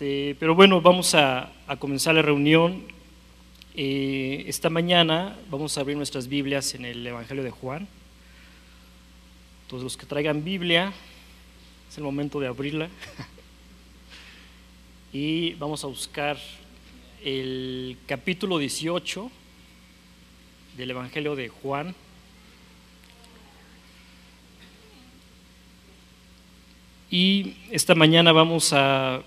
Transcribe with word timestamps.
Este, 0.00 0.34
pero 0.40 0.54
bueno, 0.54 0.80
vamos 0.80 1.14
a, 1.14 1.52
comenzar 1.78 2.14
la 2.14 2.22
reunión. 2.22 2.84
Eh, 3.74 4.44
esta 4.46 4.70
mañana 4.70 5.36
vamos 5.50 5.76
a 5.76 5.82
abrir 5.82 5.94
nuestras 5.94 6.26
Biblias 6.26 6.74
en 6.74 6.86
el 6.86 7.06
Evangelio 7.06 7.44
de 7.44 7.50
Juan. 7.50 7.86
Todos 9.68 9.82
los 9.82 9.98
que 9.98 10.06
traigan 10.06 10.42
Biblia, 10.42 10.90
es 11.90 11.98
el 11.98 12.04
momento 12.04 12.40
de 12.40 12.46
abrirla. 12.46 12.88
y 15.12 15.52
vamos 15.56 15.84
a 15.84 15.88
buscar 15.88 16.38
el 17.22 17.98
capítulo 18.06 18.56
18 18.56 19.30
del 20.78 20.92
Evangelio 20.92 21.36
de 21.36 21.50
Juan. 21.50 21.94
Y 27.10 27.54
esta 27.70 27.94
mañana 27.94 28.32
vamos 28.32 28.72
a, 28.72 29.22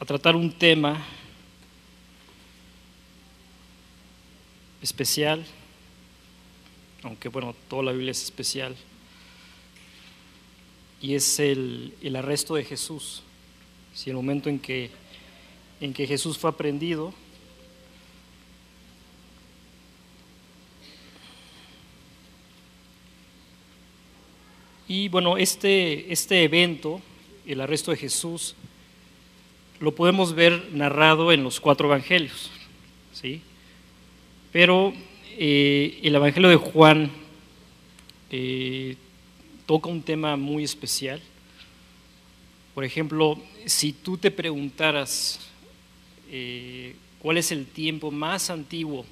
a 0.00 0.04
tratar 0.06 0.34
un 0.34 0.50
tema 0.50 1.04
especial, 4.82 5.44
aunque 7.02 7.28
bueno, 7.28 7.54
toda 7.68 7.82
la 7.82 7.92
Biblia 7.92 8.10
es 8.10 8.22
especial, 8.22 8.74
y 11.02 11.14
es 11.14 11.38
el, 11.38 11.94
el 12.02 12.16
arresto 12.16 12.54
de 12.54 12.64
Jesús, 12.64 13.22
si 13.94 14.10
el 14.10 14.16
momento 14.16 14.48
en 14.48 14.58
que, 14.58 14.90
en 15.80 15.92
que 15.92 16.06
Jesús 16.06 16.38
fue 16.38 16.50
aprendido 16.50 17.14
Y 24.90 25.08
bueno, 25.08 25.36
este, 25.36 26.12
este 26.12 26.42
evento, 26.42 27.00
el 27.46 27.60
arresto 27.60 27.92
de 27.92 27.96
Jesús, 27.96 28.56
lo 29.80 29.94
podemos 29.94 30.34
ver 30.34 30.68
narrado 30.72 31.32
en 31.32 31.42
los 31.42 31.58
cuatro 31.58 31.88
evangelios. 31.88 32.50
¿sí? 33.12 33.40
Pero 34.52 34.92
eh, 35.38 35.98
el 36.02 36.14
evangelio 36.14 36.50
de 36.50 36.56
Juan 36.56 37.10
eh, 38.30 38.96
toca 39.66 39.88
un 39.88 40.02
tema 40.02 40.36
muy 40.36 40.64
especial. 40.64 41.20
Por 42.74 42.84
ejemplo, 42.84 43.40
si 43.64 43.92
tú 43.92 44.18
te 44.18 44.30
preguntaras 44.30 45.40
eh, 46.30 46.94
cuál 47.18 47.38
es 47.38 47.50
el 47.50 47.66
tiempo 47.66 48.10
más 48.10 48.50
antiguo 48.50 49.06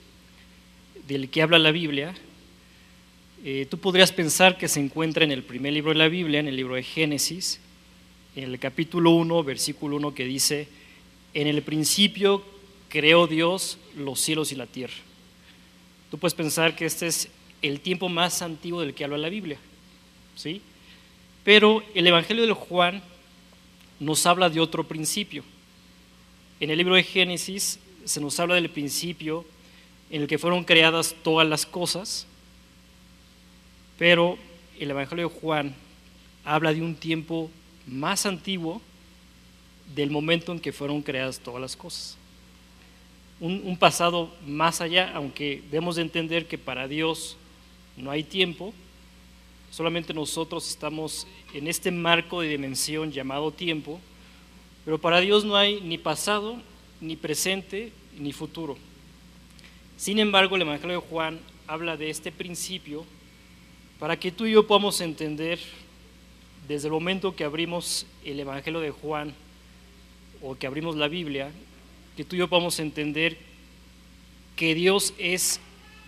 del 1.07 1.31
que 1.31 1.43
habla 1.43 1.59
la 1.59 1.73
Biblia, 1.73 2.15
tú 3.71 3.79
podrías 3.79 4.13
pensar 4.13 4.59
que 4.59 4.67
se 4.67 4.81
encuentra 4.81 5.25
en 5.25 5.31
el 5.31 5.45
primer 5.45 5.73
libro 5.73 5.93
de 5.93 5.99
la 5.99 6.09
Biblia, 6.09 6.41
en 6.41 6.49
el 6.49 6.57
libro 6.57 6.75
de 6.75 6.83
Génesis, 6.83 7.61
en 8.39 8.53
el 8.53 8.61
capítulo 8.61 9.11
1, 9.11 9.43
versículo 9.43 9.97
1, 9.97 10.15
que 10.15 10.25
dice, 10.25 10.69
en 11.35 11.49
el 11.49 11.61
principio 11.63 12.45
creó 12.89 13.27
Dios 13.27 13.79
los 13.97 14.21
cielos 14.21 14.53
y 14.53 14.55
la 14.55 14.67
tierra. 14.67 14.95
Tú 16.09 16.19
puedes 16.19 16.35
pensar 16.35 16.77
que 16.77 16.87
este 16.87 17.09
es 17.09 17.31
el 17.63 17.81
tiempo 17.81 18.09
más 18.09 18.41
antiguo 18.41 18.81
del 18.81 18.95
que 18.95 19.03
habla 19.03 19.19
la 19.19 19.29
Biblia, 19.29 19.59
¿sí? 20.37 20.63
Pero 21.43 21.83
el 21.97 22.07
Evangelio 22.07 22.47
de 22.47 22.53
Juan 22.53 23.03
nos 23.99 24.25
habla 24.25 24.49
de 24.49 24.61
otro 24.61 24.85
principio. 24.85 25.43
En 26.61 26.71
el 26.71 26.79
libro 26.79 26.95
de 26.95 27.03
Génesis 27.03 27.81
se 28.05 28.21
nos 28.21 28.39
habla 28.39 28.55
del 28.55 28.71
principio 28.71 29.45
en 30.11 30.23
el 30.23 30.29
que 30.29 30.39
fueron 30.39 30.63
creadas 30.63 31.17
todas 31.25 31.49
las 31.49 31.67
cosas, 31.67 32.29
pero 33.99 34.39
el 34.79 34.93
Evangelio 34.93 35.29
de 35.29 35.41
Juan 35.41 35.75
habla 36.45 36.73
de 36.73 36.83
un 36.83 36.95
tiempo 36.95 37.51
más 37.89 38.27
antiguo 38.27 38.81
del 39.95 40.11
momento 40.11 40.53
en 40.53 40.61
que 40.61 40.73
fueron 40.73 41.03
creadas 41.03 41.41
todas 41.41 41.61
las 41.61 41.77
cosas. 41.77 42.17
Un, 43.41 43.77
pasado 43.77 44.35
más 44.45 44.81
allá, 44.81 45.13
aunque 45.15 45.63
debemos 45.71 45.97
de 45.97 46.03
entender 46.03 46.47
que 46.47 46.59
para 46.59 46.89
Dios 46.89 47.37
no 47.97 48.11
hay 48.11 48.25
tiempo, 48.25 48.75
solamente 49.71 50.13
nosotros 50.13 50.69
estamos 50.69 51.27
en 51.55 51.69
este 51.69 51.93
marco 51.93 52.41
de 52.41 52.49
dimensión 52.49 53.13
llamado 53.13 53.53
tiempo, 53.53 54.01
pero 54.85 54.99
para 54.99 55.21
Dios 55.21 55.45
no 55.45 55.57
hay 55.57 55.81
ni 55.81 55.99
pasado, 55.99 56.57
ni 57.01 57.15
presente, 57.15 57.93
ni 58.19 58.33
futuro. 58.33 58.77
Sin 59.97 60.19
embargo, 60.19 60.57
el 60.57 60.63
Evangelio 60.63 61.01
de 61.01 61.07
Juan 61.07 61.39
habla 61.69 61.97
de 61.97 62.11
este 62.11 62.33
principio 62.33 63.05
para 64.01 64.19
que 64.19 64.33
tú 64.33 64.47
y 64.47 64.53
yo 64.53 64.67
podamos 64.67 65.01
entender 65.01 65.61
desde 66.69 66.89
el 66.89 66.93
momento 66.93 67.35
que 67.35 67.45
abrimos 67.45 68.07
el 68.23 68.39
Evangelio 68.39 68.81
de 68.81 68.91
Juan 68.91 69.35
o 70.43 70.55
que 70.55 70.67
abrimos 70.67 70.97
la 70.97 71.09
Biblia, 71.09 71.51
que 72.15 72.25
tú 72.25 72.37
y 72.37 72.41
yo 72.41 72.49
podamos 72.49 72.79
entender 72.79 73.39
que 74.55 74.75
Dios 74.75 75.15
es 75.17 75.61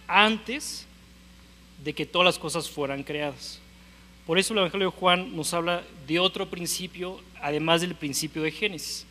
antes 0.07 0.87
de 1.83 1.95
que 1.95 2.05
todas 2.05 2.27
las 2.27 2.39
cosas 2.39 2.69
fueran 2.69 3.03
creadas. 3.03 3.59
Por 4.27 4.39
eso 4.39 4.53
el 4.53 4.59
Evangelio 4.59 4.91
de 4.91 4.97
Juan 4.99 5.35
nos 5.35 5.55
habla 5.55 5.83
de 6.07 6.19
otro 6.19 6.51
principio, 6.51 7.19
además 7.41 7.81
del 7.81 7.95
principio 7.95 8.43
de 8.43 8.51
Génesis. 8.51 9.07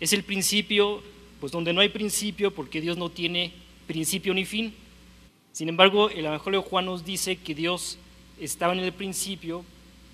Es 0.00 0.12
el 0.12 0.24
principio, 0.24 1.00
pues 1.38 1.52
donde 1.52 1.72
no 1.72 1.80
hay 1.80 1.90
principio, 1.90 2.52
porque 2.52 2.80
Dios 2.80 2.96
no 2.96 3.08
tiene 3.08 3.52
principio 3.86 4.34
ni 4.34 4.44
fin. 4.44 4.74
Sin 5.52 5.68
embargo, 5.68 6.10
el 6.10 6.24
Evangelio 6.24 6.60
de 6.60 6.68
Juan 6.68 6.86
nos 6.86 7.04
dice 7.04 7.36
que 7.36 7.54
Dios 7.54 7.98
estaba 8.40 8.72
en 8.72 8.80
el 8.80 8.92
principio 8.92 9.64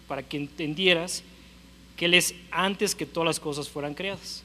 para 0.08 0.22
que 0.22 0.38
entendieras 0.38 1.22
que 1.96 2.06
Él 2.06 2.14
es 2.14 2.34
antes 2.50 2.94
que 2.94 3.06
todas 3.06 3.26
las 3.26 3.38
cosas 3.38 3.68
fueran 3.68 3.94
creadas. 3.94 4.42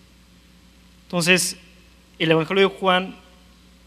Entonces, 1.05 1.57
el 2.19 2.31
Evangelio 2.31 2.69
de 2.69 2.75
Juan 2.75 3.15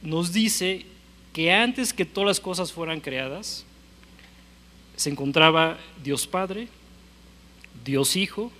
nos 0.03 0.33
dice 0.33 0.87
que 1.33 1.53
antes 1.53 1.93
que 1.93 2.05
todas 2.05 2.27
las 2.27 2.41
cosas 2.41 2.73
fueran 2.73 3.01
creadas, 3.01 3.65
se 4.97 5.11
encontraba 5.11 5.79
Dios 6.03 6.27
Padre, 6.27 6.69
Dios 7.85 8.17
Hijo 8.17 8.51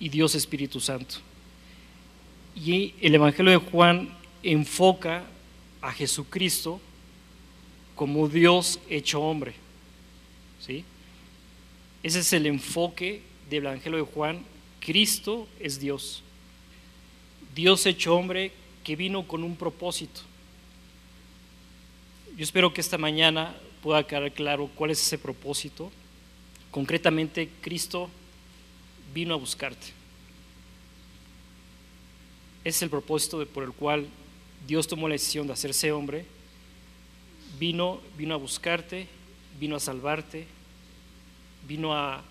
y 0.00 0.08
Dios 0.08 0.34
Espíritu 0.34 0.80
Santo. 0.80 1.16
Y 2.56 2.94
el 3.00 3.14
Evangelio 3.14 3.52
de 3.52 3.70
Juan 3.70 4.16
enfoca 4.42 5.24
a 5.82 5.92
Jesucristo 5.92 6.80
como 7.94 8.28
Dios 8.28 8.80
hecho 8.88 9.20
hombre. 9.20 9.54
¿sí? 10.60 10.84
Ese 12.04 12.18
es 12.18 12.34
el 12.34 12.44
enfoque 12.44 13.22
del 13.48 13.64
Evangelio 13.64 13.98
de 13.98 14.04
Juan. 14.04 14.44
Cristo 14.78 15.48
es 15.58 15.80
Dios. 15.80 16.22
Dios 17.54 17.86
hecho 17.86 18.14
hombre 18.14 18.52
que 18.84 18.94
vino 18.94 19.26
con 19.26 19.42
un 19.42 19.56
propósito. 19.56 20.20
Yo 22.36 22.44
espero 22.44 22.74
que 22.74 22.82
esta 22.82 22.98
mañana 22.98 23.56
pueda 23.82 24.06
quedar 24.06 24.30
claro 24.32 24.68
cuál 24.74 24.90
es 24.90 25.00
ese 25.00 25.16
propósito. 25.16 25.90
Concretamente, 26.70 27.48
Cristo 27.62 28.10
vino 29.14 29.32
a 29.32 29.38
buscarte. 29.38 29.86
Ese 32.64 32.76
es 32.76 32.82
el 32.82 32.90
propósito 32.90 33.46
por 33.46 33.64
el 33.64 33.72
cual 33.72 34.06
Dios 34.66 34.86
tomó 34.86 35.08
la 35.08 35.14
decisión 35.14 35.46
de 35.46 35.54
hacerse 35.54 35.90
hombre. 35.90 36.26
Vino, 37.58 38.02
vino 38.18 38.34
a 38.34 38.38
buscarte, 38.38 39.06
vino 39.58 39.76
a 39.76 39.80
salvarte, 39.80 40.46
vino 41.66 41.94
a, 41.94 42.22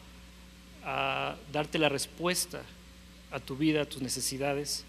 darte 1.51 1.79
la 1.79 1.88
respuesta 1.88 2.61
a 3.31 3.39
tu 3.39 3.55
vida, 3.55 3.83
a 3.83 3.85
tus 3.85 4.01
necesidades. 4.01 4.83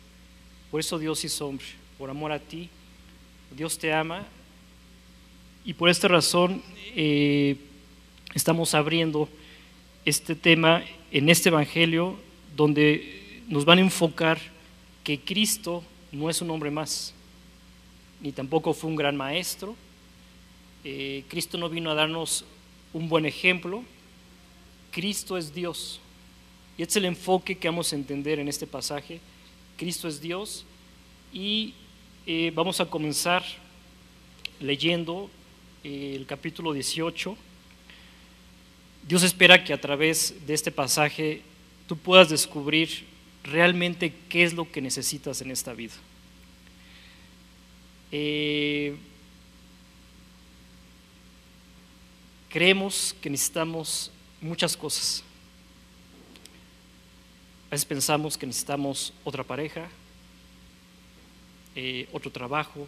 Por 0.70 0.80
eso 0.80 0.98
Dios 0.98 1.24
hizo 1.24 1.46
hombre, 1.46 1.66
por 1.98 2.10
amor 2.10 2.32
a 2.32 2.40
ti. 2.40 2.68
Dios 3.56 3.78
te 3.78 3.92
ama 3.92 4.26
y 5.64 5.72
por 5.74 5.88
esta 5.88 6.08
razón 6.08 6.62
eh, 6.96 7.56
estamos 8.34 8.74
abriendo 8.74 9.28
este 10.04 10.34
tema 10.34 10.82
en 11.12 11.28
este 11.28 11.48
Evangelio 11.48 12.18
donde 12.56 13.42
nos 13.48 13.64
van 13.64 13.78
a 13.78 13.82
enfocar 13.82 14.38
que 15.04 15.20
Cristo 15.20 15.84
no 16.10 16.28
es 16.30 16.40
un 16.40 16.50
hombre 16.50 16.70
más, 16.70 17.14
ni 18.20 18.32
tampoco 18.32 18.74
fue 18.74 18.90
un 18.90 18.96
gran 18.96 19.16
maestro. 19.16 19.76
Eh, 20.82 21.24
Cristo 21.28 21.56
no 21.56 21.68
vino 21.68 21.90
a 21.90 21.94
darnos 21.94 22.44
un 22.92 23.08
buen 23.08 23.26
ejemplo, 23.26 23.84
Cristo 24.94 25.36
es 25.36 25.52
Dios. 25.52 25.98
Y 26.78 26.82
este 26.82 26.92
es 26.92 26.96
el 26.98 27.06
enfoque 27.06 27.58
que 27.58 27.68
vamos 27.68 27.92
a 27.92 27.96
entender 27.96 28.38
en 28.38 28.46
este 28.46 28.64
pasaje. 28.64 29.20
Cristo 29.76 30.06
es 30.06 30.20
Dios 30.20 30.64
y 31.32 31.74
eh, 32.26 32.52
vamos 32.54 32.78
a 32.80 32.86
comenzar 32.86 33.42
leyendo 34.60 35.28
eh, 35.82 36.14
el 36.14 36.26
capítulo 36.26 36.72
18. 36.72 37.36
Dios 39.08 39.24
espera 39.24 39.64
que 39.64 39.72
a 39.72 39.80
través 39.80 40.46
de 40.46 40.54
este 40.54 40.70
pasaje 40.70 41.42
tú 41.88 41.96
puedas 41.96 42.28
descubrir 42.28 43.04
realmente 43.42 44.14
qué 44.28 44.44
es 44.44 44.54
lo 44.54 44.70
que 44.70 44.80
necesitas 44.80 45.40
en 45.40 45.50
esta 45.50 45.74
vida. 45.74 45.94
Eh, 48.12 48.94
creemos 52.48 53.16
que 53.20 53.28
necesitamos 53.28 54.12
muchas 54.44 54.76
cosas. 54.76 55.24
veces 57.70 57.86
pensamos 57.86 58.36
que 58.36 58.46
necesitamos 58.46 59.12
otra 59.24 59.42
pareja, 59.42 59.88
eh, 61.74 62.06
otro 62.12 62.30
trabajo, 62.30 62.86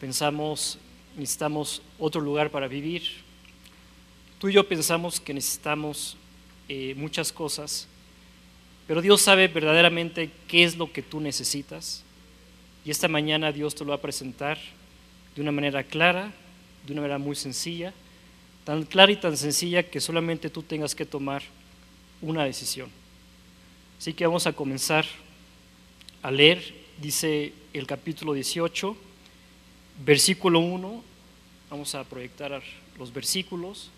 pensamos 0.00 0.78
necesitamos 1.16 1.82
otro 1.98 2.20
lugar 2.20 2.50
para 2.50 2.66
vivir. 2.66 3.02
Tú 4.40 4.48
y 4.48 4.54
yo 4.54 4.66
pensamos 4.66 5.20
que 5.20 5.32
necesitamos 5.32 6.16
eh, 6.68 6.94
muchas 6.96 7.32
cosas, 7.32 7.86
pero 8.88 9.02
Dios 9.02 9.22
sabe 9.22 9.46
verdaderamente 9.46 10.30
qué 10.48 10.64
es 10.64 10.76
lo 10.76 10.92
que 10.92 11.02
tú 11.02 11.20
necesitas. 11.20 12.02
Y 12.84 12.90
esta 12.90 13.06
mañana 13.06 13.52
Dios 13.52 13.76
te 13.76 13.84
lo 13.84 13.90
va 13.90 13.96
a 13.96 14.00
presentar 14.00 14.58
de 15.36 15.42
una 15.42 15.52
manera 15.52 15.84
clara, 15.84 16.32
de 16.86 16.92
una 16.92 17.02
manera 17.02 17.18
muy 17.18 17.36
sencilla, 17.36 17.94
tan 18.64 18.84
clara 18.84 19.12
y 19.12 19.16
tan 19.16 19.36
sencilla 19.36 19.82
que 19.82 20.00
solamente 20.00 20.50
tú 20.50 20.62
tengas 20.62 20.94
que 20.94 21.04
tomar 21.04 21.42
una 22.20 22.44
decisión. 22.44 22.90
Así 23.98 24.14
que 24.14 24.26
vamos 24.26 24.46
a 24.46 24.52
comenzar 24.52 25.04
a 26.22 26.30
leer, 26.30 26.74
dice 27.00 27.52
el 27.72 27.86
capítulo 27.86 28.32
18, 28.32 28.96
versículo 30.04 30.60
1, 30.60 31.02
vamos 31.70 31.94
a 31.94 32.04
proyectar 32.04 32.62
los 32.98 33.12
versículos. 33.12 33.90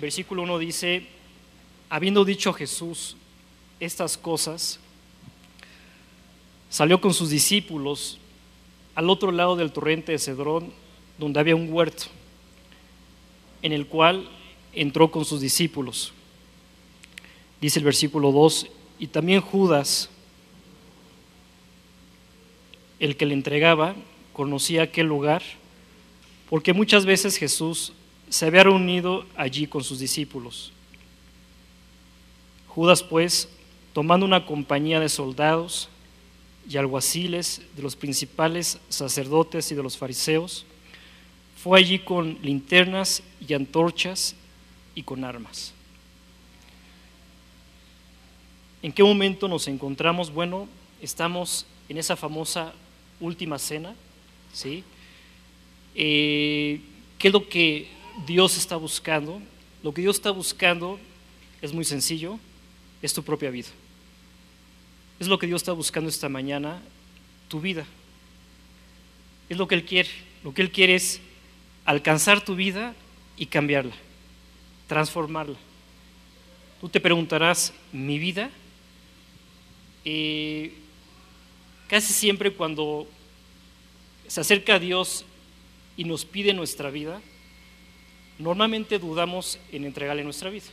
Versículo 0.00 0.42
1 0.42 0.58
dice, 0.58 1.06
habiendo 1.88 2.24
dicho 2.24 2.52
Jesús 2.52 3.16
estas 3.80 4.16
cosas, 4.16 4.78
salió 6.70 7.00
con 7.00 7.12
sus 7.12 7.30
discípulos 7.30 8.18
al 8.94 9.10
otro 9.10 9.32
lado 9.32 9.56
del 9.56 9.72
torrente 9.72 10.12
de 10.12 10.18
Cedrón, 10.18 10.72
donde 11.18 11.40
había 11.40 11.56
un 11.56 11.72
huerto, 11.72 12.04
en 13.62 13.72
el 13.72 13.86
cual 13.86 14.28
entró 14.72 15.10
con 15.10 15.24
sus 15.24 15.40
discípulos. 15.40 16.12
Dice 17.60 17.78
el 17.78 17.84
versículo 17.84 18.32
2, 18.32 18.66
y 18.98 19.06
también 19.06 19.40
Judas, 19.40 20.10
el 22.98 23.16
que 23.16 23.26
le 23.26 23.34
entregaba, 23.34 23.94
conocía 24.32 24.82
aquel 24.82 25.06
lugar, 25.06 25.42
porque 26.50 26.72
muchas 26.72 27.06
veces 27.06 27.36
Jesús 27.36 27.92
se 28.28 28.46
había 28.46 28.64
reunido 28.64 29.26
allí 29.36 29.66
con 29.66 29.84
sus 29.84 29.98
discípulos. 29.98 30.72
Judas, 32.68 33.02
pues, 33.02 33.48
tomando 33.92 34.24
una 34.24 34.46
compañía 34.46 34.98
de 34.98 35.08
soldados 35.08 35.88
y 36.68 36.76
alguaciles 36.76 37.62
de 37.76 37.82
los 37.82 37.96
principales 37.96 38.78
sacerdotes 38.88 39.70
y 39.70 39.74
de 39.74 39.82
los 39.82 39.96
fariseos, 39.96 40.64
fue 41.62 41.78
allí 41.78 42.00
con 42.00 42.38
linternas 42.42 43.22
y 43.46 43.54
antorchas 43.54 44.34
y 44.96 45.04
con 45.04 45.22
armas. 45.22 45.72
¿En 48.82 48.90
qué 48.90 49.04
momento 49.04 49.46
nos 49.46 49.68
encontramos? 49.68 50.32
Bueno, 50.32 50.66
estamos 51.00 51.64
en 51.88 51.98
esa 51.98 52.16
famosa 52.16 52.72
última 53.20 53.60
cena, 53.60 53.94
¿sí? 54.52 54.82
Eh, 55.94 56.80
¿Qué 57.16 57.28
es 57.28 57.32
lo 57.32 57.48
que 57.48 57.86
Dios 58.26 58.56
está 58.56 58.74
buscando? 58.74 59.40
Lo 59.84 59.94
que 59.94 60.02
Dios 60.02 60.16
está 60.16 60.32
buscando 60.32 60.98
es 61.60 61.72
muy 61.72 61.84
sencillo, 61.84 62.40
es 63.02 63.14
tu 63.14 63.22
propia 63.22 63.50
vida. 63.50 63.68
Es 65.20 65.28
lo 65.28 65.38
que 65.38 65.46
Dios 65.46 65.62
está 65.62 65.70
buscando 65.70 66.10
esta 66.10 66.28
mañana, 66.28 66.82
tu 67.46 67.60
vida. 67.60 67.86
Es 69.48 69.56
lo 69.56 69.68
que 69.68 69.76
Él 69.76 69.84
quiere. 69.84 70.10
Lo 70.42 70.52
que 70.52 70.62
Él 70.62 70.72
quiere 70.72 70.96
es 70.96 71.20
alcanzar 71.84 72.44
tu 72.44 72.54
vida 72.54 72.94
y 73.36 73.46
cambiarla, 73.46 73.94
transformarla. 74.86 75.58
Tú 76.80 76.88
te 76.88 77.00
preguntarás, 77.00 77.72
¿mi 77.92 78.18
vida? 78.18 78.50
Eh, 80.04 80.74
casi 81.88 82.12
siempre 82.12 82.52
cuando 82.52 83.06
se 84.26 84.40
acerca 84.40 84.74
a 84.74 84.78
Dios 84.78 85.24
y 85.96 86.04
nos 86.04 86.24
pide 86.24 86.54
nuestra 86.54 86.90
vida, 86.90 87.20
normalmente 88.38 88.98
dudamos 88.98 89.58
en 89.70 89.84
entregarle 89.84 90.24
nuestra 90.24 90.50
vida. 90.50 90.64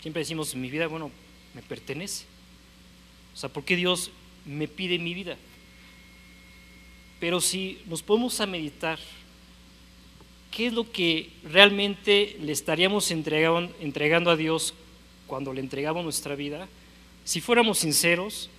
Siempre 0.00 0.20
decimos, 0.20 0.54
mi 0.54 0.70
vida, 0.70 0.88
bueno, 0.88 1.10
me 1.54 1.62
pertenece. 1.62 2.24
O 3.34 3.36
sea, 3.36 3.48
¿por 3.48 3.64
qué 3.64 3.76
Dios 3.76 4.10
me 4.44 4.68
pide 4.68 4.98
mi 4.98 5.14
vida? 5.14 5.36
Pero 7.20 7.40
si 7.40 7.80
nos 7.86 8.02
podemos 8.02 8.40
a 8.40 8.46
meditar, 8.46 8.98
¿qué 10.52 10.66
es 10.66 10.72
lo 10.72 10.92
que 10.92 11.30
realmente 11.42 12.36
le 12.40 12.52
estaríamos 12.52 13.10
entregando, 13.10 14.30
a 14.30 14.36
Dios 14.36 14.74
cuando 15.26 15.52
le 15.52 15.60
entregamos 15.60 16.04
nuestra 16.04 16.36
vida? 16.36 16.68
Si 17.24 17.40
fuéramos 17.40 17.78
sinceros, 17.78 18.50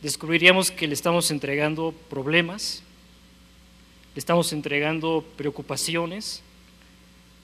descubriríamos 0.00 0.70
que 0.70 0.86
le 0.86 0.94
estamos 0.94 1.30
entregando 1.30 1.92
problemas, 2.08 2.82
le 4.14 4.18
estamos 4.18 4.52
entregando 4.52 5.24
preocupaciones, 5.36 6.42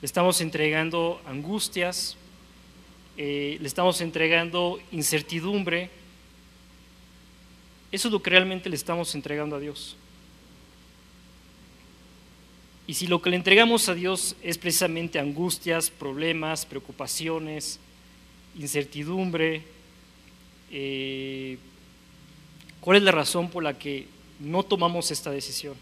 le 0.01 0.07
estamos 0.07 0.41
entregando 0.41 1.21
angustias, 1.27 2.17
eh, 3.17 3.59
le 3.61 3.67
estamos 3.67 4.01
entregando 4.01 4.81
incertidumbre, 4.93 5.91
eso 7.91 8.07
es 8.07 8.13
lo 8.13 8.23
que 8.23 8.31
realmente 8.31 8.71
le 8.71 8.77
estamos 8.77 9.17
entregando 9.17 9.57
a 9.57 9.59
Dios. 9.59 9.97
Y 12.91 12.95
si 12.95 13.07
lo 13.07 13.23
que 13.23 13.31
le 13.31 13.37
entregamos 13.37 13.89
a 13.89 13.95
Dios 13.95 14.35
es 14.43 14.59
precisamente 14.59 15.21
angustias, 15.21 15.91
problemas, 15.91 16.67
preocupaciones, 16.67 17.79
incertidumbre, 18.59 19.63
eh, 20.73 21.57
¿cuál 22.81 22.97
es 22.97 23.05
la 23.05 23.13
razón 23.13 23.49
por 23.49 23.63
la 23.63 23.79
que 23.79 24.09
no 24.41 24.65
tomamos 24.65 25.13
esta 25.13 25.31
decisión? 25.31 25.75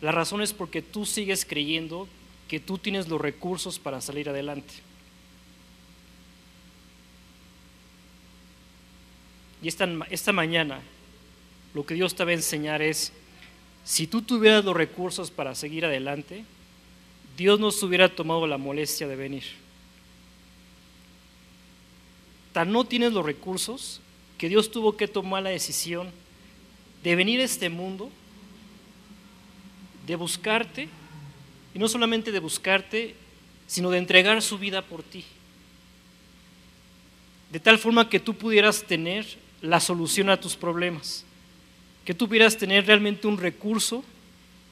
La 0.00 0.10
razón 0.10 0.42
es 0.42 0.52
porque 0.52 0.82
tú 0.82 1.06
sigues 1.06 1.44
creyendo 1.44 2.08
que 2.48 2.58
tú 2.58 2.78
tienes 2.78 3.06
los 3.06 3.20
recursos 3.20 3.78
para 3.78 4.00
salir 4.00 4.28
adelante. 4.28 4.74
Y 9.62 9.68
esta, 9.68 9.88
esta 10.10 10.32
mañana 10.32 10.80
lo 11.74 11.86
que 11.86 11.94
Dios 11.94 12.16
te 12.16 12.24
va 12.24 12.32
a 12.32 12.34
enseñar 12.34 12.82
es, 12.82 13.12
si 13.86 14.08
tú 14.08 14.20
tuvieras 14.20 14.64
los 14.64 14.76
recursos 14.76 15.30
para 15.30 15.54
seguir 15.54 15.84
adelante, 15.84 16.44
Dios 17.36 17.60
no 17.60 17.70
se 17.70 17.86
hubiera 17.86 18.08
tomado 18.08 18.44
la 18.48 18.58
molestia 18.58 19.06
de 19.06 19.14
venir. 19.14 19.44
Tan 22.52 22.72
no 22.72 22.84
tienes 22.84 23.12
los 23.12 23.24
recursos 23.24 24.00
que 24.38 24.48
Dios 24.48 24.72
tuvo 24.72 24.96
que 24.96 25.06
tomar 25.06 25.44
la 25.44 25.50
decisión 25.50 26.10
de 27.04 27.14
venir 27.14 27.40
a 27.40 27.44
este 27.44 27.68
mundo, 27.68 28.10
de 30.04 30.16
buscarte, 30.16 30.88
y 31.72 31.78
no 31.78 31.86
solamente 31.86 32.32
de 32.32 32.40
buscarte, 32.40 33.14
sino 33.68 33.90
de 33.90 33.98
entregar 33.98 34.42
su 34.42 34.58
vida 34.58 34.82
por 34.82 35.04
ti. 35.04 35.24
De 37.52 37.60
tal 37.60 37.78
forma 37.78 38.08
que 38.08 38.18
tú 38.18 38.34
pudieras 38.34 38.82
tener 38.82 39.26
la 39.62 39.78
solución 39.78 40.28
a 40.28 40.40
tus 40.40 40.56
problemas, 40.56 41.25
que 42.06 42.14
tú 42.14 42.28
pudieras 42.28 42.56
tener 42.56 42.86
realmente 42.86 43.26
un 43.26 43.36
recurso 43.36 44.04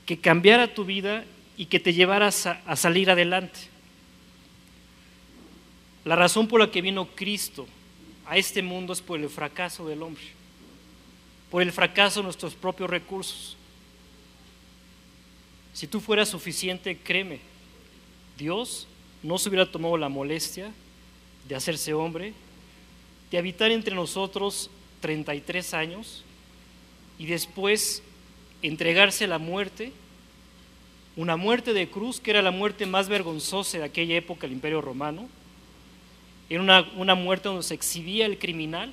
que 0.07 0.19
cambiara 0.19 0.73
tu 0.73 0.85
vida 0.85 1.25
y 1.57 1.67
que 1.67 1.81
te 1.81 1.93
llevara 1.93 2.29
a, 2.29 2.77
salir 2.77 3.11
adelante. 3.11 3.59
La 6.05 6.15
razón 6.15 6.47
por 6.47 6.61
la 6.61 6.71
que 6.71 6.81
vino 6.81 7.09
Cristo 7.09 7.67
a 8.27 8.37
este 8.37 8.63
mundo 8.63 8.93
es 8.93 9.01
por 9.01 9.19
el 9.19 9.29
fracaso 9.29 9.85
del 9.87 10.03
hombre, 10.03 10.23
por 11.51 11.61
el 11.61 11.73
fracaso 11.73 12.21
de 12.21 12.25
nuestros 12.25 12.55
propios 12.55 12.89
recursos. 12.89 13.57
Si 15.73 15.89
tú 15.89 16.01
fueras 16.01 16.29
suficiente, 16.29 16.97
créeme, 16.97 17.41
Dios 18.39 18.87
no 19.25 19.39
se 19.39 19.49
hubiera 19.49 19.71
tomado 19.71 19.97
la 19.97 20.09
molestia 20.09 20.71
de 21.49 21.57
hacerse 21.57 21.95
hombre 21.95 22.33
de 23.33 23.39
habitar 23.39 23.73
entre 23.73 23.97
nosotros 23.97 24.71
33 25.01 25.75
años 25.75 26.23
y 27.19 27.27
después 27.27 28.03
entregarse 28.63 29.25
a 29.25 29.29
la 29.29 29.39
muerte, 29.39 29.93
una 31.17 31.37
muerte 31.37 31.73
de 31.73 31.89
cruz 31.89 32.21
que 32.21 32.31
era 32.31 32.43
la 32.43 32.51
muerte 32.51 32.87
más 32.87 33.09
vergonzosa 33.09 33.79
de 33.79 33.85
aquella 33.85 34.17
época 34.17 34.43
del 34.43 34.53
Imperio 34.53 34.81
Romano, 34.81 35.29
era 36.51 36.61
una, 36.61 36.91
una 36.97 37.15
muerte 37.15 37.49
donde 37.49 37.63
se 37.63 37.75
exhibía 37.75 38.27
el 38.27 38.39
criminal, 38.39 38.93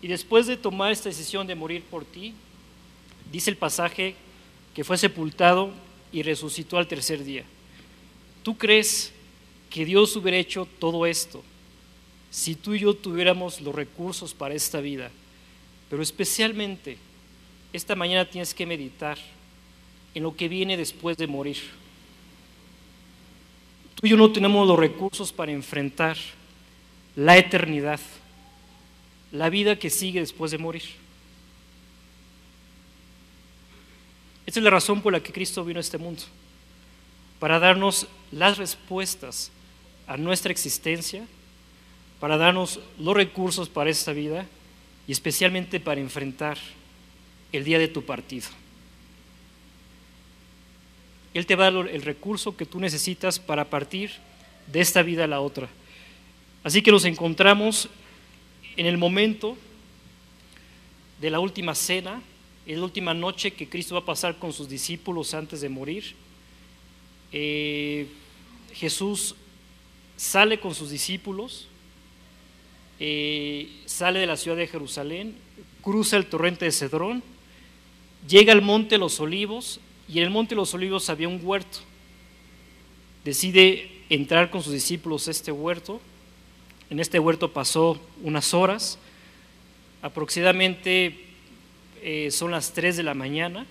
y 0.00 0.08
después 0.08 0.46
de 0.46 0.56
tomar 0.56 0.92
esta 0.92 1.08
decisión 1.08 1.46
de 1.46 1.54
morir 1.54 1.82
por 1.82 2.04
ti, 2.04 2.34
dice 3.32 3.50
el 3.50 3.56
pasaje 3.56 4.14
que 4.74 4.84
fue 4.84 4.98
sepultado 4.98 5.70
y 6.12 6.22
resucitó 6.22 6.76
al 6.78 6.86
tercer 6.86 7.24
día. 7.24 7.44
¿Tú 8.42 8.58
crees 8.58 9.12
que 9.70 9.84
Dios 9.84 10.14
hubiera 10.14 10.36
hecho 10.36 10.68
todo 10.78 11.06
esto 11.06 11.42
si 12.34 12.56
tú 12.56 12.74
y 12.74 12.80
yo 12.80 12.94
tuviéramos 12.94 13.60
los 13.60 13.72
recursos 13.72 14.34
para 14.34 14.54
esta 14.54 14.80
vida, 14.80 15.12
pero 15.94 16.02
especialmente 16.02 16.98
esta 17.72 17.94
mañana 17.94 18.28
tienes 18.28 18.52
que 18.52 18.66
meditar 18.66 19.16
en 20.12 20.24
lo 20.24 20.34
que 20.34 20.48
viene 20.48 20.76
después 20.76 21.16
de 21.16 21.28
morir. 21.28 21.58
Tú 23.94 24.04
y 24.04 24.10
yo 24.10 24.16
no 24.16 24.32
tenemos 24.32 24.66
los 24.66 24.76
recursos 24.76 25.32
para 25.32 25.52
enfrentar 25.52 26.16
la 27.14 27.38
eternidad, 27.38 28.00
la 29.30 29.48
vida 29.50 29.78
que 29.78 29.88
sigue 29.88 30.18
después 30.18 30.50
de 30.50 30.58
morir. 30.58 30.82
Esta 34.46 34.58
es 34.58 34.64
la 34.64 34.70
razón 34.70 35.00
por 35.00 35.12
la 35.12 35.22
que 35.22 35.32
Cristo 35.32 35.64
vino 35.64 35.78
a 35.78 35.80
este 35.80 35.96
mundo, 35.96 36.24
para 37.38 37.60
darnos 37.60 38.08
las 38.32 38.58
respuestas 38.58 39.52
a 40.08 40.16
nuestra 40.16 40.50
existencia, 40.50 41.24
para 42.18 42.36
darnos 42.36 42.80
los 42.98 43.14
recursos 43.14 43.68
para 43.68 43.90
esta 43.90 44.12
vida 44.12 44.44
y 45.06 45.12
especialmente 45.12 45.80
para 45.80 46.00
enfrentar 46.00 46.58
el 47.52 47.64
día 47.64 47.78
de 47.78 47.88
tu 47.88 48.04
partido. 48.04 48.48
Él 51.34 51.46
te 51.46 51.56
va 51.56 51.66
a 51.66 51.70
dar 51.70 51.88
el 51.88 52.02
recurso 52.02 52.56
que 52.56 52.66
tú 52.66 52.80
necesitas 52.80 53.38
para 53.38 53.68
partir 53.68 54.12
de 54.66 54.80
esta 54.80 55.02
vida 55.02 55.24
a 55.24 55.28
la 55.28 55.40
otra. 55.40 55.68
Así 56.62 56.80
que 56.80 56.92
nos 56.92 57.04
encontramos 57.04 57.88
en 58.76 58.86
el 58.86 58.96
momento 58.96 59.56
de 61.20 61.30
la 61.30 61.40
última 61.40 61.74
cena, 61.74 62.22
en 62.66 62.78
la 62.78 62.84
última 62.84 63.14
noche 63.14 63.52
que 63.52 63.68
Cristo 63.68 63.94
va 63.94 64.00
a 64.00 64.06
pasar 64.06 64.38
con 64.38 64.52
sus 64.52 64.68
discípulos 64.68 65.34
antes 65.34 65.60
de 65.60 65.68
morir. 65.68 66.14
Eh, 67.32 68.06
Jesús 68.72 69.34
sale 70.16 70.58
con 70.58 70.74
sus 70.74 70.90
discípulos, 70.90 71.68
eh, 73.00 73.68
sale 73.86 74.20
de 74.20 74.26
la 74.26 74.36
ciudad 74.36 74.56
de 74.56 74.66
Jerusalén, 74.66 75.36
cruza 75.82 76.16
el 76.16 76.26
torrente 76.26 76.64
de 76.64 76.72
Cedrón, 76.72 77.22
llega 78.28 78.52
al 78.52 78.62
monte 78.62 78.98
los 78.98 79.20
olivos 79.20 79.80
y 80.08 80.18
en 80.18 80.24
el 80.24 80.30
monte 80.30 80.54
los 80.54 80.74
olivos 80.74 81.10
había 81.10 81.28
un 81.28 81.40
huerto. 81.42 81.78
Decide 83.24 83.90
entrar 84.10 84.50
con 84.50 84.62
sus 84.62 84.72
discípulos 84.72 85.28
a 85.28 85.30
este 85.30 85.50
huerto. 85.52 86.00
En 86.90 87.00
este 87.00 87.18
huerto 87.18 87.52
pasó 87.52 87.98
unas 88.22 88.52
horas, 88.52 88.98
aproximadamente 90.02 91.18
eh, 92.02 92.30
son 92.30 92.50
las 92.50 92.72
3 92.72 92.96
de 92.98 93.02
la 93.02 93.14
mañana. 93.14 93.66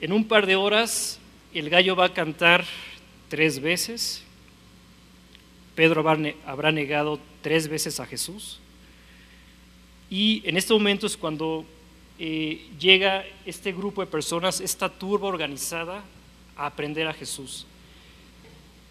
En 0.00 0.12
un 0.12 0.28
par 0.28 0.46
de 0.46 0.56
horas 0.56 1.18
el 1.54 1.70
gallo 1.70 1.94
va 1.94 2.06
a 2.06 2.12
cantar 2.12 2.64
tres 3.28 3.60
veces. 3.60 4.23
Pedro 5.74 6.04
habrá 6.46 6.72
negado 6.72 7.18
tres 7.42 7.68
veces 7.68 7.98
a 8.00 8.06
Jesús. 8.06 8.60
Y 10.08 10.42
en 10.44 10.56
este 10.56 10.72
momento 10.72 11.06
es 11.06 11.16
cuando 11.16 11.64
eh, 12.18 12.68
llega 12.78 13.24
este 13.44 13.72
grupo 13.72 14.00
de 14.00 14.06
personas, 14.06 14.60
esta 14.60 14.88
turba 14.88 15.26
organizada, 15.26 16.04
a 16.56 16.66
aprender 16.66 17.06
a 17.08 17.12
Jesús. 17.12 17.66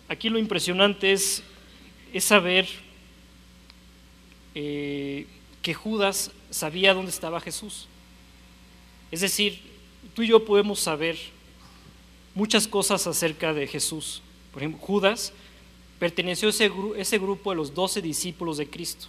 Aquí 0.09 0.29
lo 0.29 0.37
impresionante 0.37 1.13
es, 1.13 1.41
saber 2.19 2.67
eh, 4.53 5.25
que 5.61 5.73
Judas 5.73 6.31
sabía 6.49 6.93
dónde 6.93 7.09
estaba 7.09 7.39
Jesús. 7.39 7.87
Es 9.09 9.21
decir, 9.21 9.61
tú 10.13 10.21
y 10.21 10.27
yo 10.27 10.43
podemos 10.43 10.79
saber 10.79 11.17
muchas 12.35 12.67
cosas 12.67 13.07
acerca 13.07 13.53
de 13.53 13.65
Jesús. 13.67 14.21
Por 14.51 14.61
ejemplo, 14.61 14.79
Judas 14.85 15.33
perteneció 15.99 16.49
ese, 16.49 16.71
ese 16.97 17.17
grupo 17.17 17.51
de 17.51 17.57
los 17.57 17.73
doce 17.73 18.01
discípulos 18.01 18.57
de 18.57 18.69
Cristo. 18.69 19.07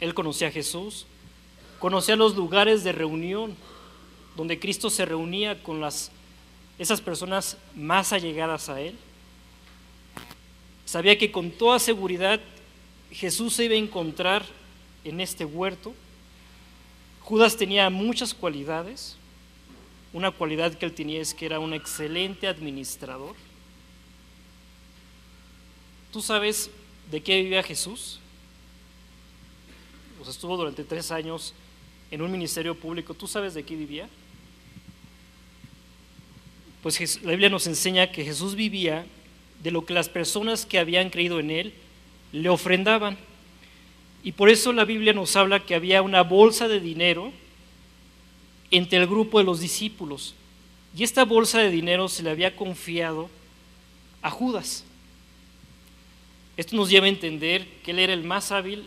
Él 0.00 0.14
conocía 0.14 0.48
a 0.48 0.52
Jesús, 0.52 1.06
conocía 1.78 2.16
los 2.16 2.34
lugares 2.36 2.84
de 2.84 2.92
reunión 2.92 3.56
donde 4.36 4.58
Cristo 4.58 4.90
se 4.90 5.04
reunía 5.04 5.62
con 5.62 5.80
las, 5.80 6.10
esas 6.78 7.00
personas 7.00 7.56
más 7.74 8.12
allegadas 8.12 8.68
a 8.68 8.80
Él. 8.80 8.96
Sabía 10.86 11.18
que 11.18 11.30
con 11.30 11.50
toda 11.50 11.78
seguridad 11.78 12.40
Jesús 13.12 13.54
se 13.54 13.64
iba 13.66 13.74
a 13.74 13.78
encontrar 13.78 14.44
en 15.04 15.20
este 15.20 15.44
huerto. 15.44 15.94
Judas 17.20 17.56
tenía 17.56 17.90
muchas 17.90 18.34
cualidades. 18.34 19.16
Una 20.12 20.30
cualidad 20.30 20.74
que 20.74 20.86
él 20.86 20.92
tenía 20.92 21.20
es 21.20 21.34
que 21.34 21.46
era 21.46 21.60
un 21.60 21.74
excelente 21.74 22.48
administrador. 22.48 23.36
¿Tú 26.12 26.20
sabes 26.20 26.70
de 27.10 27.22
qué 27.22 27.42
vivía 27.42 27.62
Jesús? 27.62 28.18
Pues 30.18 30.30
estuvo 30.30 30.56
durante 30.56 30.82
tres 30.84 31.10
años 31.10 31.54
en 32.10 32.22
un 32.22 32.32
ministerio 32.32 32.74
público, 32.74 33.14
¿tú 33.14 33.28
sabes 33.28 33.54
de 33.54 33.62
qué 33.62 33.76
vivía? 33.76 34.08
Pues 36.82 37.22
la 37.22 37.30
Biblia 37.30 37.48
nos 37.48 37.66
enseña 37.66 38.10
que 38.10 38.24
Jesús 38.24 38.54
vivía 38.54 39.06
de 39.62 39.70
lo 39.70 39.84
que 39.84 39.94
las 39.94 40.08
personas 40.08 40.66
que 40.66 40.78
habían 40.78 41.10
creído 41.10 41.38
en 41.38 41.50
Él 41.50 41.74
le 42.32 42.48
ofrendaban. 42.48 43.16
Y 44.24 44.32
por 44.32 44.50
eso 44.50 44.72
la 44.72 44.84
Biblia 44.84 45.12
nos 45.12 45.36
habla 45.36 45.64
que 45.64 45.74
había 45.74 46.02
una 46.02 46.22
bolsa 46.22 46.68
de 46.68 46.80
dinero 46.80 47.32
entre 48.70 48.98
el 48.98 49.06
grupo 49.06 49.38
de 49.38 49.44
los 49.44 49.60
discípulos. 49.60 50.34
Y 50.96 51.04
esta 51.04 51.24
bolsa 51.24 51.60
de 51.60 51.70
dinero 51.70 52.08
se 52.08 52.22
le 52.22 52.30
había 52.30 52.56
confiado 52.56 53.30
a 54.22 54.30
Judas. 54.30 54.84
Esto 56.60 56.76
nos 56.76 56.90
lleva 56.90 57.06
a 57.06 57.08
entender 57.08 57.66
que 57.82 57.92
él 57.92 58.00
era 58.00 58.12
el 58.12 58.22
más 58.22 58.52
hábil 58.52 58.84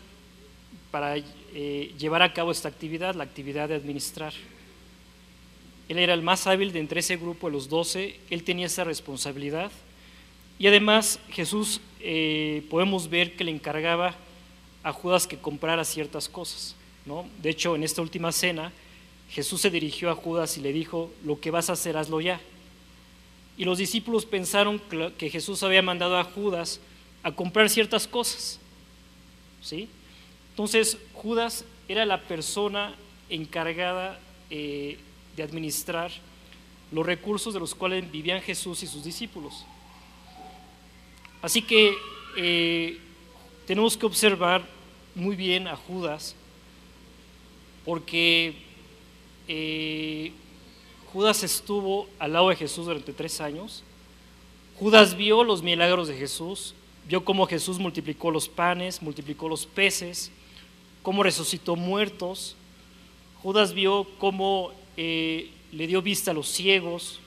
para 0.92 1.16
eh, 1.16 1.92
llevar 1.98 2.22
a 2.22 2.32
cabo 2.32 2.52
esta 2.52 2.68
actividad, 2.68 3.16
la 3.16 3.24
actividad 3.24 3.68
de 3.68 3.74
administrar. 3.74 4.32
Él 5.88 5.98
era 5.98 6.14
el 6.14 6.22
más 6.22 6.46
hábil 6.46 6.70
de 6.70 6.78
entre 6.78 7.00
ese 7.00 7.16
grupo 7.16 7.48
de 7.48 7.54
los 7.54 7.68
doce, 7.68 8.20
él 8.30 8.44
tenía 8.44 8.66
esa 8.66 8.84
responsabilidad. 8.84 9.72
Y 10.56 10.68
además 10.68 11.18
Jesús 11.30 11.80
eh, 11.98 12.64
podemos 12.70 13.10
ver 13.10 13.34
que 13.34 13.42
le 13.42 13.50
encargaba 13.50 14.14
a 14.84 14.92
Judas 14.92 15.26
que 15.26 15.38
comprara 15.38 15.84
ciertas 15.84 16.28
cosas. 16.28 16.76
¿no? 17.04 17.26
De 17.42 17.50
hecho, 17.50 17.74
en 17.74 17.82
esta 17.82 18.02
última 18.02 18.30
cena, 18.30 18.70
Jesús 19.30 19.62
se 19.62 19.70
dirigió 19.70 20.12
a 20.12 20.14
Judas 20.14 20.56
y 20.56 20.60
le 20.60 20.72
dijo, 20.72 21.10
lo 21.24 21.40
que 21.40 21.50
vas 21.50 21.70
a 21.70 21.72
hacer, 21.72 21.96
hazlo 21.96 22.20
ya. 22.20 22.40
Y 23.58 23.64
los 23.64 23.78
discípulos 23.78 24.26
pensaron 24.26 24.80
que 25.18 25.28
Jesús 25.28 25.64
había 25.64 25.82
mandado 25.82 26.16
a 26.16 26.22
Judas 26.22 26.80
a 27.24 27.32
comprar 27.32 27.68
ciertas 27.68 28.06
cosas. 28.06 28.60
¿sí? 29.60 29.88
Entonces, 30.50 30.98
Judas 31.14 31.64
era 31.88 32.04
la 32.04 32.20
persona 32.20 32.94
encargada 33.28 34.20
eh, 34.50 34.98
de 35.34 35.42
administrar 35.42 36.12
los 36.92 37.04
recursos 37.04 37.52
de 37.52 37.58
los 37.58 37.74
cuales 37.74 38.08
vivían 38.10 38.40
Jesús 38.40 38.82
y 38.84 38.86
sus 38.86 39.02
discípulos. 39.02 39.64
Así 41.42 41.62
que 41.62 41.96
eh, 42.36 42.98
tenemos 43.66 43.96
que 43.96 44.06
observar 44.06 44.64
muy 45.14 45.34
bien 45.34 45.66
a 45.66 45.76
Judas, 45.76 46.36
porque 47.84 48.54
eh, 49.48 50.32
Judas 51.12 51.42
estuvo 51.42 52.08
al 52.18 52.32
lado 52.34 52.50
de 52.50 52.56
Jesús 52.56 52.86
durante 52.86 53.12
tres 53.12 53.40
años. 53.40 53.82
Judas 54.78 55.16
vio 55.16 55.44
los 55.44 55.62
milagros 55.62 56.08
de 56.08 56.16
Jesús, 56.16 56.74
vio 57.06 57.24
cómo 57.24 57.46
Jesús 57.46 57.78
multiplicó 57.78 58.30
los 58.30 58.48
panes, 58.48 59.02
multiplicó 59.02 59.48
los 59.48 59.66
peces, 59.66 60.30
cómo 61.02 61.22
resucitó 61.22 61.76
muertos. 61.76 62.56
Judas 63.42 63.74
vio 63.74 64.06
cómo 64.18 64.72
eh, 64.96 65.50
le 65.72 65.86
dio 65.86 66.00
vista 66.00 66.30
a 66.30 66.34
los 66.34 66.48
ciegos, 66.48 67.20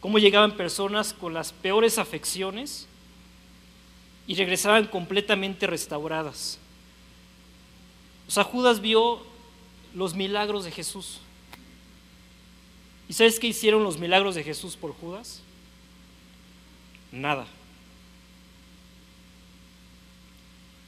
cómo 0.00 0.18
llegaban 0.18 0.56
personas 0.56 1.12
con 1.12 1.32
las 1.32 1.52
peores 1.52 1.98
afecciones 1.98 2.88
y 4.26 4.34
regresaban 4.34 4.86
completamente 4.86 5.66
restauradas. 5.66 6.58
O 8.26 8.30
sea, 8.30 8.42
Judas 8.42 8.80
vio 8.80 9.22
los 9.94 10.14
milagros 10.14 10.64
de 10.64 10.70
Jesús. 10.70 11.20
¿Y 13.08 13.12
sabes 13.12 13.38
qué 13.38 13.46
hicieron 13.48 13.84
los 13.84 13.98
milagros 13.98 14.34
de 14.34 14.42
Jesús 14.42 14.76
por 14.76 14.92
Judas? 14.92 15.42
Nada. 17.12 17.46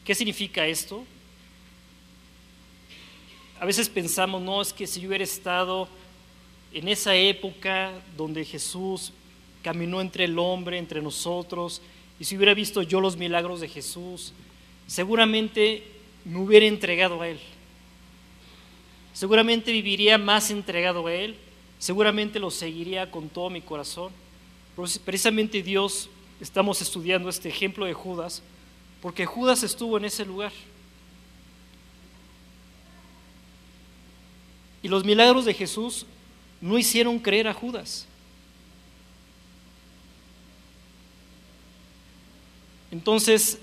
¿Qué 0.06 0.14
significa 0.14 0.66
esto? 0.66 1.04
a 3.58 3.64
veces 3.64 3.88
pensamos, 3.88 4.42
no, 4.42 4.60
es 4.60 4.72
que 4.72 4.86
si 4.86 5.00
yo 5.00 5.08
hubiera 5.08 5.24
estado 5.24 5.88
en 6.72 6.88
esa 6.88 7.14
época 7.14 7.92
donde 8.16 8.44
Jesús 8.44 9.12
caminó 9.62 10.00
entre 10.00 10.24
el 10.24 10.38
hombre, 10.38 10.78
entre 10.78 11.00
nosotros, 11.00 11.80
y 12.20 12.24
si 12.24 12.36
hubiera 12.36 12.54
visto 12.54 12.82
yo 12.82 13.00
los 13.00 13.16
milagros 13.16 13.60
de 13.60 13.68
Jesús, 13.68 14.32
seguramente 14.86 15.84
me 16.24 16.38
hubiera 16.38 16.66
entregado 16.66 17.22
a 17.22 17.28
Él. 17.28 17.38
Seguramente 19.14 19.72
viviría 19.72 20.18
más 20.18 20.50
entregado 20.50 21.06
a 21.06 21.14
Él, 21.14 21.36
seguramente 21.78 22.38
lo 22.38 22.50
seguiría 22.50 23.10
con 23.10 23.30
todo 23.30 23.48
mi 23.48 23.62
corazón. 23.62 24.12
Precisamente 25.04 25.62
Dios, 25.62 26.10
estamos 26.40 26.82
estudiando 26.82 27.30
este 27.30 27.48
ejemplo 27.48 27.86
de 27.86 27.94
Judas, 27.94 28.42
porque 29.00 29.26
Judas 29.26 29.62
estuvo 29.62 29.96
en 29.96 30.04
ese 30.04 30.24
lugar. 30.24 30.52
Y 34.82 34.88
los 34.88 35.04
milagros 35.04 35.44
de 35.44 35.54
Jesús 35.54 36.06
no 36.60 36.78
hicieron 36.78 37.18
creer 37.18 37.48
a 37.48 37.54
Judas. 37.54 38.06
Entonces, 42.90 43.58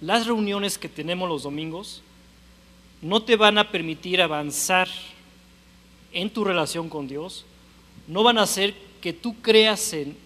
las 0.00 0.26
reuniones 0.26 0.76
que 0.76 0.88
tenemos 0.88 1.28
los 1.28 1.44
domingos 1.44 2.02
no 3.00 3.22
te 3.22 3.36
van 3.36 3.58
a 3.58 3.70
permitir 3.70 4.20
avanzar 4.20 4.88
en 6.12 6.30
tu 6.30 6.44
relación 6.44 6.88
con 6.88 7.08
Dios, 7.08 7.44
no 8.06 8.22
van 8.22 8.38
a 8.38 8.42
hacer 8.42 8.74
que 9.00 9.12
tú 9.12 9.34
creas 9.42 9.92
en, 9.92 10.16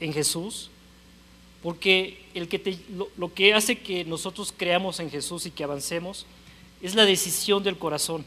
en 0.00 0.12
Jesús, 0.12 0.70
porque 1.62 2.24
el 2.34 2.48
que 2.48 2.58
te, 2.58 2.78
lo, 2.90 3.08
lo 3.16 3.32
que 3.32 3.54
hace 3.54 3.78
que 3.78 4.04
nosotros 4.04 4.52
creamos 4.56 5.00
en 5.00 5.10
Jesús 5.10 5.46
y 5.46 5.50
que 5.50 5.64
avancemos 5.64 6.26
es 6.80 6.94
la 6.94 7.04
decisión 7.04 7.62
del 7.62 7.78
corazón. 7.78 8.24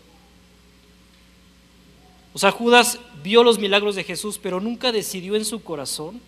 O 2.34 2.40
sea, 2.40 2.52
Judas 2.52 3.00
vio 3.24 3.44
los 3.44 3.60
milagros 3.60 3.96
de 3.96 4.04
Jesús, 4.04 4.38
pero 4.42 4.60
nunca 4.60 4.92
decidió 4.92 5.36
en 5.36 5.46
su 5.46 5.64
corazón, 5.64 6.22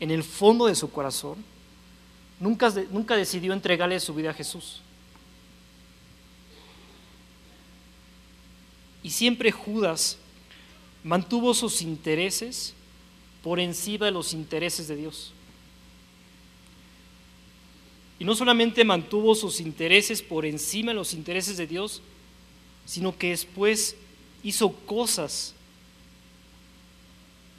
en 0.00 0.10
el 0.10 0.24
fondo 0.24 0.66
de 0.66 0.74
su 0.74 0.90
corazón, 0.90 1.44
nunca, 2.40 2.72
nunca 2.90 3.16
decidió 3.16 3.52
entregarle 3.52 4.00
su 4.00 4.14
vida 4.14 4.30
a 4.30 4.34
Jesús. 4.34 4.80
Y 9.02 9.10
siempre 9.10 9.52
Judas 9.52 10.18
mantuvo 11.04 11.54
sus 11.54 11.80
intereses 11.80 12.74
por 13.42 13.60
encima 13.60 14.06
de 14.06 14.12
los 14.12 14.32
intereses 14.32 14.88
de 14.88 14.96
Dios. 14.96 15.32
Y 18.20 18.24
no 18.24 18.36
solamente 18.36 18.84
mantuvo 18.84 19.34
sus 19.34 19.60
intereses 19.60 20.22
por 20.22 20.46
encima 20.46 20.92
de 20.92 20.96
los 20.96 21.14
intereses 21.14 21.56
de 21.56 21.66
Dios, 21.66 22.02
sino 22.84 23.16
que 23.16 23.30
después 23.30 23.96
hizo 24.44 24.70
cosas 24.70 25.54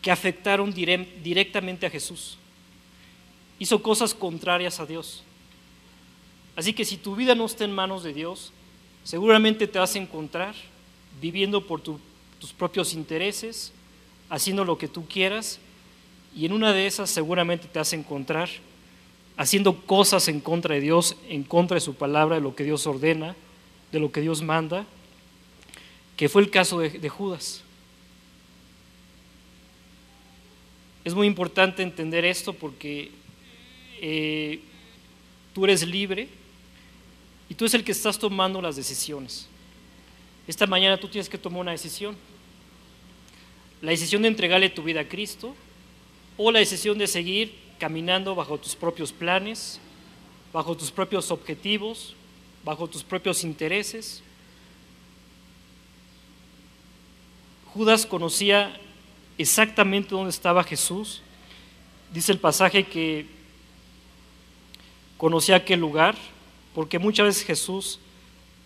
que 0.02 0.12
afectaron 0.12 0.72
directamente 0.72 1.86
a 1.88 1.90
Jesús. 1.90 2.38
Hizo 3.60 3.82
cosas 3.82 4.14
contrarias 4.14 4.80
a 4.80 4.86
Dios. 4.86 5.24
Así 6.56 6.74
que 6.74 6.86
si 6.86 6.98
tu 6.98 7.16
vida 7.16 7.34
no 7.34 7.46
está 7.46 7.66
en 7.66 7.74
manos 7.74 8.04
de 8.04 8.14
Dios, 8.14 8.52
seguramente 9.04 9.68
te 9.68 9.80
vas 9.80 9.96
a 9.96 10.00
encontrar 10.00 10.54
viviendo 11.20 11.66
por 11.66 11.82
tus 11.82 12.54
propios 12.56 12.94
intereses, 12.94 13.72
haciendo 14.30 14.64
lo 14.64 14.78
que 14.78 14.88
tú 14.88 15.08
quieras, 15.08 15.60
y 16.36 16.46
en 16.46 16.54
una 16.54 16.72
de 16.72 16.86
esas 16.86 17.10
seguramente 17.10 17.68
te 17.68 17.80
vas 17.80 17.94
a 17.94 17.96
encontrar 17.96 18.50
haciendo 19.38 19.82
cosas 19.86 20.28
en 20.28 20.40
contra 20.40 20.76
de 20.76 20.82
Dios, 20.82 21.16
en 21.30 21.44
contra 21.44 21.76
de 21.76 21.82
su 21.82 21.96
palabra, 21.96 22.36
de 22.36 22.42
lo 22.42 22.56
que 22.56 22.64
Dios 22.64 22.86
ordena, 22.88 23.36
de 23.92 24.00
lo 24.00 24.12
que 24.12 24.22
Dios 24.22 24.42
manda, 24.42 24.86
que 26.18 26.30
fue 26.30 26.42
el 26.42 26.50
caso 26.50 26.80
de, 26.80 27.10
Judas. 27.10 27.64
Es 31.04 31.14
muy 31.16 31.26
importante 31.26 31.82
entender 31.82 32.26
esto 32.26 32.54
porque 32.54 33.12
eh, 34.00 34.60
tú 35.54 35.66
eres 35.66 35.86
libre 35.88 36.30
y 37.50 37.56
tú 37.56 37.66
eres 37.66 37.74
el 37.74 37.84
que 37.84 37.92
estás 37.92 38.20
tomando 38.20 38.62
las 38.62 38.76
decisiones. 38.76 39.48
Esta 40.48 40.68
mañana 40.68 41.00
tú 41.00 41.08
tienes 41.08 41.30
que 41.30 41.38
tomar 41.38 41.62
una 41.62 41.72
decisión. 41.72 42.16
La 43.82 43.92
decisión 43.92 44.22
de 44.22 44.28
entregarle 44.28 44.70
tu 44.70 44.84
vida 44.84 45.02
a 45.02 45.08
Cristo 45.08 45.56
o 46.38 46.52
la 46.52 46.60
decisión 46.60 46.98
de 46.98 47.08
seguir 47.08 47.56
caminando 47.82 48.36
bajo 48.36 48.60
tus 48.60 48.76
propios 48.76 49.12
planes, 49.12 49.80
bajo 50.54 50.78
tus 50.78 50.92
propios 50.92 51.32
objetivos, 51.32 52.14
bajo 52.64 52.88
tus 52.88 53.04
propios 53.04 53.44
intereses. 53.44 54.22
Judas 57.74 58.06
conocía 58.06 58.80
exactamente 59.36 60.12
dónde 60.12 60.30
estaba 60.30 60.64
Jesús. 60.64 61.24
Dice 62.14 62.32
el 62.32 62.38
pasaje 62.38 62.86
que 62.86 63.26
conocía 65.18 65.56
aquel 65.56 65.80
lugar, 65.80 66.16
porque 66.76 67.00
muchas 67.00 67.26
veces 67.26 67.44
Jesús 67.44 67.98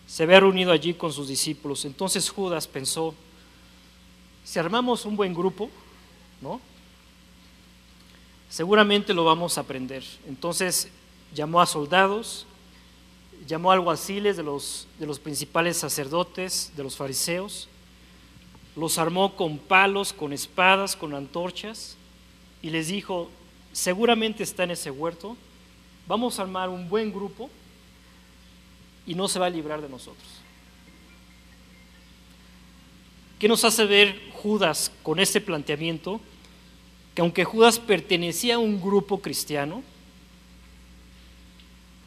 se 0.06 0.24
había 0.24 0.40
reunido 0.40 0.72
allí 0.72 0.92
con 0.92 1.10
sus 1.10 1.26
discípulos. 1.26 1.86
Entonces 1.86 2.28
Judas 2.28 2.66
pensó, 2.66 3.14
si 4.44 4.58
armamos 4.58 5.06
un 5.06 5.16
buen 5.16 5.32
grupo, 5.32 5.70
¿no? 6.42 6.60
Seguramente 8.56 9.12
lo 9.12 9.22
vamos 9.26 9.58
a 9.58 9.60
aprender. 9.60 10.02
Entonces 10.26 10.88
llamó 11.34 11.60
a 11.60 11.66
soldados, 11.66 12.46
llamó 13.46 13.70
a 13.70 13.74
alguaciles 13.74 14.38
de 14.38 14.42
los, 14.42 14.88
de 14.98 15.04
los 15.04 15.18
principales 15.18 15.76
sacerdotes, 15.76 16.72
de 16.74 16.82
los 16.82 16.96
fariseos, 16.96 17.68
los 18.74 18.96
armó 18.96 19.36
con 19.36 19.58
palos, 19.58 20.14
con 20.14 20.32
espadas, 20.32 20.96
con 20.96 21.14
antorchas, 21.14 21.98
y 22.62 22.70
les 22.70 22.88
dijo, 22.88 23.28
seguramente 23.74 24.42
está 24.42 24.64
en 24.64 24.70
ese 24.70 24.90
huerto, 24.90 25.36
vamos 26.08 26.38
a 26.38 26.42
armar 26.44 26.70
un 26.70 26.88
buen 26.88 27.12
grupo 27.12 27.50
y 29.06 29.14
no 29.14 29.28
se 29.28 29.38
va 29.38 29.46
a 29.46 29.50
librar 29.50 29.82
de 29.82 29.90
nosotros. 29.90 30.28
¿Qué 33.38 33.48
nos 33.48 33.62
hace 33.64 33.84
ver 33.84 34.18
Judas 34.32 34.90
con 35.02 35.20
este 35.20 35.42
planteamiento? 35.42 36.22
Que 37.16 37.22
aunque 37.22 37.42
Judas 37.44 37.80
pertenecía 37.80 38.54
a 38.54 38.58
un 38.58 38.80
grupo 38.80 39.20
cristiano, 39.20 39.82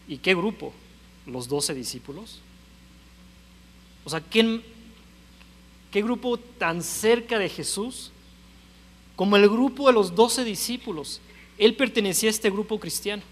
¿y 0.08 0.19
qué 0.19 0.34
grupo? 0.34 0.72
Los 1.26 1.50
doce 1.50 1.74
discípulos. 1.74 2.39
O 4.06 4.10
sea, 4.10 4.22
¿qué, 4.22 4.62
¿qué 5.91 6.02
grupo 6.02 6.38
tan 6.38 6.82
cerca 6.82 7.38
de 7.38 7.50
Jesús 7.50 8.12
como 9.17 9.36
el 9.36 9.50
grupo 9.50 9.88
de 9.88 9.93
los 9.93 10.15
doce 10.15 10.45
discípulos? 10.45 11.19
Él 11.58 11.76
pertenecía 11.76 12.30
a 12.30 12.32
este 12.32 12.50
grupo 12.50 12.80
cristiano. 12.80 13.24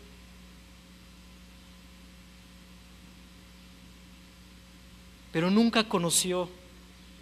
pero 5.38 5.52
nunca 5.52 5.84
conoció 5.84 6.50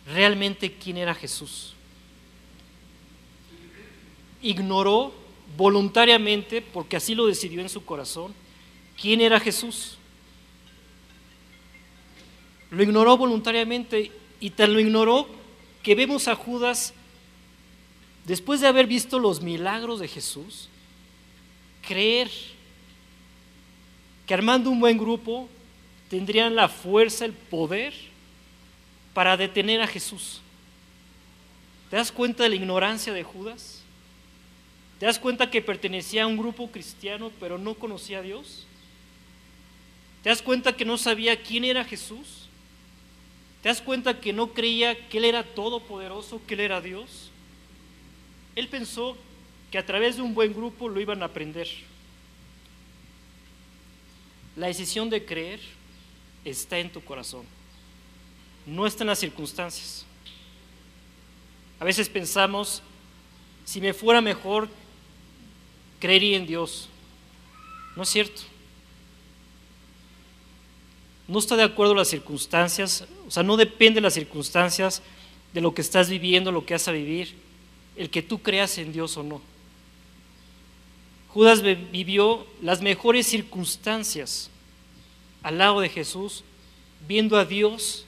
realmente 0.07 0.71
quién 0.71 0.95
era 0.95 1.13
Jesús. 1.13 1.74
Ignoró 4.45 5.11
voluntariamente, 5.57 6.61
porque 6.61 6.97
así 6.97 7.15
lo 7.15 7.25
decidió 7.25 7.61
en 7.61 7.69
su 7.69 7.83
corazón, 7.83 8.31
quién 9.01 9.21
era 9.21 9.39
Jesús. 9.39 9.97
Lo 12.69 12.83
ignoró 12.83 13.17
voluntariamente 13.17 14.11
y 14.39 14.51
tal 14.51 14.73
lo 14.73 14.79
ignoró 14.79 15.27
que 15.81 15.95
vemos 15.95 16.27
a 16.27 16.35
Judas, 16.35 16.93
después 18.25 18.61
de 18.61 18.67
haber 18.67 18.85
visto 18.85 19.17
los 19.17 19.41
milagros 19.41 19.99
de 19.99 20.07
Jesús, 20.07 20.69
creer 21.87 22.29
que 24.27 24.33
armando 24.35 24.69
un 24.69 24.79
buen 24.79 24.97
grupo 24.97 25.49
tendrían 26.09 26.55
la 26.55 26.69
fuerza, 26.69 27.25
el 27.25 27.33
poder 27.33 27.93
para 29.15 29.37
detener 29.37 29.81
a 29.81 29.87
Jesús. 29.87 30.41
¿Te 31.89 31.95
das 31.95 32.11
cuenta 32.11 32.43
de 32.43 32.49
la 32.49 32.55
ignorancia 32.55 33.11
de 33.11 33.23
Judas? 33.23 33.74
¿Te 35.05 35.09
das 35.09 35.19
cuenta 35.19 35.51
que 35.51 35.61
pertenecía 35.61 36.23
a 36.23 36.25
un 36.25 36.35
grupo 36.35 36.71
cristiano 36.71 37.31
pero 37.39 37.59
no 37.59 37.75
conocía 37.75 38.17
a 38.17 38.21
Dios? 38.23 38.65
¿Te 40.23 40.29
das 40.29 40.41
cuenta 40.41 40.75
que 40.75 40.83
no 40.83 40.97
sabía 40.97 41.43
quién 41.43 41.63
era 41.63 41.85
Jesús? 41.85 42.47
¿Te 43.61 43.69
das 43.69 43.83
cuenta 43.83 44.19
que 44.19 44.33
no 44.33 44.47
creía 44.53 45.07
que 45.07 45.19
Él 45.19 45.25
era 45.25 45.43
todopoderoso, 45.43 46.41
que 46.47 46.55
Él 46.55 46.61
era 46.61 46.81
Dios? 46.81 47.29
Él 48.55 48.67
pensó 48.67 49.15
que 49.69 49.77
a 49.77 49.85
través 49.85 50.15
de 50.15 50.23
un 50.23 50.33
buen 50.33 50.55
grupo 50.55 50.89
lo 50.89 50.99
iban 50.99 51.21
a 51.21 51.27
aprender. 51.27 51.67
La 54.55 54.65
decisión 54.65 55.11
de 55.11 55.23
creer 55.23 55.59
está 56.43 56.79
en 56.79 56.91
tu 56.91 57.03
corazón, 57.03 57.45
no 58.65 58.87
está 58.87 59.03
en 59.03 59.09
las 59.09 59.19
circunstancias. 59.19 60.03
A 61.79 61.85
veces 61.85 62.09
pensamos, 62.09 62.81
si 63.65 63.79
me 63.79 63.93
fuera 63.93 64.19
mejor, 64.19 64.67
creería 66.05 66.37
en 66.37 66.45
Dios. 66.45 66.87
No 67.95 68.03
es 68.03 68.09
cierto. 68.09 68.43
No 71.27 71.39
está 71.39 71.55
de 71.55 71.63
acuerdo 71.63 71.95
las 71.95 72.09
circunstancias, 72.09 73.05
o 73.27 73.31
sea, 73.31 73.41
no 73.41 73.57
depende 73.57 73.95
de 73.95 74.01
las 74.01 74.13
circunstancias 74.13 75.01
de 75.51 75.61
lo 75.61 75.73
que 75.73 75.81
estás 75.81 76.07
viviendo, 76.07 76.51
lo 76.51 76.63
que 76.63 76.75
vas 76.75 76.87
a 76.87 76.91
vivir, 76.91 77.33
el 77.95 78.11
que 78.11 78.21
tú 78.21 78.43
creas 78.43 78.77
en 78.77 78.93
Dios 78.93 79.17
o 79.17 79.23
no. 79.23 79.41
Judas 81.29 81.63
vivió 81.63 82.45
las 82.61 82.81
mejores 82.81 83.25
circunstancias 83.25 84.51
al 85.41 85.57
lado 85.57 85.79
de 85.79 85.89
Jesús, 85.89 86.43
viendo 87.07 87.35
a 87.37 87.45
Dios 87.45 88.05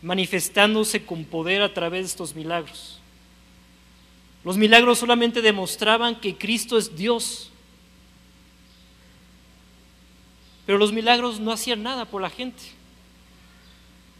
manifestándose 0.00 1.04
con 1.04 1.26
poder 1.26 1.60
a 1.60 1.74
través 1.74 2.00
de 2.02 2.06
estos 2.06 2.34
milagros. 2.34 3.00
Los 4.44 4.56
milagros 4.56 4.98
solamente 4.98 5.40
demostraban 5.42 6.20
que 6.20 6.36
Cristo 6.36 6.76
es 6.76 6.94
Dios. 6.96 7.50
Pero 10.66 10.78
los 10.78 10.92
milagros 10.92 11.40
no 11.40 11.52
hacían 11.52 11.82
nada 11.82 12.04
por 12.04 12.22
la 12.22 12.30
gente. 12.30 12.62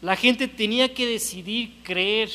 La 0.01 0.17
gente 0.17 0.49
tenía 0.49 0.93
que 0.95 1.07
decidir 1.07 1.75
creer 1.83 2.31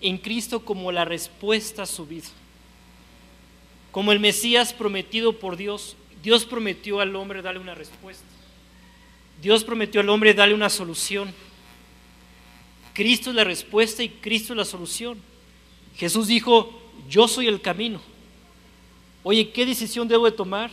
en 0.00 0.18
Cristo 0.18 0.64
como 0.64 0.90
la 0.92 1.04
respuesta 1.04 1.82
a 1.82 1.86
su 1.86 2.06
vida, 2.06 2.28
como 3.90 4.12
el 4.12 4.20
Mesías 4.20 4.72
prometido 4.72 5.38
por 5.38 5.56
Dios 5.56 5.96
Dios 6.22 6.44
prometió 6.44 7.00
al 7.00 7.16
hombre 7.16 7.42
darle 7.42 7.60
una 7.60 7.74
respuesta. 7.74 8.24
Dios 9.40 9.64
prometió 9.64 10.00
al 10.00 10.08
hombre 10.08 10.34
darle 10.34 10.54
una 10.54 10.70
solución. 10.70 11.34
Cristo 12.94 13.30
es 13.30 13.36
la 13.36 13.44
respuesta 13.44 14.04
y 14.04 14.08
Cristo 14.08 14.52
es 14.52 14.56
la 14.56 14.64
solución. 14.64 15.20
Jesús 15.96 16.26
dijo, 16.26 16.72
yo 17.08 17.28
soy 17.28 17.46
el 17.46 17.60
camino. 17.60 18.00
Oye, 19.22 19.50
¿qué 19.50 19.66
decisión 19.66 20.08
debo 20.08 20.24
de 20.24 20.32
tomar? 20.32 20.70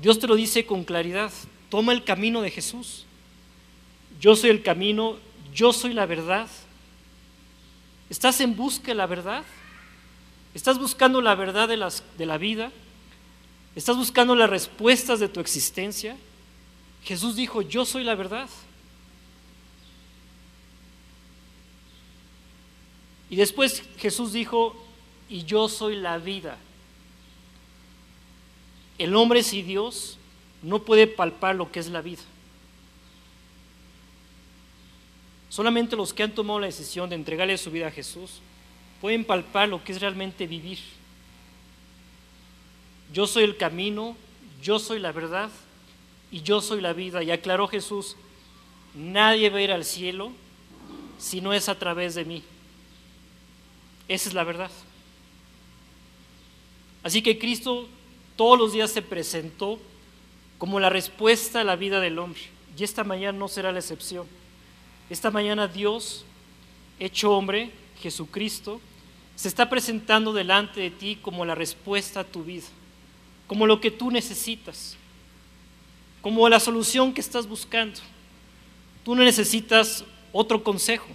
Dios 0.00 0.18
te 0.18 0.26
lo 0.26 0.34
dice 0.34 0.64
con 0.64 0.84
claridad. 0.84 1.32
Toma 1.68 1.92
el 1.92 2.04
camino 2.04 2.40
de 2.40 2.50
Jesús. 2.50 3.04
Yo 4.20 4.36
soy 4.36 4.50
el 4.50 4.62
camino, 4.62 5.16
yo 5.52 5.72
soy 5.72 5.92
la 5.92 6.06
verdad. 6.06 6.48
¿Estás 8.08 8.40
en 8.40 8.56
busca 8.56 8.88
de 8.88 8.94
la 8.94 9.06
verdad? 9.06 9.44
¿Estás 10.54 10.78
buscando 10.78 11.20
la 11.20 11.34
verdad 11.34 11.68
de, 11.68 11.76
las, 11.76 12.04
de 12.16 12.26
la 12.26 12.38
vida? 12.38 12.70
¿Estás 13.74 13.96
buscando 13.96 14.36
las 14.36 14.48
respuestas 14.48 15.18
de 15.18 15.28
tu 15.28 15.40
existencia? 15.40 16.16
Jesús 17.02 17.36
dijo, 17.36 17.60
yo 17.60 17.84
soy 17.84 18.04
la 18.04 18.14
verdad. 18.14 18.48
Y 23.34 23.36
después 23.36 23.82
Jesús 23.98 24.32
dijo, 24.32 24.76
y 25.28 25.42
yo 25.42 25.68
soy 25.68 25.96
la 25.96 26.18
vida. 26.18 26.56
El 28.96 29.16
hombre 29.16 29.42
sin 29.42 29.66
Dios 29.66 30.18
no 30.62 30.84
puede 30.84 31.08
palpar 31.08 31.56
lo 31.56 31.72
que 31.72 31.80
es 31.80 31.88
la 31.88 32.00
vida. 32.00 32.22
Solamente 35.48 35.96
los 35.96 36.14
que 36.14 36.22
han 36.22 36.32
tomado 36.32 36.60
la 36.60 36.66
decisión 36.66 37.10
de 37.10 37.16
entregarle 37.16 37.58
su 37.58 37.72
vida 37.72 37.88
a 37.88 37.90
Jesús 37.90 38.38
pueden 39.00 39.24
palpar 39.24 39.68
lo 39.68 39.82
que 39.82 39.90
es 39.90 40.00
realmente 40.00 40.46
vivir. 40.46 40.78
Yo 43.12 43.26
soy 43.26 43.42
el 43.42 43.56
camino, 43.56 44.16
yo 44.62 44.78
soy 44.78 45.00
la 45.00 45.10
verdad 45.10 45.50
y 46.30 46.42
yo 46.42 46.60
soy 46.60 46.80
la 46.80 46.92
vida. 46.92 47.20
Y 47.24 47.32
aclaró 47.32 47.66
Jesús, 47.66 48.14
nadie 48.94 49.50
va 49.50 49.58
a 49.58 49.62
ir 49.62 49.72
al 49.72 49.84
cielo 49.84 50.30
si 51.18 51.40
no 51.40 51.52
es 51.52 51.68
a 51.68 51.76
través 51.76 52.14
de 52.14 52.24
mí. 52.24 52.44
Esa 54.08 54.28
es 54.28 54.34
la 54.34 54.44
verdad. 54.44 54.70
Así 57.02 57.22
que 57.22 57.38
Cristo 57.38 57.88
todos 58.36 58.58
los 58.58 58.72
días 58.72 58.90
se 58.90 59.02
presentó 59.02 59.78
como 60.58 60.80
la 60.80 60.90
respuesta 60.90 61.60
a 61.60 61.64
la 61.64 61.76
vida 61.76 62.00
del 62.00 62.18
hombre. 62.18 62.40
Y 62.76 62.84
esta 62.84 63.04
mañana 63.04 63.38
no 63.38 63.48
será 63.48 63.72
la 63.72 63.78
excepción. 63.78 64.26
Esta 65.10 65.30
mañana 65.30 65.68
Dios, 65.68 66.24
hecho 66.98 67.32
hombre, 67.32 67.70
Jesucristo, 68.00 68.80
se 69.36 69.48
está 69.48 69.68
presentando 69.68 70.32
delante 70.32 70.80
de 70.80 70.90
ti 70.90 71.18
como 71.20 71.44
la 71.44 71.54
respuesta 71.54 72.20
a 72.20 72.24
tu 72.24 72.44
vida, 72.44 72.66
como 73.46 73.66
lo 73.66 73.80
que 73.80 73.90
tú 73.90 74.10
necesitas, 74.10 74.96
como 76.22 76.48
la 76.48 76.60
solución 76.60 77.12
que 77.12 77.20
estás 77.20 77.46
buscando. 77.46 78.00
Tú 79.04 79.14
no 79.14 79.22
necesitas 79.22 80.04
otro 80.32 80.62
consejo. 80.62 81.06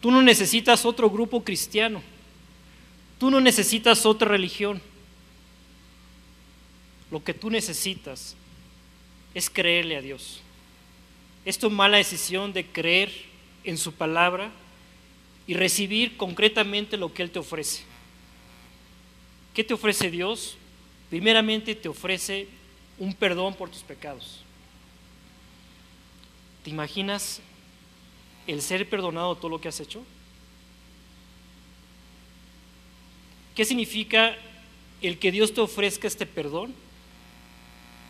Tú 0.00 0.10
no 0.10 0.22
necesitas 0.22 0.84
otro 0.84 1.10
grupo 1.10 1.42
cristiano. 1.42 2.02
Tú 3.18 3.30
no 3.30 3.40
necesitas 3.40 4.04
otra 4.06 4.28
religión. 4.28 4.80
Lo 7.10 7.22
que 7.22 7.34
tú 7.34 7.50
necesitas 7.50 8.36
es 9.34 9.48
creerle 9.48 9.96
a 9.96 10.02
Dios. 10.02 10.40
Es 11.44 11.58
tomar 11.58 11.90
la 11.90 11.98
decisión 11.98 12.52
de 12.52 12.66
creer 12.66 13.12
en 13.64 13.78
su 13.78 13.92
palabra 13.92 14.50
y 15.46 15.54
recibir 15.54 16.16
concretamente 16.16 16.96
lo 16.96 17.12
que 17.12 17.22
Él 17.22 17.30
te 17.30 17.38
ofrece. 17.38 17.84
¿Qué 19.54 19.64
te 19.64 19.74
ofrece 19.74 20.10
Dios? 20.10 20.56
Primeramente 21.08 21.74
te 21.74 21.88
ofrece 21.88 22.48
un 22.98 23.14
perdón 23.14 23.54
por 23.54 23.70
tus 23.70 23.82
pecados. 23.82 24.40
¿Te 26.64 26.70
imaginas 26.70 27.40
el 28.46 28.62
ser 28.62 28.88
perdonado 28.88 29.36
todo 29.36 29.50
lo 29.50 29.60
que 29.60 29.68
has 29.68 29.80
hecho? 29.80 30.02
¿Qué 33.54 33.64
significa 33.64 34.36
el 35.00 35.18
que 35.18 35.32
Dios 35.32 35.54
te 35.54 35.60
ofrezca 35.60 36.06
este 36.06 36.26
perdón? 36.26 36.74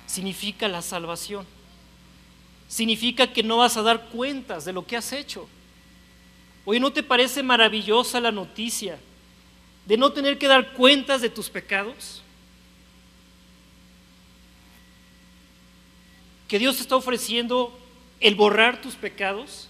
Significa 0.06 0.68
la 0.68 0.82
salvación. 0.82 1.46
Significa 2.68 3.32
que 3.32 3.42
no 3.42 3.58
vas 3.58 3.76
a 3.76 3.82
dar 3.82 4.08
cuentas 4.08 4.64
de 4.64 4.72
lo 4.72 4.84
que 4.86 4.96
has 4.96 5.12
hecho. 5.12 5.48
Hoy 6.64 6.80
¿no 6.80 6.92
te 6.92 7.04
parece 7.04 7.44
maravillosa 7.44 8.20
la 8.20 8.32
noticia 8.32 8.98
de 9.86 9.96
no 9.96 10.12
tener 10.12 10.36
que 10.36 10.48
dar 10.48 10.72
cuentas 10.72 11.20
de 11.20 11.30
tus 11.30 11.48
pecados? 11.48 12.22
Que 16.48 16.58
Dios 16.58 16.76
te 16.76 16.82
está 16.82 16.96
ofreciendo 16.96 17.78
el 18.18 18.34
borrar 18.34 18.80
tus 18.80 18.94
pecados, 18.96 19.68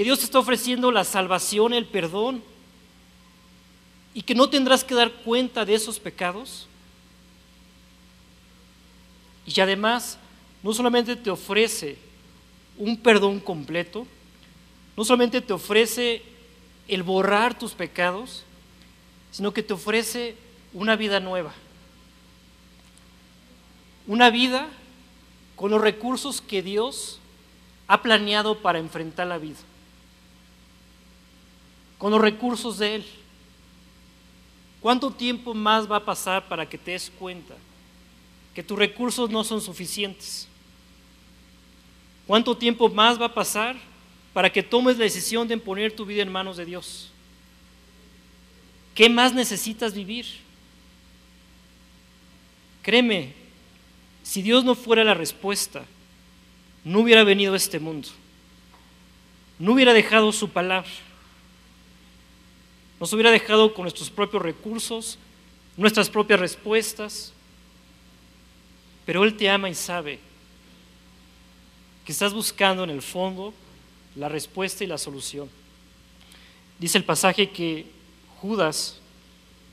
que 0.00 0.04
Dios 0.04 0.20
te 0.20 0.24
está 0.24 0.38
ofreciendo 0.38 0.90
la 0.90 1.04
salvación, 1.04 1.74
el 1.74 1.84
perdón, 1.84 2.42
y 4.14 4.22
que 4.22 4.34
no 4.34 4.48
tendrás 4.48 4.82
que 4.82 4.94
dar 4.94 5.12
cuenta 5.12 5.66
de 5.66 5.74
esos 5.74 6.00
pecados. 6.00 6.66
Y 9.44 9.60
además, 9.60 10.16
no 10.62 10.72
solamente 10.72 11.16
te 11.16 11.28
ofrece 11.28 11.98
un 12.78 12.96
perdón 12.96 13.40
completo, 13.40 14.06
no 14.96 15.04
solamente 15.04 15.42
te 15.42 15.52
ofrece 15.52 16.22
el 16.88 17.02
borrar 17.02 17.58
tus 17.58 17.72
pecados, 17.72 18.44
sino 19.30 19.52
que 19.52 19.62
te 19.62 19.74
ofrece 19.74 20.34
una 20.72 20.96
vida 20.96 21.20
nueva. 21.20 21.52
Una 24.06 24.30
vida 24.30 24.66
con 25.56 25.70
los 25.70 25.82
recursos 25.82 26.40
que 26.40 26.62
Dios 26.62 27.18
ha 27.86 28.00
planeado 28.00 28.62
para 28.62 28.78
enfrentar 28.78 29.26
la 29.26 29.36
vida. 29.36 29.58
Con 32.00 32.10
los 32.10 32.20
recursos 32.20 32.78
de 32.78 32.94
Él. 32.96 33.04
¿Cuánto 34.80 35.10
tiempo 35.10 35.52
más 35.52 35.88
va 35.88 35.96
a 35.96 36.04
pasar 36.04 36.48
para 36.48 36.66
que 36.66 36.78
te 36.78 36.92
des 36.92 37.12
cuenta 37.18 37.54
que 38.54 38.62
tus 38.62 38.78
recursos 38.78 39.28
no 39.28 39.44
son 39.44 39.60
suficientes? 39.60 40.48
¿Cuánto 42.26 42.56
tiempo 42.56 42.88
más 42.88 43.20
va 43.20 43.26
a 43.26 43.34
pasar 43.34 43.76
para 44.32 44.50
que 44.50 44.62
tomes 44.62 44.96
la 44.96 45.04
decisión 45.04 45.46
de 45.46 45.58
poner 45.58 45.94
tu 45.94 46.06
vida 46.06 46.22
en 46.22 46.32
manos 46.32 46.56
de 46.56 46.64
Dios? 46.64 47.10
¿Qué 48.94 49.10
más 49.10 49.34
necesitas 49.34 49.92
vivir? 49.92 50.24
Créeme, 52.80 53.34
si 54.22 54.40
Dios 54.40 54.64
no 54.64 54.74
fuera 54.74 55.04
la 55.04 55.12
respuesta, 55.12 55.84
no 56.82 57.00
hubiera 57.00 57.24
venido 57.24 57.52
a 57.52 57.58
este 57.58 57.78
mundo, 57.78 58.08
no 59.58 59.74
hubiera 59.74 59.92
dejado 59.92 60.32
su 60.32 60.48
palabra 60.48 60.88
nos 63.00 63.12
hubiera 63.14 63.30
dejado 63.30 63.72
con 63.72 63.84
nuestros 63.84 64.10
propios 64.10 64.42
recursos, 64.42 65.18
nuestras 65.76 66.10
propias 66.10 66.38
respuestas. 66.38 67.32
Pero 69.06 69.24
Él 69.24 69.34
te 69.36 69.48
ama 69.48 69.70
y 69.70 69.74
sabe 69.74 70.20
que 72.04 72.12
estás 72.12 72.34
buscando 72.34 72.84
en 72.84 72.90
el 72.90 73.00
fondo 73.00 73.54
la 74.14 74.28
respuesta 74.28 74.84
y 74.84 74.86
la 74.86 74.98
solución. 74.98 75.48
Dice 76.78 76.98
el 76.98 77.04
pasaje 77.04 77.48
que 77.48 77.86
Judas 78.40 78.98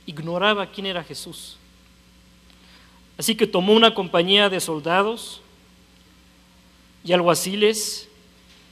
ignoraba 0.05 0.71
quién 0.71 0.85
era 0.85 1.03
Jesús. 1.03 1.57
Así 3.17 3.35
que 3.35 3.45
tomó 3.45 3.73
una 3.73 3.93
compañía 3.93 4.49
de 4.49 4.61
soldados 4.61 5.41
y 7.03 7.11
alguaciles, 7.11 8.07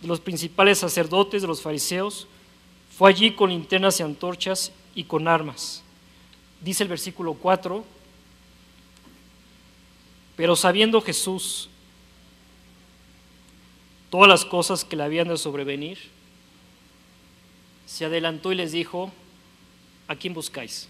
de 0.02 0.08
los 0.08 0.20
principales 0.20 0.78
sacerdotes, 0.78 1.42
de 1.42 1.48
los 1.48 1.62
fariseos, 1.62 2.28
fue 2.98 3.10
allí 3.10 3.32
con 3.32 3.50
linternas 3.50 4.00
y 4.00 4.04
antorchas 4.04 4.72
y 4.96 5.04
con 5.04 5.28
armas. 5.28 5.84
Dice 6.62 6.84
el 6.84 6.90
versículo 6.90 7.34
4, 7.34 7.84
pero 10.38 10.56
sabiendo 10.56 11.02
Jesús 11.02 11.70
todas 14.10 14.30
las 14.30 14.46
cosas 14.46 14.86
que 14.86 14.96
le 14.96 15.04
habían 15.04 15.28
de 15.28 15.38
sobrevenir, 15.38 16.00
se 17.86 18.06
adelantó 18.06 18.54
y 18.54 18.56
les 18.56 18.72
dijo, 18.72 19.12
¿a 20.08 20.16
quién 20.16 20.34
buscáis? 20.34 20.88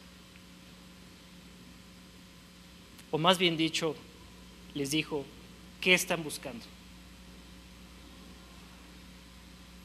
O 3.10 3.18
más 3.18 3.40
bien 3.40 3.58
dicho, 3.58 3.96
les 4.76 4.92
dijo, 4.92 5.26
¿qué 5.82 5.96
están 5.96 6.24
buscando? 6.24 6.64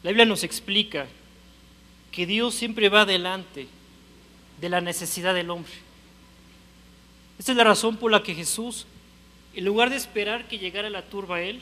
La 0.02 0.10
Biblia 0.10 0.26
nos 0.26 0.44
explica 0.44 1.06
que 2.12 2.26
Dios 2.26 2.54
siempre 2.54 2.88
va 2.88 3.04
delante 3.04 3.68
de 4.60 4.68
la 4.68 4.80
necesidad 4.80 5.34
del 5.34 5.50
hombre. 5.50 5.72
Esta 7.38 7.52
es 7.52 7.58
la 7.58 7.64
razón 7.64 7.96
por 7.96 8.10
la 8.10 8.22
que 8.22 8.34
Jesús, 8.34 8.86
en 9.54 9.64
lugar 9.64 9.90
de 9.90 9.96
esperar 9.96 10.48
que 10.48 10.58
llegara 10.58 10.90
la 10.90 11.02
turba 11.02 11.36
a 11.36 11.42
él, 11.42 11.60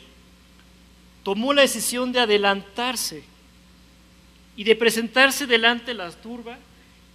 tomó 1.22 1.52
la 1.52 1.62
decisión 1.62 2.12
de 2.12 2.20
adelantarse 2.20 3.22
y 4.56 4.64
de 4.64 4.74
presentarse 4.74 5.46
delante 5.46 5.86
de 5.86 5.94
la 5.94 6.10
turba 6.10 6.58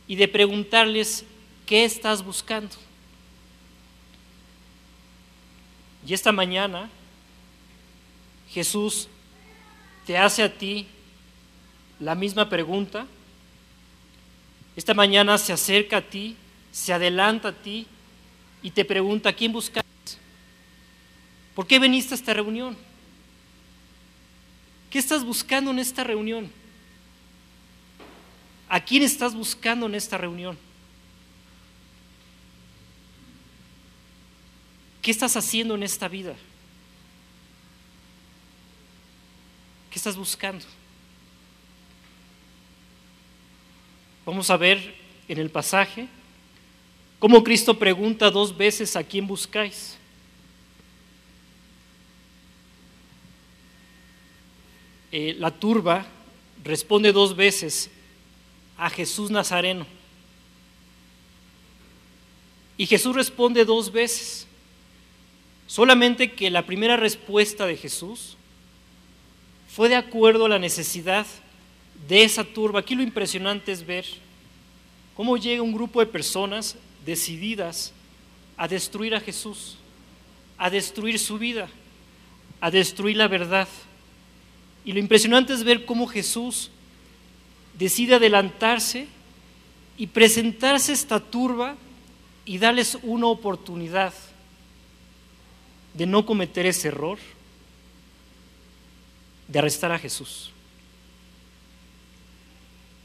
y 0.08 0.15
de 0.15 0.28
preguntarles, 0.28 1.26
¿qué 1.65 1.84
estás 1.84 2.24
buscando? 2.24 2.76
Y 6.06 6.13
esta 6.13 6.32
mañana 6.32 6.89
Jesús 8.50 9.08
te 10.06 10.17
hace 10.17 10.43
a 10.43 10.54
ti 10.54 10.86
la 12.00 12.15
misma 12.15 12.50
pregunta. 12.50 13.08
Esta 14.76 14.94
mañana 14.94 15.38
se 15.38 15.54
acerca 15.54 15.98
a 15.98 16.02
ti, 16.02 16.36
se 16.72 16.94
adelanta 16.94 17.50
a 17.50 17.54
ti 17.54 17.86
y 18.62 18.72
te 18.72 18.84
pregunta, 18.84 19.30
¿a 19.30 19.34
quién 19.34 19.52
buscas? 19.52 19.84
¿Por 21.54 21.68
qué 21.68 21.78
veniste 21.78 22.14
a 22.14 22.18
esta 22.18 22.34
reunión? 22.34 22.76
¿Qué 24.90 25.00
estás 25.00 25.24
buscando 25.24 25.72
en 25.72 25.80
esta 25.80 26.04
reunión? 26.04 26.52
¿A 28.70 28.84
quién 28.84 29.04
estás 29.04 29.36
buscando 29.36 29.86
en 29.86 29.96
esta 29.96 30.18
reunión? 30.18 30.58
¿Qué 35.02 35.12
estás 35.12 35.36
haciendo 35.36 35.76
en 35.76 35.84
esta 35.84 36.08
vida? 36.08 36.34
¿Qué 39.92 40.00
estás 40.00 40.16
buscando? 40.16 40.66
Vamos 44.26 44.50
a 44.50 44.58
ver 44.58 44.96
en 45.28 45.38
el 45.38 45.50
pasaje 45.50 46.08
cómo 47.20 47.44
Cristo 47.44 47.78
pregunta 47.78 48.32
dos 48.32 48.56
veces 48.56 48.96
a 48.96 49.04
quién 49.04 49.28
buscáis. 49.28 49.98
Eh, 55.12 55.36
la 55.38 55.52
turba 55.52 56.06
responde 56.64 57.12
dos 57.12 57.36
veces 57.36 57.92
a 58.78 58.90
Jesús 58.90 59.30
Nazareno. 59.30 59.86
Y 62.78 62.88
Jesús 62.88 63.16
responde 63.16 63.66
dos 63.66 63.92
veces. 63.92 64.48
Solamente 65.68 66.32
que 66.32 66.50
la 66.50 66.66
primera 66.66 66.98
respuesta 66.98 67.66
de 67.66 67.78
Jesús 67.78 68.38
fue 69.68 69.90
de 69.90 69.96
acuerdo 69.96 70.46
a 70.46 70.50
la 70.50 70.60
necesidad 70.60 71.26
de 72.08 72.23
esa 72.23 72.43
turba. 72.43 72.79
Aquí 72.79 72.95
lo 72.95 73.03
impresionante 73.03 73.71
es 73.71 73.86
ver 73.86 74.06
cómo 75.15 75.38
llega 75.38 75.62
un 75.62 75.73
grupo 75.73 75.99
de 75.99 76.06
personas 76.06 76.75
decididas 77.06 77.93
a 78.58 78.67
destruir 78.67 79.15
a 79.15 79.19
Jesús, 79.19 79.77
a 80.58 80.69
destruir 80.69 81.19
su 81.19 81.38
vida, 81.38 81.69
a 82.62 82.71
destruir 82.71 83.17
la 83.17 83.27
verdad. 83.27 83.67
Y 84.86 84.93
lo 84.93 84.99
impresionante 84.99 85.53
es 85.53 85.63
ver 85.63 85.86
cómo 85.86 86.08
Jesús 86.08 86.69
decide 87.77 88.15
adelantarse 88.15 89.08
y 89.97 90.08
presentarse 90.08 90.91
a 90.91 90.95
esta 90.95 91.19
turba 91.19 91.75
y 92.45 92.58
darles 92.58 92.97
una 93.03 93.27
oportunidad 93.27 94.13
de 95.93 96.06
no 96.06 96.25
cometer 96.25 96.65
ese 96.65 96.88
error, 96.88 97.19
de 99.47 99.60
arrestar 99.60 99.91
a 99.91 99.99
Jesús. 99.99 100.53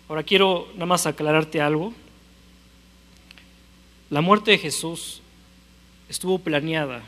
Ahora 0.09 0.23
quiero 0.23 0.69
nada 0.73 0.87
más 0.87 1.07
aclararte 1.07 1.61
algo. 1.61 1.93
La 4.09 4.23
muerte 4.23 4.53
de 4.53 4.59
Jesús 4.59 5.21
estuvo 6.09 6.39
planeada 6.39 7.03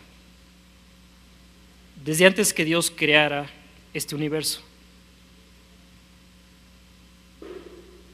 desde 2.04 2.26
antes 2.26 2.52
que 2.52 2.66
Dios 2.66 2.92
creara 2.94 3.48
este 3.94 4.14
universo. 4.14 4.60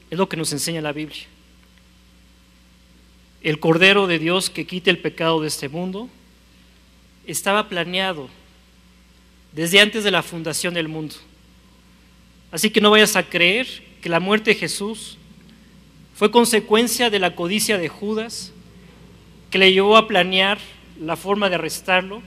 Es 0.09 0.17
lo 0.17 0.29
que 0.29 0.37
nos 0.37 0.53
enseña 0.53 0.81
la 0.81 0.93
Biblia. 0.93 1.25
El 3.41 3.59
Cordero 3.59 4.07
de 4.07 4.19
Dios 4.19 4.49
que 4.49 4.65
quite 4.65 4.89
el 4.89 4.99
pecado 4.99 5.41
de 5.41 5.49
este 5.49 5.67
mundo 5.67 6.09
estaba 7.25 7.67
planeado 7.67 8.29
desde 9.51 9.81
antes 9.81 10.05
de 10.05 10.11
la 10.11 10.23
fundación 10.23 10.73
del 10.73 10.87
mundo. 10.87 11.15
Así 12.51 12.69
que 12.69 12.79
no 12.79 12.89
vayas 12.89 13.17
a 13.17 13.23
creer 13.23 13.86
que 14.01 14.09
la 14.09 14.19
muerte 14.19 14.51
de 14.51 14.59
Jesús 14.59 15.17
fue 16.15 16.31
consecuencia 16.31 17.09
de 17.09 17.19
la 17.19 17.35
codicia 17.35 17.77
de 17.77 17.89
Judas, 17.89 18.51
que 19.51 19.57
le 19.57 19.71
llevó 19.71 19.97
a 19.97 20.07
planear 20.07 20.59
la 20.99 21.15
forma 21.15 21.49
de 21.49 21.55
arrestarlo, 21.55 22.21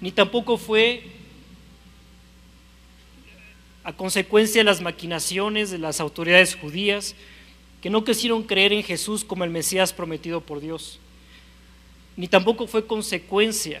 ni 0.00 0.12
tampoco 0.12 0.56
fue 0.56 1.02
a 3.82 3.92
consecuencia 3.92 4.60
de 4.60 4.64
las 4.64 4.80
maquinaciones 4.80 5.70
de 5.70 5.78
las 5.78 5.98
autoridades 6.00 6.54
judías 6.54 7.14
que 7.80 7.90
no 7.90 8.04
quisieron 8.04 8.42
creer 8.42 8.72
en 8.72 8.82
Jesús 8.82 9.24
como 9.24 9.44
el 9.44 9.50
Mesías 9.50 9.92
prometido 9.92 10.40
por 10.40 10.60
Dios, 10.60 10.98
ni 12.16 12.28
tampoco 12.28 12.66
fue 12.66 12.86
consecuencia 12.86 13.80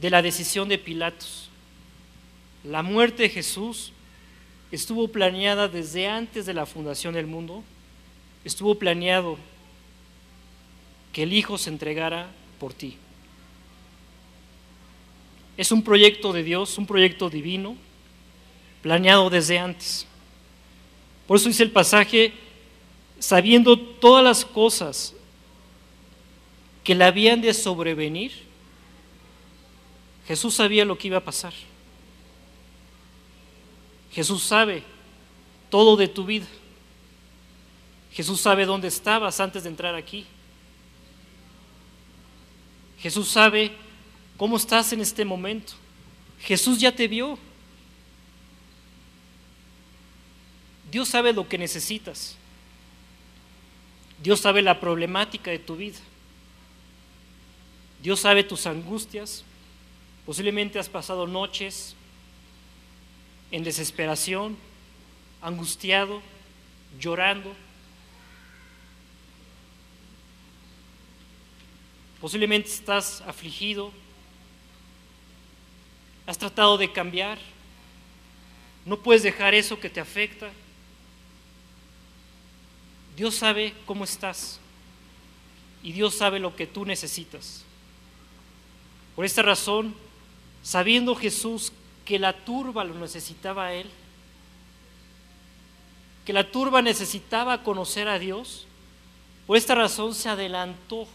de 0.00 0.10
la 0.10 0.22
decisión 0.22 0.68
de 0.68 0.78
Pilatos. 0.78 1.48
La 2.64 2.82
muerte 2.82 3.24
de 3.24 3.28
Jesús 3.28 3.92
estuvo 4.70 5.08
planeada 5.08 5.68
desde 5.68 6.06
antes 6.06 6.46
de 6.46 6.54
la 6.54 6.66
fundación 6.66 7.14
del 7.14 7.26
mundo, 7.26 7.62
estuvo 8.44 8.74
planeado 8.76 9.36
que 11.12 11.24
el 11.24 11.32
Hijo 11.32 11.58
se 11.58 11.70
entregara 11.70 12.30
por 12.58 12.72
ti. 12.72 12.96
Es 15.56 15.72
un 15.72 15.82
proyecto 15.82 16.32
de 16.32 16.42
Dios, 16.42 16.78
un 16.78 16.86
proyecto 16.86 17.28
divino 17.28 17.76
planeado 18.82 19.28
desde 19.28 19.58
antes. 19.58 20.06
Por 21.26 21.36
eso 21.36 21.48
dice 21.48 21.62
el 21.62 21.70
pasaje, 21.70 22.32
sabiendo 23.18 23.78
todas 23.78 24.24
las 24.24 24.44
cosas 24.44 25.14
que 26.82 26.94
le 26.94 27.04
habían 27.04 27.40
de 27.40 27.52
sobrevenir, 27.52 28.32
Jesús 30.26 30.54
sabía 30.54 30.84
lo 30.84 30.96
que 30.96 31.08
iba 31.08 31.18
a 31.18 31.24
pasar. 31.24 31.52
Jesús 34.12 34.42
sabe 34.42 34.82
todo 35.68 35.96
de 35.96 36.08
tu 36.08 36.24
vida. 36.24 36.46
Jesús 38.12 38.40
sabe 38.40 38.66
dónde 38.66 38.88
estabas 38.88 39.38
antes 39.40 39.62
de 39.62 39.68
entrar 39.68 39.94
aquí. 39.94 40.26
Jesús 42.98 43.28
sabe 43.28 43.72
cómo 44.36 44.56
estás 44.56 44.92
en 44.92 45.00
este 45.00 45.24
momento. 45.24 45.74
Jesús 46.40 46.80
ya 46.80 46.94
te 46.94 47.06
vio. 47.06 47.38
Dios 50.90 51.08
sabe 51.08 51.32
lo 51.32 51.48
que 51.48 51.56
necesitas. 51.56 52.36
Dios 54.22 54.40
sabe 54.40 54.60
la 54.60 54.80
problemática 54.80 55.50
de 55.50 55.60
tu 55.60 55.76
vida. 55.76 55.98
Dios 58.02 58.20
sabe 58.20 58.42
tus 58.42 58.66
angustias. 58.66 59.44
Posiblemente 60.26 60.78
has 60.78 60.88
pasado 60.88 61.26
noches 61.26 61.94
en 63.50 63.64
desesperación, 63.64 64.56
angustiado, 65.42 66.22
llorando. 66.98 67.54
Posiblemente 72.20 72.68
estás 72.68 73.22
afligido. 73.22 73.92
Has 76.26 76.38
tratado 76.38 76.76
de 76.78 76.92
cambiar. 76.92 77.38
No 78.84 78.98
puedes 78.98 79.22
dejar 79.22 79.54
eso 79.54 79.80
que 79.80 79.90
te 79.90 80.00
afecta. 80.00 80.50
Dios 83.16 83.34
sabe 83.34 83.74
cómo 83.86 84.04
estás 84.04 84.60
y 85.82 85.92
Dios 85.92 86.14
sabe 86.14 86.38
lo 86.38 86.54
que 86.54 86.66
tú 86.66 86.84
necesitas. 86.84 87.64
Por 89.16 89.24
esta 89.24 89.42
razón, 89.42 89.94
sabiendo 90.62 91.14
Jesús 91.14 91.72
que 92.10 92.18
la 92.18 92.32
turba 92.32 92.82
lo 92.82 92.94
necesitaba 92.94 93.66
a 93.66 93.72
Él, 93.72 93.86
que 96.26 96.32
la 96.32 96.50
turba 96.50 96.82
necesitaba 96.82 97.62
conocer 97.62 98.08
a 98.08 98.18
Dios, 98.18 98.66
por 99.46 99.56
esta 99.56 99.76
razón 99.76 100.12
se 100.12 100.28
adelantó. 100.28 101.06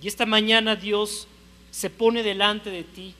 Y 0.00 0.06
esta 0.06 0.26
mañana 0.26 0.76
Dios 0.76 1.26
se 1.72 1.90
pone 1.90 2.22
delante 2.22 2.70
de 2.70 2.84
ti 2.84 3.16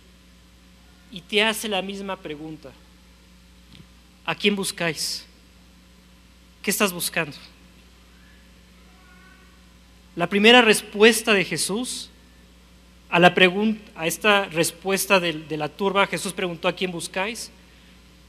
y 1.11 1.22
te 1.22 1.42
hace 1.42 1.68
la 1.68 1.83
misma 1.83 2.14
pregunta. 2.14 2.70
¿A 4.24 4.37
quién 4.37 4.55
buscáis? 4.55 5.26
¿Qué 6.62 6.70
estás 6.70 6.92
buscando? 6.92 7.37
La 10.14 10.29
primera 10.29 10.62
respuesta 10.62 11.35
de 11.35 11.44
Jesús 11.44 12.10
a, 13.11 13.18
la 13.18 13.35
a 13.96 14.07
esta 14.07 14.44
respuesta 14.46 15.20
de, 15.20 15.33
de 15.33 15.57
la 15.57 15.68
turba, 15.68 16.07
Jesús 16.07 16.33
preguntó 16.33 16.68
a 16.68 16.73
quién 16.73 16.92
buscáis. 16.92 17.51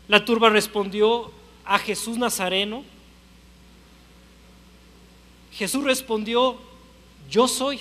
La 0.07 0.25
turba 0.25 0.49
respondió 0.49 1.31
a 1.63 1.77
Jesús 1.79 2.17
Nazareno. 2.17 2.83
Jesús 5.53 5.83
respondió, 5.83 6.57
yo 7.29 7.47
soy. 7.47 7.79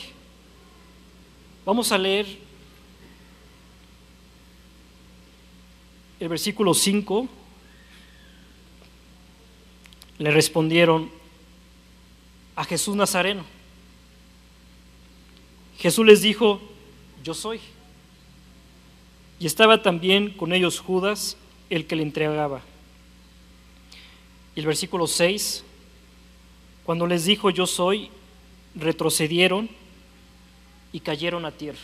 Vamos 1.65 1.91
a 1.93 1.99
leer 1.99 2.27
el 6.21 6.29
versículo 6.29 6.75
5 6.75 7.29
le 10.19 10.31
respondieron 10.31 11.11
a 12.55 12.65
Jesús 12.65 12.95
Nazareno. 12.95 13.43
Jesús 15.79 16.05
les 16.05 16.21
dijo, 16.21 16.61
yo 17.23 17.35
soy. 17.35 17.61
Y 19.39 19.47
estaba 19.47 19.83
también 19.83 20.31
con 20.31 20.53
ellos 20.53 20.81
Judas, 20.81 21.37
el 21.71 21.87
que 21.87 21.97
le 21.97 22.03
entregaba. 22.03 22.61
Y 24.55 24.61
el 24.61 24.67
versículo 24.67 25.07
6, 25.07 25.65
cuando 26.85 27.07
les 27.07 27.25
dijo 27.25 27.51
yo 27.51 27.67
soy, 27.67 28.11
retrocedieron 28.75 29.69
y 30.93 31.01
cayeron 31.01 31.45
a 31.45 31.53
tierra. 31.53 31.79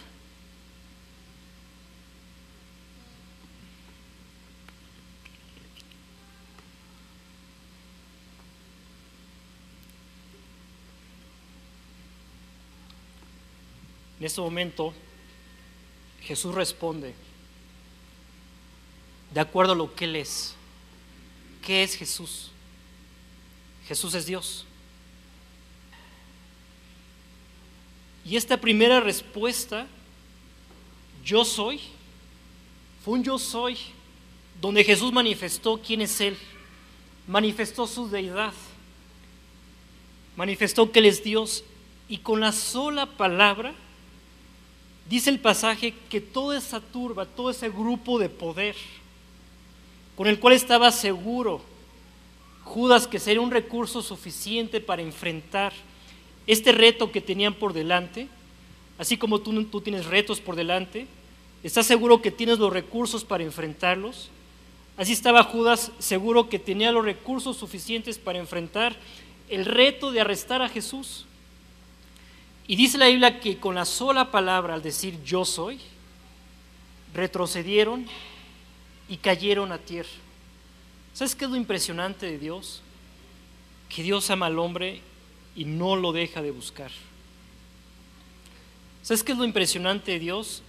En 14.18 14.25
este 14.25 14.40
momento, 14.40 14.94
Jesús 16.26 16.54
responde 16.54 17.14
de 19.32 19.40
acuerdo 19.40 19.72
a 19.72 19.76
lo 19.76 19.94
que 19.94 20.06
Él 20.06 20.16
es. 20.16 20.54
¿Qué 21.62 21.82
es 21.82 21.94
Jesús? 21.94 22.50
Jesús 23.86 24.14
es 24.14 24.26
Dios. 24.26 24.64
Y 28.24 28.36
esta 28.36 28.56
primera 28.56 28.98
respuesta, 29.00 29.86
yo 31.24 31.44
soy, 31.44 31.80
fue 33.04 33.14
un 33.14 33.22
yo 33.22 33.38
soy, 33.38 33.76
donde 34.60 34.82
Jesús 34.82 35.12
manifestó 35.12 35.80
quién 35.80 36.00
es 36.00 36.20
Él, 36.20 36.36
manifestó 37.28 37.86
su 37.86 38.08
deidad, 38.08 38.52
manifestó 40.36 40.90
que 40.90 40.98
Él 40.98 41.06
es 41.06 41.22
Dios 41.22 41.62
y 42.08 42.18
con 42.18 42.40
la 42.40 42.50
sola 42.50 43.06
palabra, 43.06 43.74
dice 45.09 45.31
el 45.31 45.38
pasaje 45.38 45.95
que 46.09 46.21
toda 46.21 46.59
esa 46.59 46.81
turba, 46.81 47.27
todo 47.27 47.51
ese 47.51 47.69
grupo 47.69 48.19
de 48.19 48.29
poder, 48.29 48.77
con 50.16 50.27
el 50.27 50.38
cual 50.38 50.55
estaba 50.55 50.90
seguro 50.90 51.61
Judas 52.64 53.07
que 53.07 53.21
sería 53.21 53.40
un 53.40 53.53
recurso 53.53 54.03
suficiente 54.03 54.81
para 54.81 55.01
enfrentar 55.01 55.73
este 56.49 56.73
reto 56.73 57.12
que 57.12 57.21
tenían 57.21 57.55
por 57.55 57.73
delante, 57.73 58.29
así 58.99 59.16
como 59.16 59.40
tú, 59.40 59.64
tú 59.64 59.81
tienes 59.81 60.07
retos 60.07 60.40
por 60.40 60.57
delante, 60.57 61.07
estás 61.62 61.87
seguro 61.87 62.21
que 62.21 62.33
tienes 62.33 62.59
los 62.59 62.73
recursos 62.73 63.25
para 63.25 63.45
enfrentarlos. 63.45 64.31
Así 64.97 65.12
estaba 65.12 65.45
Judas 65.45 65.92
seguro 65.99 66.49
que 66.49 66.59
tenía 66.59 66.90
los 66.90 67.05
recursos 67.05 67.57
suficientes 67.57 68.19
para 68.19 68.38
enfrentar 68.38 68.97
el 69.49 69.64
reto 69.64 70.11
de 70.11 70.21
arrestar 70.21 70.62
a 70.62 70.69
Jesús. 70.69 71.27
Y 72.68 72.76
dice 72.76 72.98
la 72.98 73.07
Biblia 73.07 73.38
que 73.40 73.59
con 73.59 73.74
la 73.74 73.85
sola 73.85 74.31
palabra, 74.31 74.74
al 74.74 74.83
decir 74.83 75.22
yo 75.22 75.44
soy, 75.44 75.81
retrocedieron 77.14 78.07
y 79.09 79.16
cayeron 79.18 79.72
a 79.72 79.79
tierra. 79.79 80.09
¿Sabes 81.14 81.35
qué 81.35 81.44
es 81.44 81.50
lo 81.50 81.57
impresionante 81.57 82.26
de 82.26 82.38
Dios? 82.38 82.83
Que 83.88 84.02
Dios 84.02 84.29
ama 84.31 84.46
al 84.46 84.59
hombre 84.59 85.00
y 85.55 85.64
no 85.64 85.96
lo 85.96 86.12
deja 86.12 86.42
de 86.42 86.50
buscar. 86.50 86.90
¿Sabes 89.02 89.22
qué 89.22 89.33
es 89.33 89.38
lo 89.38 89.44
impresionante 89.44 90.12
de 90.12 90.18
Dios? 90.18 90.62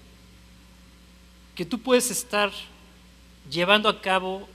Que 1.55 1.65
tú 1.65 1.79
puedes 1.79 2.11
estar 2.11 2.51
llevando 3.49 3.89
a 3.89 3.99
cabo 3.99 4.47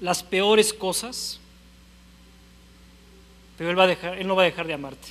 las 0.00 0.24
peores 0.24 0.72
cosas, 0.72 1.38
pero 3.64 3.84
Él, 3.84 3.98
él 4.18 4.26
no 4.26 4.34
va 4.34 4.42
a 4.42 4.46
dejar 4.46 4.66
de 4.66 4.74
amarte. 4.74 5.08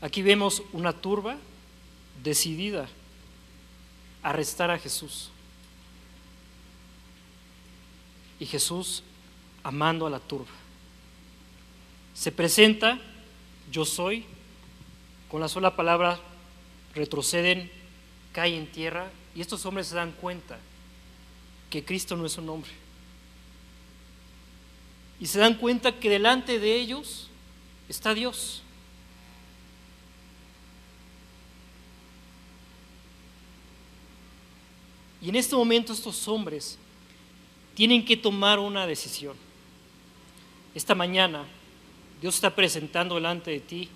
Aquí 0.00 0.20
vemos 0.20 0.64
una 0.72 0.92
turba 0.92 1.36
decidida 2.24 2.88
a 4.22 4.30
arrestar 4.30 4.72
a 4.72 4.78
Jesús. 4.78 5.30
Y 8.40 8.46
Jesús 8.46 9.04
amando 9.62 10.06
a 10.06 10.10
la 10.10 10.18
turba. 10.18 10.50
Se 12.14 12.32
presenta, 12.32 12.98
yo 13.70 13.84
soy, 13.84 14.24
con 15.30 15.40
la 15.40 15.48
sola 15.48 15.76
palabra 15.76 16.18
retroceden, 16.96 17.70
caen 18.32 18.54
en 18.54 18.72
tierra 18.72 19.08
y 19.36 19.40
estos 19.40 19.64
hombres 19.66 19.86
se 19.86 19.94
dan 19.94 20.10
cuenta 20.10 20.58
que 21.70 21.84
Cristo 21.84 22.16
no 22.16 22.26
es 22.26 22.36
un 22.38 22.48
hombre. 22.48 22.85
Y 25.20 25.26
se 25.26 25.38
dan 25.38 25.54
cuenta 25.54 25.92
que 25.92 26.10
delante 26.10 26.58
de 26.58 26.74
ellos 26.74 27.28
está 27.88 28.14
Dios. 28.14 28.62
Y 35.22 35.28
en 35.30 35.36
este 35.36 35.56
momento 35.56 35.92
estos 35.92 36.28
hombres 36.28 36.78
tienen 37.74 38.04
que 38.04 38.16
tomar 38.16 38.58
una 38.58 38.86
decisión. 38.86 39.36
Esta 40.74 40.94
mañana 40.94 41.44
Dios 42.20 42.34
está 42.34 42.54
presentando 42.54 43.16
delante 43.16 43.50
de 43.50 43.60
ti 43.60 43.88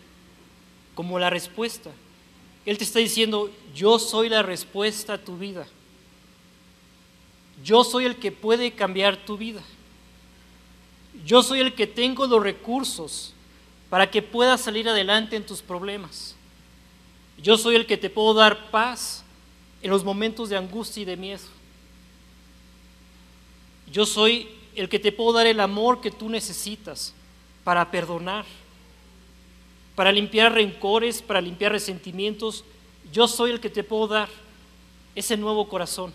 como 0.94 1.18
la 1.18 1.30
respuesta. 1.30 1.90
Él 2.66 2.76
te 2.76 2.84
está 2.84 2.98
diciendo, 2.98 3.50
yo 3.74 3.98
soy 3.98 4.28
la 4.28 4.42
respuesta 4.42 5.14
a 5.14 5.18
tu 5.18 5.38
vida. 5.38 5.66
Yo 7.64 7.84
soy 7.84 8.04
el 8.04 8.16
que 8.16 8.32
puede 8.32 8.72
cambiar 8.72 9.16
tu 9.16 9.36
vida. 9.36 9.62
Yo 11.24 11.42
soy 11.42 11.60
el 11.60 11.74
que 11.74 11.86
tengo 11.86 12.26
los 12.26 12.42
recursos 12.42 13.34
para 13.88 14.10
que 14.10 14.22
puedas 14.22 14.60
salir 14.60 14.88
adelante 14.88 15.36
en 15.36 15.44
tus 15.44 15.62
problemas. 15.62 16.36
Yo 17.42 17.56
soy 17.56 17.74
el 17.74 17.86
que 17.86 17.96
te 17.96 18.10
puedo 18.10 18.34
dar 18.34 18.70
paz 18.70 19.24
en 19.82 19.90
los 19.90 20.04
momentos 20.04 20.48
de 20.48 20.56
angustia 20.56 21.02
y 21.02 21.06
de 21.06 21.16
miedo. 21.16 21.42
Yo 23.90 24.06
soy 24.06 24.48
el 24.76 24.88
que 24.88 24.98
te 24.98 25.10
puedo 25.10 25.32
dar 25.32 25.46
el 25.46 25.58
amor 25.58 26.00
que 26.00 26.10
tú 26.10 26.28
necesitas 26.28 27.12
para 27.64 27.90
perdonar, 27.90 28.44
para 29.96 30.12
limpiar 30.12 30.52
rencores, 30.52 31.22
para 31.22 31.40
limpiar 31.40 31.72
resentimientos. 31.72 32.64
Yo 33.12 33.26
soy 33.26 33.50
el 33.50 33.60
que 33.60 33.70
te 33.70 33.82
puedo 33.82 34.06
dar 34.06 34.28
ese 35.14 35.36
nuevo 35.36 35.68
corazón. 35.68 36.12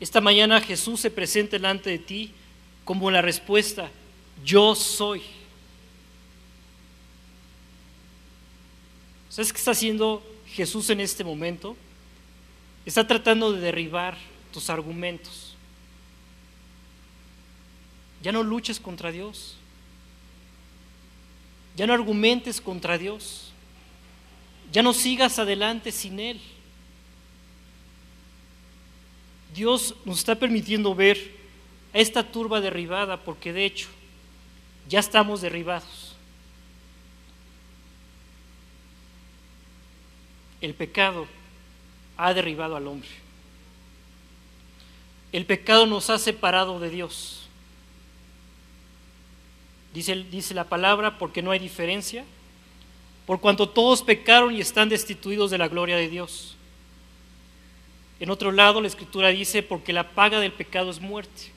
Esta 0.00 0.20
mañana 0.20 0.60
Jesús 0.60 1.00
se 1.00 1.10
presenta 1.10 1.52
delante 1.52 1.90
de 1.90 1.98
ti 1.98 2.34
como 2.84 3.10
la 3.10 3.22
respuesta, 3.22 3.90
yo 4.44 4.74
soy. 4.74 5.22
¿Sabes 9.30 9.52
qué 9.52 9.58
está 9.58 9.72
haciendo 9.72 10.22
Jesús 10.46 10.90
en 10.90 11.00
este 11.00 11.24
momento? 11.24 11.76
Está 12.86 13.06
tratando 13.06 13.52
de 13.52 13.60
derribar 13.60 14.16
tus 14.52 14.70
argumentos. 14.70 15.56
Ya 18.22 18.32
no 18.32 18.42
luches 18.42 18.78
contra 18.78 19.10
Dios. 19.10 19.56
Ya 21.76 21.86
no 21.86 21.92
argumentes 21.92 22.60
contra 22.60 22.96
Dios. 22.96 23.52
Ya 24.72 24.82
no 24.82 24.92
sigas 24.92 25.38
adelante 25.38 25.90
sin 25.90 26.20
Él. 26.20 26.40
Dios 29.54 29.94
nos 30.04 30.18
está 30.18 30.34
permitiendo 30.34 30.94
ver 30.94 31.43
esta 31.94 32.24
turba 32.30 32.60
derribada 32.60 33.16
porque 33.16 33.52
de 33.52 33.64
hecho 33.64 33.88
ya 34.88 34.98
estamos 34.98 35.40
derribados. 35.40 36.14
El 40.60 40.74
pecado 40.74 41.26
ha 42.16 42.34
derribado 42.34 42.76
al 42.76 42.86
hombre. 42.88 43.08
El 45.32 45.46
pecado 45.46 45.86
nos 45.86 46.10
ha 46.10 46.18
separado 46.18 46.80
de 46.80 46.90
Dios. 46.90 47.48
Dice, 49.92 50.14
dice, 50.30 50.54
la 50.54 50.64
palabra, 50.64 51.18
porque 51.18 51.42
no 51.42 51.52
hay 51.52 51.58
diferencia, 51.60 52.24
por 53.26 53.40
cuanto 53.40 53.68
todos 53.68 54.02
pecaron 54.02 54.54
y 54.54 54.60
están 54.60 54.88
destituidos 54.88 55.50
de 55.50 55.58
la 55.58 55.68
gloria 55.68 55.96
de 55.96 56.08
Dios. 56.08 56.56
En 58.18 58.30
otro 58.30 58.50
lado, 58.50 58.80
la 58.80 58.88
escritura 58.88 59.28
dice, 59.28 59.62
porque 59.62 59.92
la 59.92 60.10
paga 60.10 60.40
del 60.40 60.52
pecado 60.52 60.90
es 60.90 61.00
muerte. 61.00 61.52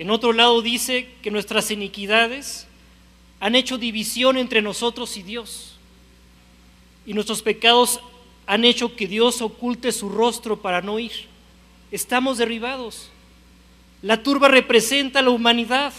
En 0.00 0.08
otro 0.08 0.32
lado 0.32 0.62
dice 0.62 1.12
que 1.20 1.30
nuestras 1.30 1.70
iniquidades 1.70 2.66
han 3.38 3.54
hecho 3.54 3.76
división 3.76 4.38
entre 4.38 4.62
nosotros 4.62 5.18
y 5.18 5.22
Dios. 5.22 5.76
Y 7.04 7.12
nuestros 7.12 7.42
pecados 7.42 8.00
han 8.46 8.64
hecho 8.64 8.96
que 8.96 9.06
Dios 9.06 9.42
oculte 9.42 9.92
su 9.92 10.08
rostro 10.08 10.62
para 10.62 10.80
no 10.80 10.98
ir. 10.98 11.12
Estamos 11.90 12.38
derribados. 12.38 13.10
La 14.00 14.22
turba 14.22 14.48
representa 14.48 15.20
la 15.20 15.28
humanidad, 15.28 15.92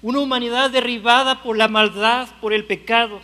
una 0.00 0.20
humanidad 0.20 0.70
derribada 0.70 1.42
por 1.42 1.56
la 1.56 1.66
maldad, 1.66 2.28
por 2.40 2.52
el 2.52 2.66
pecado, 2.66 3.20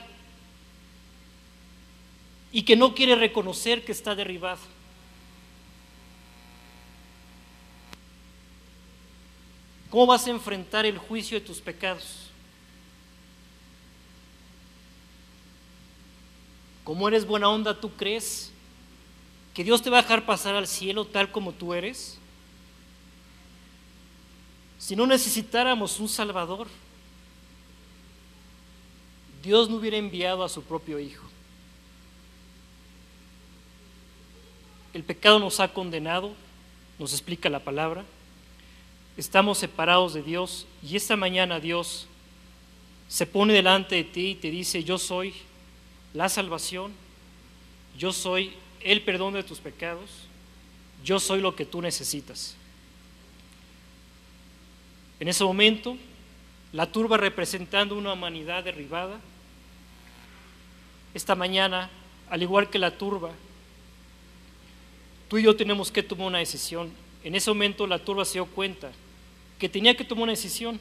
y 2.51 2.63
que 2.63 2.75
no 2.75 2.97
quiere 2.97 3.15
reconocer 3.15 3.85
que 3.85 3.93
está 3.93 4.17
derribada. 4.17 4.59
¿Cómo 9.93 10.07
vas 10.07 10.27
a 10.27 10.31
enfrentar 10.31 10.87
el 10.87 10.97
juicio 10.97 11.39
de 11.39 11.45
tus 11.45 11.61
pecados? 11.61 12.31
Como 16.83 17.07
eres 17.07 17.27
buena 17.27 17.51
onda, 17.51 17.79
¿tú 17.79 17.91
crees 17.91 18.51
que 19.53 19.63
Dios 19.63 19.83
te 19.83 19.91
va 19.91 19.99
a 19.99 20.03
dejar 20.03 20.25
pasar 20.25 20.55
al 20.55 20.67
cielo 20.67 21.05
tal 21.05 21.31
como 21.31 21.53
tú 21.53 21.75
eres? 21.75 22.17
Si 24.79 24.97
no 24.97 25.07
necesitáramos 25.07 26.01
un 26.01 26.09
Salvador, 26.09 26.69
Dios 29.43 29.69
no 29.69 29.77
hubiera 29.77 29.99
enviado 29.99 30.43
a 30.43 30.49
su 30.49 30.63
propio 30.63 30.99
Hijo. 30.99 31.27
El 34.95 35.05
pecado 35.05 35.39
nos 35.39 35.61
ha 35.61 35.69
condenado, 35.69 36.33
nos 36.99 37.13
explica 37.13 37.51
la 37.51 37.61
palabra. 37.61 38.07
Estamos 39.17 39.59
separados 39.59 40.15
de 40.15 40.23
Dios 40.23 40.67
y 40.83 40.97
esta 40.97 41.17
mañana 41.17 41.61
Dios 41.61 42.07
se 43.09 43.27
pone 43.27 43.53
delante 43.53 43.97
de 43.97 44.05
ti 44.05 44.29
y 44.29 44.35
te 44.37 44.51
dice, 44.51 44.85
yo 44.85 44.97
soy 44.97 45.35
la 46.15 46.31
salvación, 46.31 46.93
yo 47.99 48.13
soy 48.13 48.55
el 48.81 49.03
perdón 49.03 49.35
de 49.35 49.43
tus 49.43 49.59
pecados, 49.59 50.11
yo 51.05 51.21
soy 51.21 51.41
lo 51.41 51.55
que 51.55 51.67
tú 51.67 51.83
necesitas. 51.83 52.57
En 55.21 55.29
ese 55.29 55.45
momento, 55.45 55.99
la 56.73 56.91
turba 56.91 57.19
representando 57.19 57.97
una 57.97 58.15
humanidad 58.15 58.65
derribada, 58.65 59.21
esta 61.13 61.35
mañana, 61.35 61.91
al 62.31 62.43
igual 62.43 62.71
que 62.71 62.79
la 62.79 62.97
turba, 62.97 63.31
tú 65.29 65.37
y 65.37 65.43
yo 65.43 65.55
tenemos 65.55 65.93
que 65.93 66.03
tomar 66.03 66.29
una 66.29 66.39
decisión. 66.39 66.91
En 67.25 67.35
ese 67.35 67.51
momento 67.51 67.87
la 67.87 67.99
turba 67.99 68.25
se 68.25 68.35
dio 68.35 68.47
cuenta 68.47 68.91
que 69.59 69.69
tenía 69.69 69.97
que 69.97 70.05
tomar 70.05 70.25
una 70.25 70.33
decisión. 70.33 70.81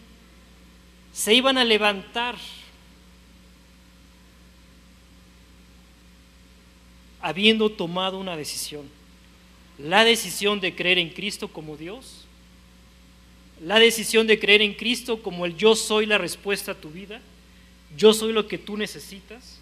Se 1.13 1.33
iban 1.33 1.57
a 1.57 1.63
levantar 1.63 2.35
habiendo 7.21 7.69
tomado 7.69 8.17
una 8.17 8.35
decisión. 8.35 8.89
La 9.77 10.03
decisión 10.03 10.59
de 10.59 10.75
creer 10.75 10.97
en 10.97 11.09
Cristo 11.09 11.47
como 11.47 11.77
Dios. 11.77 12.25
La 13.61 13.77
decisión 13.77 14.25
de 14.25 14.39
creer 14.39 14.63
en 14.63 14.73
Cristo 14.73 15.21
como 15.21 15.45
el 15.45 15.55
yo 15.55 15.75
soy 15.75 16.07
la 16.07 16.17
respuesta 16.17 16.71
a 16.71 16.75
tu 16.75 16.89
vida. 16.89 17.21
Yo 17.95 18.13
soy 18.13 18.33
lo 18.33 18.47
que 18.47 18.57
tú 18.57 18.77
necesitas. 18.77 19.59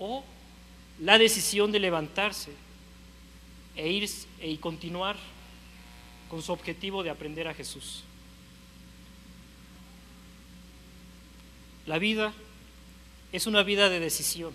O 0.00 0.24
la 1.00 1.18
decisión 1.18 1.70
de 1.70 1.78
levantarse 1.78 2.50
e 3.76 3.88
ir 3.88 4.10
y 4.42 4.56
continuar 4.56 5.16
con 6.30 6.42
su 6.42 6.52
objetivo 6.52 7.02
de 7.02 7.10
aprender 7.10 7.48
a 7.48 7.54
Jesús. 7.54 8.02
La 11.86 11.98
vida 11.98 12.32
es 13.32 13.46
una 13.46 13.62
vida 13.62 13.88
de 13.88 14.00
decisión. 14.00 14.52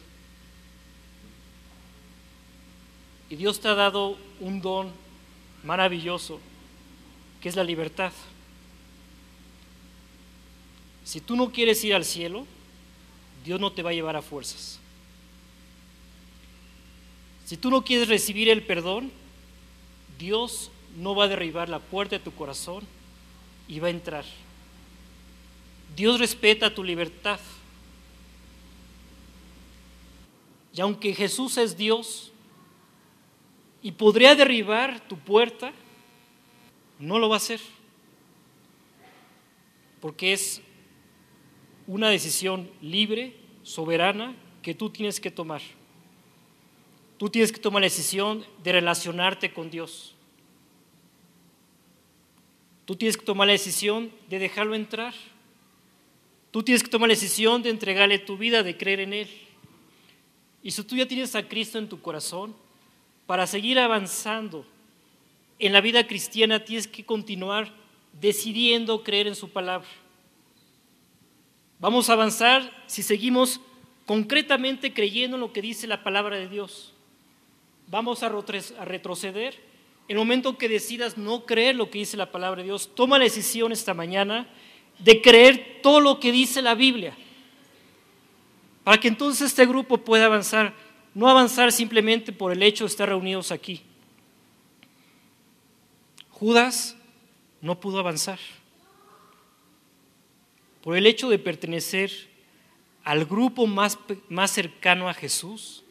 Y 3.29 3.37
Dios 3.37 3.61
te 3.61 3.69
ha 3.69 3.75
dado 3.75 4.17
un 4.41 4.61
don 4.61 4.91
maravilloso, 5.63 6.39
que 7.41 7.47
es 7.47 7.55
la 7.55 7.63
libertad. 7.63 8.11
Si 11.05 11.21
tú 11.21 11.35
no 11.35 11.51
quieres 11.51 11.83
ir 11.83 11.95
al 11.95 12.03
cielo, 12.03 12.45
Dios 13.45 13.59
no 13.59 13.71
te 13.71 13.83
va 13.83 13.91
a 13.91 13.93
llevar 13.93 14.15
a 14.15 14.21
fuerzas. 14.21 14.79
Si 17.45 17.57
tú 17.57 17.69
no 17.69 17.83
quieres 17.83 18.07
recibir 18.07 18.49
el 18.49 18.63
perdón, 18.63 19.11
Dios 20.19 20.71
no 20.97 21.15
va 21.15 21.25
a 21.25 21.27
derribar 21.27 21.69
la 21.69 21.79
puerta 21.79 22.17
de 22.17 22.23
tu 22.23 22.33
corazón 22.33 22.83
y 23.67 23.79
va 23.79 23.87
a 23.87 23.91
entrar. 23.91 24.25
Dios 25.95 26.19
respeta 26.19 26.73
tu 26.73 26.83
libertad. 26.83 27.39
Y 30.73 30.81
aunque 30.81 31.13
Jesús 31.13 31.57
es 31.57 31.75
Dios, 31.75 32.31
y 33.81 33.91
podría 33.91 34.35
derribar 34.35 34.99
tu 35.07 35.17
puerta, 35.17 35.73
no 36.99 37.17
lo 37.17 37.29
va 37.29 37.35
a 37.35 37.37
hacer. 37.37 37.59
Porque 39.99 40.33
es 40.33 40.61
una 41.87 42.09
decisión 42.09 42.69
libre, 42.81 43.35
soberana, 43.63 44.35
que 44.61 44.75
tú 44.75 44.89
tienes 44.89 45.19
que 45.19 45.31
tomar. 45.31 45.61
Tú 47.17 47.29
tienes 47.29 47.51
que 47.51 47.59
tomar 47.59 47.81
la 47.81 47.87
decisión 47.87 48.45
de 48.63 48.71
relacionarte 48.71 49.51
con 49.53 49.69
Dios. 49.69 50.15
Tú 52.91 52.97
tienes 52.97 53.15
que 53.15 53.23
tomar 53.23 53.47
la 53.47 53.53
decisión 53.53 54.11
de 54.27 54.37
dejarlo 54.37 54.75
entrar. 54.75 55.13
Tú 56.51 56.61
tienes 56.61 56.83
que 56.83 56.89
tomar 56.89 57.07
la 57.07 57.13
decisión 57.13 57.63
de 57.63 57.69
entregarle 57.69 58.19
tu 58.19 58.35
vida, 58.35 58.63
de 58.63 58.75
creer 58.75 58.99
en 58.99 59.13
Él. 59.13 59.29
Y 60.61 60.71
si 60.71 60.83
tú 60.83 60.97
ya 60.97 61.07
tienes 61.07 61.33
a 61.33 61.47
Cristo 61.47 61.77
en 61.77 61.87
tu 61.87 62.01
corazón, 62.01 62.53
para 63.27 63.47
seguir 63.47 63.79
avanzando 63.79 64.65
en 65.57 65.71
la 65.71 65.79
vida 65.79 66.05
cristiana 66.05 66.65
tienes 66.65 66.85
que 66.85 67.05
continuar 67.05 67.71
decidiendo 68.19 69.05
creer 69.05 69.27
en 69.27 69.35
su 69.35 69.47
palabra. 69.47 69.87
Vamos 71.79 72.09
a 72.09 72.13
avanzar 72.13 72.83
si 72.87 73.03
seguimos 73.03 73.61
concretamente 74.05 74.93
creyendo 74.93 75.37
en 75.37 75.41
lo 75.41 75.53
que 75.53 75.61
dice 75.61 75.87
la 75.87 76.03
palabra 76.03 76.35
de 76.35 76.49
Dios. 76.49 76.91
Vamos 77.87 78.21
a 78.21 78.27
retroceder. 78.83 79.70
En 80.11 80.17
el 80.17 80.23
momento 80.25 80.57
que 80.57 80.67
decidas 80.67 81.17
no 81.17 81.45
creer 81.45 81.77
lo 81.77 81.89
que 81.89 81.99
dice 81.99 82.17
la 82.17 82.33
palabra 82.33 82.57
de 82.57 82.65
Dios, 82.65 82.93
toma 82.95 83.17
la 83.17 83.23
decisión 83.23 83.71
esta 83.71 83.93
mañana 83.93 84.45
de 84.99 85.21
creer 85.21 85.79
todo 85.81 86.01
lo 86.01 86.19
que 86.19 86.33
dice 86.33 86.61
la 86.61 86.75
Biblia. 86.75 87.15
Para 88.83 88.99
que 88.99 89.07
entonces 89.07 89.47
este 89.47 89.65
grupo 89.65 89.99
pueda 89.99 90.25
avanzar 90.25 90.73
no 91.13 91.29
avanzar 91.29 91.71
simplemente 91.71 92.33
por 92.33 92.51
el 92.51 92.61
hecho 92.61 92.83
de 92.83 92.89
estar 92.89 93.07
reunidos 93.07 93.53
aquí. 93.53 93.83
Judas 96.29 96.97
no 97.61 97.79
pudo 97.79 97.99
avanzar 97.99 98.39
por 100.81 100.97
el 100.97 101.07
hecho 101.07 101.29
de 101.29 101.39
pertenecer 101.39 102.11
al 103.05 103.23
grupo 103.23 103.65
más, 103.65 103.97
más 104.27 104.51
cercano 104.51 105.07
a 105.07 105.13
Jesús, 105.13 105.85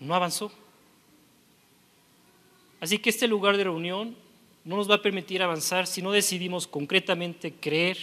no 0.00 0.14
avanzó. 0.14 0.50
Así 2.84 2.98
que 2.98 3.08
este 3.08 3.26
lugar 3.26 3.56
de 3.56 3.64
reunión 3.64 4.14
no 4.62 4.76
nos 4.76 4.90
va 4.90 4.96
a 4.96 5.02
permitir 5.02 5.42
avanzar 5.42 5.86
si 5.86 6.02
no 6.02 6.12
decidimos 6.12 6.66
concretamente 6.66 7.50
creer 7.50 7.96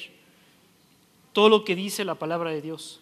todo 1.34 1.50
lo 1.50 1.64
que 1.64 1.76
dice 1.76 2.04
la 2.04 2.16
palabra 2.16 2.50
de 2.50 2.64
Dios. 2.64 3.00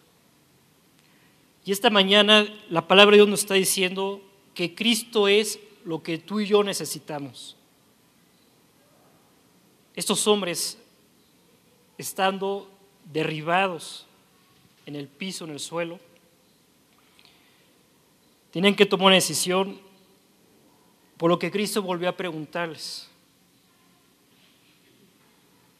Y 1.64 1.72
esta 1.72 1.88
mañana 1.88 2.46
la 2.68 2.86
palabra 2.86 3.12
de 3.12 3.16
Dios 3.20 3.30
nos 3.30 3.40
está 3.40 3.54
diciendo 3.54 4.20
que 4.52 4.74
Cristo 4.74 5.26
es 5.26 5.58
lo 5.82 6.02
que 6.02 6.18
tú 6.18 6.40
y 6.40 6.46
yo 6.48 6.62
necesitamos. 6.62 7.56
Estos 9.96 10.26
hombres, 10.26 10.76
estando 11.96 12.70
derribados 13.10 14.04
en 14.84 14.96
el 14.96 15.08
piso, 15.08 15.46
en 15.46 15.52
el 15.52 15.60
suelo, 15.60 15.98
tienen 18.50 18.76
que 18.76 18.84
tomar 18.84 19.06
una 19.06 19.14
decisión, 19.14 19.88
por 21.20 21.28
lo 21.28 21.38
que 21.38 21.50
Cristo 21.50 21.82
volvió 21.82 22.08
a 22.08 22.16
preguntarles, 22.16 23.06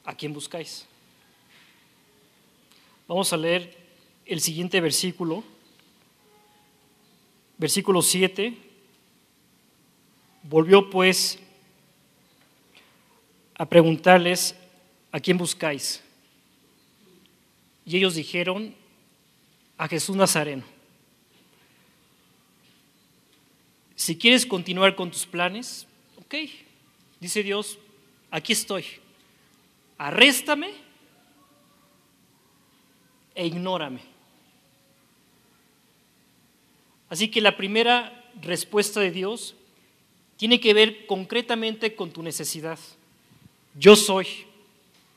¿a 0.04 0.14
quién 0.14 0.34
buscáis? 0.34 0.84
Vamos 3.08 3.32
a 3.32 3.38
leer 3.38 3.74
el 4.26 4.42
siguiente 4.42 4.78
versículo 4.82 5.42
Versículo 7.56 8.00
7. 8.00 8.54
Volvió 10.42 10.90
pues 10.90 11.38
a 13.54 13.66
preguntarles, 13.66 14.54
¿a 15.10 15.20
quién 15.20 15.38
buscáis? 15.38 16.02
Y 17.86 17.98
ellos 17.98 18.14
dijeron, 18.14 18.74
a 19.78 19.88
Jesús 19.88 20.16
Nazareno. 20.16 20.79
Si 24.00 24.16
quieres 24.16 24.46
continuar 24.46 24.96
con 24.96 25.10
tus 25.10 25.26
planes, 25.26 25.86
ok, 26.16 26.34
dice 27.20 27.42
Dios, 27.42 27.78
aquí 28.30 28.54
estoy. 28.54 28.82
Arréstame 29.98 30.70
e 33.34 33.46
ignórame. 33.46 34.00
Así 37.10 37.28
que 37.28 37.42
la 37.42 37.58
primera 37.58 38.24
respuesta 38.40 39.00
de 39.00 39.10
Dios 39.10 39.54
tiene 40.38 40.60
que 40.60 40.72
ver 40.72 41.04
concretamente 41.04 41.94
con 41.94 42.10
tu 42.10 42.22
necesidad. 42.22 42.78
Yo 43.78 43.96
soy. 43.96 44.26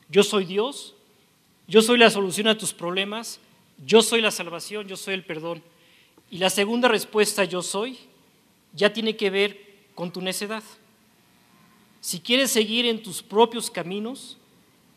Yo 0.09 0.23
soy 0.23 0.43
Dios. 0.43 0.93
Yo 1.69 1.81
soy 1.81 1.97
la 1.97 2.09
solución 2.09 2.47
a 2.47 2.57
tus 2.57 2.73
problemas. 2.73 3.39
Yo 3.85 4.01
soy 4.01 4.19
la 4.19 4.31
salvación. 4.31 4.89
Yo 4.89 4.97
soy 4.97 5.13
el 5.13 5.23
perdón. 5.23 5.63
Y 6.29 6.39
la 6.39 6.49
segunda 6.49 6.89
respuesta, 6.89 7.45
yo 7.45 7.61
soy, 7.61 7.97
ya 8.73 8.91
tiene 8.91 9.15
que 9.15 9.29
ver 9.29 9.73
con 9.95 10.11
tu 10.11 10.21
necedad. 10.21 10.63
Si 12.01 12.19
quieres 12.19 12.51
seguir 12.51 12.85
en 12.85 13.01
tus 13.01 13.21
propios 13.21 13.69
caminos, 13.71 14.37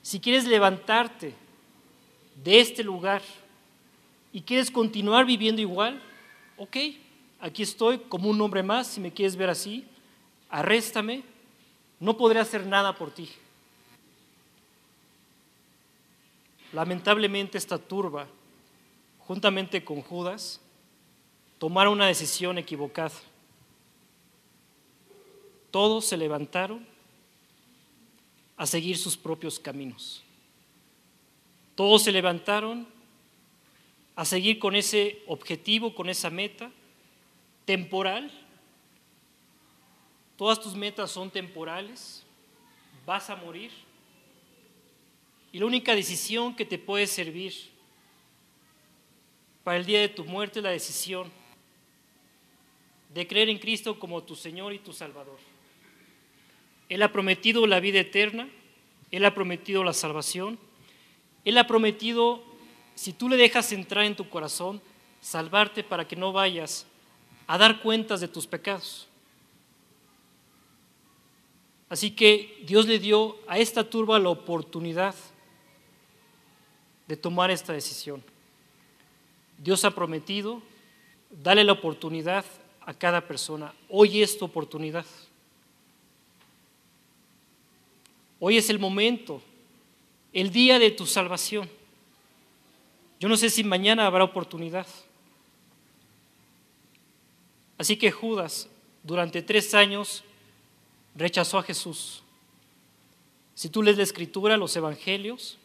Si 0.06 0.20
quieres 0.20 0.44
levantarte 0.44 1.34
de 2.44 2.60
este 2.60 2.84
lugar 2.84 3.22
y 4.32 4.40
quieres 4.40 4.70
continuar 4.70 5.26
viviendo 5.26 5.60
igual, 5.60 6.00
ok, 6.56 6.76
aquí 7.40 7.64
estoy 7.64 7.98
como 7.98 8.30
un 8.30 8.40
hombre 8.40 8.62
más, 8.62 8.86
si 8.86 9.00
me 9.00 9.12
quieres 9.12 9.34
ver 9.34 9.50
así, 9.50 9.84
arréstame, 10.48 11.24
no 11.98 12.16
podré 12.16 12.38
hacer 12.38 12.64
nada 12.64 12.94
por 12.94 13.10
ti. 13.10 13.28
Lamentablemente 16.72 17.58
esta 17.58 17.76
turba, 17.76 18.28
juntamente 19.26 19.84
con 19.84 20.02
Judas, 20.02 20.60
tomaron 21.58 21.94
una 21.94 22.06
decisión 22.06 22.58
equivocada. 22.58 23.10
Todos 25.70 26.06
se 26.06 26.16
levantaron 26.16 26.86
a 28.56 28.66
seguir 28.66 28.96
sus 28.96 29.16
propios 29.16 29.58
caminos. 29.58 30.22
Todos 31.74 32.04
se 32.04 32.12
levantaron 32.12 32.86
a 34.14 34.24
seguir 34.24 34.58
con 34.58 34.74
ese 34.74 35.22
objetivo, 35.26 35.94
con 35.94 36.08
esa 36.08 36.30
meta 36.30 36.70
temporal. 37.66 38.32
Todas 40.36 40.60
tus 40.60 40.74
metas 40.74 41.10
son 41.10 41.30
temporales, 41.30 42.24
vas 43.04 43.28
a 43.28 43.36
morir. 43.36 43.70
Y 45.52 45.58
la 45.58 45.66
única 45.66 45.94
decisión 45.94 46.56
que 46.56 46.64
te 46.64 46.78
puede 46.78 47.06
servir 47.06 47.54
para 49.62 49.78
el 49.78 49.84
día 49.84 50.00
de 50.00 50.08
tu 50.08 50.24
muerte 50.24 50.60
es 50.60 50.62
la 50.62 50.70
decisión 50.70 51.30
de 53.12 53.26
creer 53.26 53.48
en 53.48 53.58
Cristo 53.58 53.98
como 53.98 54.22
tu 54.22 54.34
Señor 54.34 54.72
y 54.72 54.78
tu 54.78 54.92
Salvador. 54.92 55.38
Él 56.88 57.02
ha 57.02 57.12
prometido 57.12 57.66
la 57.66 57.80
vida 57.80 58.00
eterna, 58.00 58.48
Él 59.10 59.24
ha 59.24 59.34
prometido 59.34 59.82
la 59.84 59.92
salvación, 59.92 60.58
Él 61.44 61.58
ha 61.58 61.66
prometido, 61.66 62.42
si 62.94 63.12
tú 63.12 63.28
le 63.28 63.36
dejas 63.36 63.72
entrar 63.72 64.04
en 64.04 64.16
tu 64.16 64.28
corazón, 64.28 64.80
salvarte 65.20 65.82
para 65.82 66.06
que 66.06 66.16
no 66.16 66.32
vayas 66.32 66.86
a 67.46 67.58
dar 67.58 67.80
cuentas 67.80 68.20
de 68.20 68.28
tus 68.28 68.46
pecados. 68.46 69.08
Así 71.88 72.10
que 72.10 72.62
Dios 72.66 72.86
le 72.86 72.98
dio 72.98 73.36
a 73.46 73.58
esta 73.58 73.88
turba 73.88 74.18
la 74.18 74.30
oportunidad 74.30 75.14
de 77.06 77.16
tomar 77.16 77.50
esta 77.50 77.72
decisión. 77.72 78.22
Dios 79.58 79.84
ha 79.84 79.92
prometido, 79.92 80.60
dale 81.30 81.62
la 81.62 81.72
oportunidad 81.72 82.44
a 82.80 82.92
cada 82.94 83.26
persona. 83.26 83.72
Hoy 83.88 84.22
es 84.22 84.36
tu 84.36 84.44
oportunidad. 84.44 85.06
Hoy 88.38 88.56
es 88.56 88.68
el 88.70 88.78
momento, 88.78 89.42
el 90.32 90.50
día 90.50 90.78
de 90.78 90.90
tu 90.90 91.06
salvación. 91.06 91.68
Yo 93.18 93.28
no 93.28 93.36
sé 93.36 93.48
si 93.48 93.64
mañana 93.64 94.06
habrá 94.06 94.24
oportunidad. 94.24 94.86
Así 97.78 97.96
que 97.96 98.10
Judas 98.10 98.68
durante 99.02 99.42
tres 99.42 99.74
años 99.74 100.24
rechazó 101.14 101.58
a 101.58 101.62
Jesús. 101.62 102.22
Si 103.54 103.68
tú 103.68 103.82
lees 103.82 103.96
la 103.96 104.02
escritura, 104.02 104.56
los 104.56 104.76
evangelios, 104.76 105.56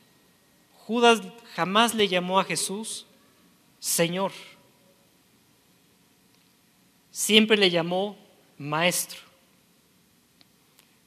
Judas 0.86 1.22
jamás 1.56 1.94
le 1.94 2.08
llamó 2.08 2.40
a 2.40 2.44
Jesús 2.44 3.06
Señor. 3.82 4.32
Siempre 7.10 7.58
le 7.58 7.72
llamó 7.72 8.16
Maestro. 8.58 9.20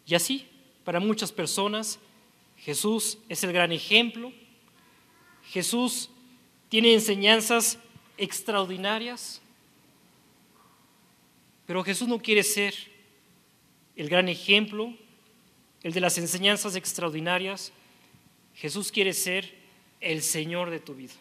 Y 0.04 0.16
así, 0.16 0.46
para 0.84 1.00
muchas 1.00 1.32
personas, 1.32 1.98
Jesús 2.58 3.18
es 3.28 3.42
el 3.42 3.52
gran 3.52 3.72
ejemplo. 3.72 4.32
Jesús 5.48 6.10
tiene 6.68 6.94
enseñanzas 6.94 7.78
extraordinarias, 8.16 9.40
pero 11.66 11.82
Jesús 11.82 12.06
no 12.06 12.20
quiere 12.20 12.42
ser 12.42 12.74
el 13.96 14.08
gran 14.08 14.28
ejemplo, 14.28 14.94
el 15.82 15.92
de 15.92 16.00
las 16.00 16.18
enseñanzas 16.18 16.76
extraordinarias. 16.76 17.72
Jesús 18.54 18.92
quiere 18.92 19.12
ser 19.12 19.54
el 20.00 20.22
Señor 20.22 20.70
de 20.70 20.80
tu 20.80 20.94
vida. 20.94 21.14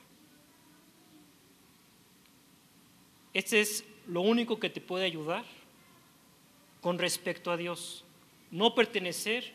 Este 3.34 3.62
es 3.62 3.84
lo 4.08 4.22
único 4.22 4.60
que 4.60 4.70
te 4.70 4.82
puede 4.82 5.06
ayudar 5.06 5.46
con 6.82 7.00
respecto 7.00 7.50
a 7.52 7.58
Dios 7.58 8.04
no 8.54 8.76
pertenecer 8.76 9.52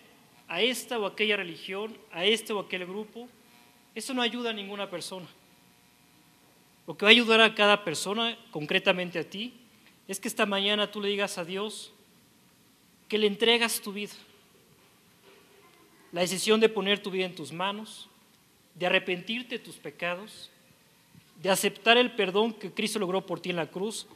a 0.48 0.60
esta 0.60 0.98
o 0.98 1.06
aquella 1.06 1.36
religión, 1.36 1.96
a 2.10 2.24
este 2.24 2.52
o 2.52 2.58
aquel 2.58 2.84
grupo, 2.84 3.28
eso 3.94 4.12
no 4.12 4.22
ayuda 4.22 4.50
a 4.50 4.52
ninguna 4.52 4.90
persona. 4.90 5.26
Lo 6.84 6.96
que 6.96 7.04
va 7.04 7.10
a 7.10 7.12
ayudar 7.12 7.40
a 7.40 7.54
cada 7.54 7.84
persona, 7.84 8.36
concretamente 8.50 9.20
a 9.20 9.30
ti, 9.30 9.54
es 10.08 10.18
que 10.18 10.26
esta 10.26 10.46
mañana 10.46 10.90
tú 10.90 11.00
le 11.00 11.10
digas 11.10 11.38
a 11.38 11.44
Dios 11.44 11.92
que 13.06 13.18
le 13.18 13.28
entregas 13.28 13.80
tu 13.80 13.92
vida. 13.92 14.14
La 16.10 16.22
decisión 16.22 16.58
de 16.58 16.68
poner 16.68 17.00
tu 17.00 17.12
vida 17.12 17.26
en 17.26 17.36
tus 17.36 17.52
manos, 17.52 18.08
de 18.74 18.86
arrepentirte 18.86 19.58
de 19.58 19.64
tus 19.64 19.76
pecados, 19.76 20.50
de 21.40 21.50
aceptar 21.50 21.96
el 21.98 22.16
perdón 22.16 22.52
que 22.52 22.72
Cristo 22.72 22.98
logró 22.98 23.24
por 23.24 23.38
ti 23.38 23.50
en 23.50 23.56
la 23.56 23.70
cruz, 23.70 24.08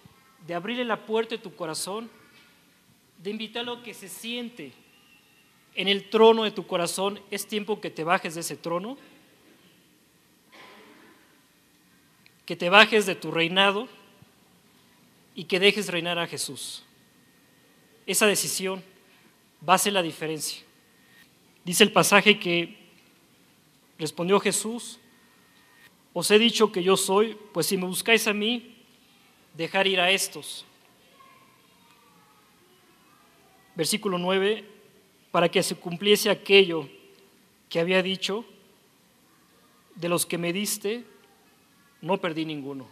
de 0.45 0.55
abrirle 0.55 0.85
la 0.85 1.07
puerta 1.07 1.37
de 1.37 1.43
tu 1.43 1.55
corazón 1.55 2.11
de 3.23 3.31
invitarlo 3.31 3.83
que 3.83 3.95
se 3.95 4.09
siente 4.09 4.73
en 5.75 5.89
el 5.89 6.11
trono 6.11 6.43
de 6.43 6.51
tu 6.51 6.66
corazón. 6.66 7.20
Es 7.31 7.47
tiempo 7.47 7.81
que 7.81 7.91
te 7.91 8.05
bajes 8.05 8.35
de 8.35 8.41
ese 8.41 8.57
trono, 8.57 8.99
que 12.45 12.57
te 12.57 12.68
bajes 12.68 13.07
de 13.07 13.14
tu 13.14 13.31
reinado 13.31 13.89
y 15.35 15.45
que 15.45 15.61
dejes 15.61 15.89
reinar 15.89 16.18
a 16.18 16.27
Jesús. 16.27 16.83
Esa 18.07 18.27
decisión 18.27 18.83
va 19.66 19.75
a 19.75 19.79
ser 19.79 19.93
la 19.93 20.03
diferencia. 20.03 20.62
Dice 21.64 21.85
el 21.85 21.93
pasaje 21.93 22.41
que 22.41 22.77
respondió 23.99 24.41
Jesús, 24.41 24.99
os 26.12 26.29
he 26.33 26.39
dicho 26.39 26.73
que 26.73 26.83
yo 26.83 26.97
soy, 26.97 27.39
pues 27.55 27.66
si 27.66 27.77
me 27.77 27.87
buscáis 27.87 28.27
a 28.27 28.33
mí, 28.33 28.75
dejar 29.55 29.87
ir 29.87 30.01
a 30.01 30.11
estos. 30.11 30.66
Versículo 33.75 34.18
9, 34.18 34.64
para 35.31 35.49
que 35.49 35.62
se 35.62 35.77
cumpliese 35.77 36.31
aquello 36.31 36.89
que 37.68 37.81
había 37.81 38.03
dicho, 38.03 38.45
de 39.95 40.09
los 40.09 40.27
que 40.27 40.39
me 40.39 40.53
diste, 40.53 41.05
no 42.01 42.18
perdí 42.18 42.45
ninguno. 42.45 42.87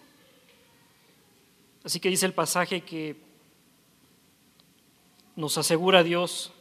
Así 1.82 1.98
que 1.98 2.10
dice 2.10 2.26
el 2.26 2.34
pasaje 2.34 2.82
que 2.82 3.16
nos 5.36 5.56
asegura 5.56 6.02
Dios 6.02 6.52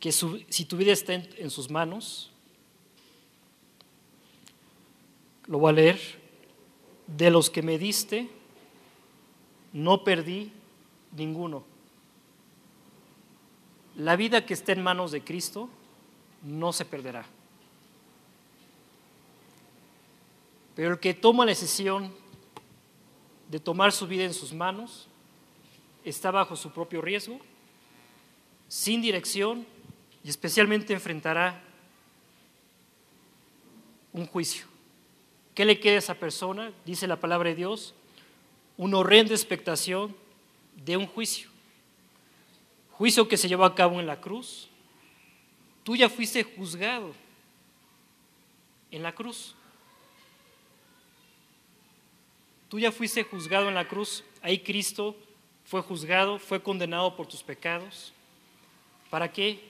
que 0.00 0.12
si 0.12 0.64
tu 0.66 0.76
vida 0.76 0.92
está 0.92 1.14
en, 1.14 1.28
en 1.38 1.50
sus 1.50 1.70
manos, 1.70 2.30
lo 5.46 5.58
voy 5.58 5.70
a 5.70 5.72
leer, 5.72 6.00
de 7.06 7.30
los 7.30 7.50
que 7.50 7.62
me 7.62 7.78
diste, 7.78 8.28
no 9.72 10.04
perdí 10.04 10.52
ninguno. 11.16 11.73
La 13.96 14.16
vida 14.16 14.44
que 14.44 14.54
está 14.54 14.72
en 14.72 14.82
manos 14.82 15.12
de 15.12 15.22
Cristo 15.22 15.68
no 16.42 16.72
se 16.72 16.84
perderá. 16.84 17.24
Pero 20.74 20.92
el 20.92 20.98
que 20.98 21.14
toma 21.14 21.44
la 21.44 21.50
decisión 21.50 22.12
de 23.48 23.60
tomar 23.60 23.92
su 23.92 24.06
vida 24.06 24.24
en 24.24 24.34
sus 24.34 24.52
manos 24.52 25.06
está 26.04 26.32
bajo 26.32 26.56
su 26.56 26.72
propio 26.72 27.00
riesgo, 27.00 27.38
sin 28.68 29.00
dirección 29.00 29.64
y 30.24 30.28
especialmente 30.28 30.92
enfrentará 30.92 31.62
un 34.12 34.26
juicio. 34.26 34.66
¿Qué 35.54 35.64
le 35.64 35.78
queda 35.78 35.94
a 35.94 35.98
esa 35.98 36.14
persona? 36.14 36.72
Dice 36.84 37.06
la 37.06 37.20
palabra 37.20 37.50
de 37.50 37.54
Dios, 37.54 37.94
una 38.76 38.98
horrenda 38.98 39.34
expectación 39.34 40.16
de 40.84 40.96
un 40.96 41.06
juicio 41.06 41.53
juicio 42.98 43.28
que 43.28 43.36
se 43.36 43.48
llevó 43.48 43.64
a 43.64 43.74
cabo 43.74 44.00
en 44.00 44.06
la 44.06 44.20
cruz, 44.20 44.68
tú 45.82 45.96
ya 45.96 46.08
fuiste 46.08 46.42
juzgado 46.42 47.14
en 48.90 49.02
la 49.02 49.12
cruz. 49.12 49.54
Tú 52.68 52.78
ya 52.78 52.90
fuiste 52.90 53.22
juzgado 53.22 53.68
en 53.68 53.74
la 53.74 53.86
cruz. 53.86 54.24
Ahí 54.42 54.58
Cristo 54.58 55.16
fue 55.64 55.80
juzgado, 55.82 56.38
fue 56.38 56.62
condenado 56.62 57.16
por 57.16 57.26
tus 57.26 57.42
pecados. 57.42 58.12
¿Para 59.10 59.30
qué? 59.30 59.60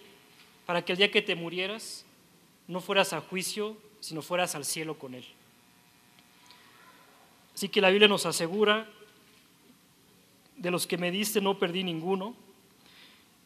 Para 0.66 0.84
que 0.84 0.92
el 0.92 0.98
día 0.98 1.10
que 1.10 1.22
te 1.22 1.34
murieras 1.34 2.04
no 2.66 2.80
fueras 2.80 3.12
a 3.12 3.20
juicio, 3.20 3.76
sino 4.00 4.22
fueras 4.22 4.54
al 4.54 4.64
cielo 4.64 4.98
con 4.98 5.14
Él. 5.14 5.24
Así 7.54 7.68
que 7.68 7.80
la 7.80 7.90
Biblia 7.90 8.08
nos 8.08 8.26
asegura, 8.26 8.88
de 10.56 10.70
los 10.70 10.86
que 10.86 10.98
me 10.98 11.10
diste 11.10 11.40
no 11.40 11.58
perdí 11.58 11.84
ninguno. 11.84 12.34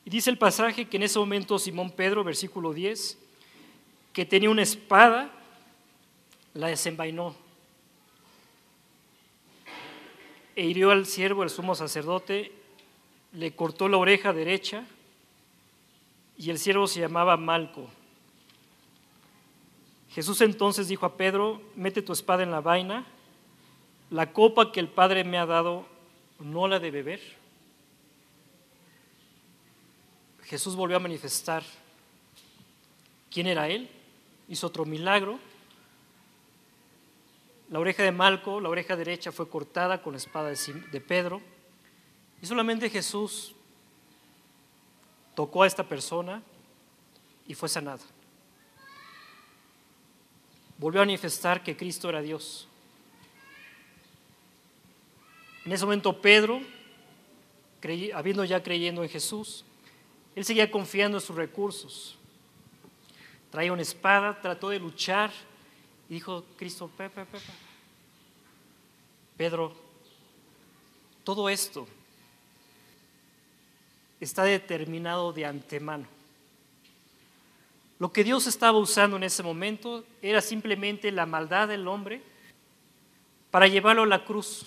Y 0.08 0.10
dice 0.10 0.30
el 0.30 0.38
pasaje 0.38 0.86
que 0.86 0.96
en 0.96 1.02
ese 1.02 1.18
momento 1.18 1.58
Simón 1.58 1.90
Pedro, 1.90 2.24
versículo 2.24 2.72
10, 2.72 3.18
que 4.14 4.24
tenía 4.24 4.48
una 4.48 4.62
espada, 4.62 5.30
la 6.54 6.68
desenvainó 6.68 7.36
e 10.56 10.64
hirió 10.64 10.92
al 10.92 11.04
siervo, 11.04 11.42
el 11.42 11.50
sumo 11.50 11.74
sacerdote, 11.74 12.52
le 13.34 13.54
cortó 13.54 13.86
la 13.86 13.98
oreja 13.98 14.32
derecha 14.32 14.86
y 16.38 16.48
el 16.48 16.58
siervo 16.58 16.86
se 16.86 17.00
llamaba 17.00 17.36
Malco. 17.36 17.90
Jesús 20.14 20.40
entonces 20.40 20.88
dijo 20.88 21.04
a 21.04 21.18
Pedro, 21.18 21.60
mete 21.76 22.00
tu 22.00 22.14
espada 22.14 22.42
en 22.42 22.50
la 22.50 22.62
vaina, 22.62 23.04
la 24.08 24.32
copa 24.32 24.72
que 24.72 24.80
el 24.80 24.88
Padre 24.88 25.22
me 25.24 25.36
ha 25.36 25.44
dado, 25.44 25.84
no 26.40 26.66
la 26.66 26.78
de 26.78 26.90
beber. 26.90 27.37
Jesús 30.48 30.74
volvió 30.74 30.96
a 30.96 31.00
manifestar 31.00 31.62
quién 33.30 33.46
era 33.46 33.68
Él, 33.68 33.90
hizo 34.48 34.66
otro 34.66 34.86
milagro. 34.86 35.38
La 37.68 37.78
oreja 37.78 38.02
de 38.02 38.12
Malco, 38.12 38.58
la 38.58 38.70
oreja 38.70 38.96
derecha, 38.96 39.30
fue 39.30 39.46
cortada 39.46 40.00
con 40.00 40.14
la 40.14 40.16
espada 40.16 40.48
de 40.50 41.00
Pedro. 41.02 41.42
Y 42.40 42.46
solamente 42.46 42.88
Jesús 42.88 43.54
tocó 45.34 45.64
a 45.64 45.66
esta 45.66 45.86
persona 45.86 46.42
y 47.46 47.52
fue 47.52 47.68
sanada. 47.68 48.02
Volvió 50.78 51.02
a 51.02 51.04
manifestar 51.04 51.62
que 51.62 51.76
Cristo 51.76 52.08
era 52.08 52.22
Dios. 52.22 52.66
En 55.66 55.72
ese 55.72 55.84
momento 55.84 56.22
Pedro, 56.22 56.62
habiendo 58.14 58.44
ya 58.46 58.62
creyendo 58.62 59.02
en 59.02 59.10
Jesús, 59.10 59.66
él 60.38 60.44
seguía 60.44 60.70
confiando 60.70 61.18
en 61.18 61.20
sus 61.20 61.34
recursos. 61.34 62.14
Traía 63.50 63.72
una 63.72 63.82
espada, 63.82 64.40
trató 64.40 64.68
de 64.68 64.78
luchar 64.78 65.32
y 66.08 66.14
dijo, 66.14 66.44
Cristo, 66.56 66.88
Pepe, 66.96 67.24
Pepe. 67.24 67.52
Pedro, 69.36 69.74
todo 71.24 71.48
esto 71.48 71.88
está 74.20 74.44
determinado 74.44 75.32
de 75.32 75.44
antemano. 75.44 76.06
Lo 77.98 78.12
que 78.12 78.22
Dios 78.22 78.46
estaba 78.46 78.78
usando 78.78 79.16
en 79.16 79.24
ese 79.24 79.42
momento 79.42 80.04
era 80.22 80.40
simplemente 80.40 81.10
la 81.10 81.26
maldad 81.26 81.66
del 81.66 81.88
hombre 81.88 82.22
para 83.50 83.66
llevarlo 83.66 84.04
a 84.04 84.06
la 84.06 84.24
cruz. 84.24 84.66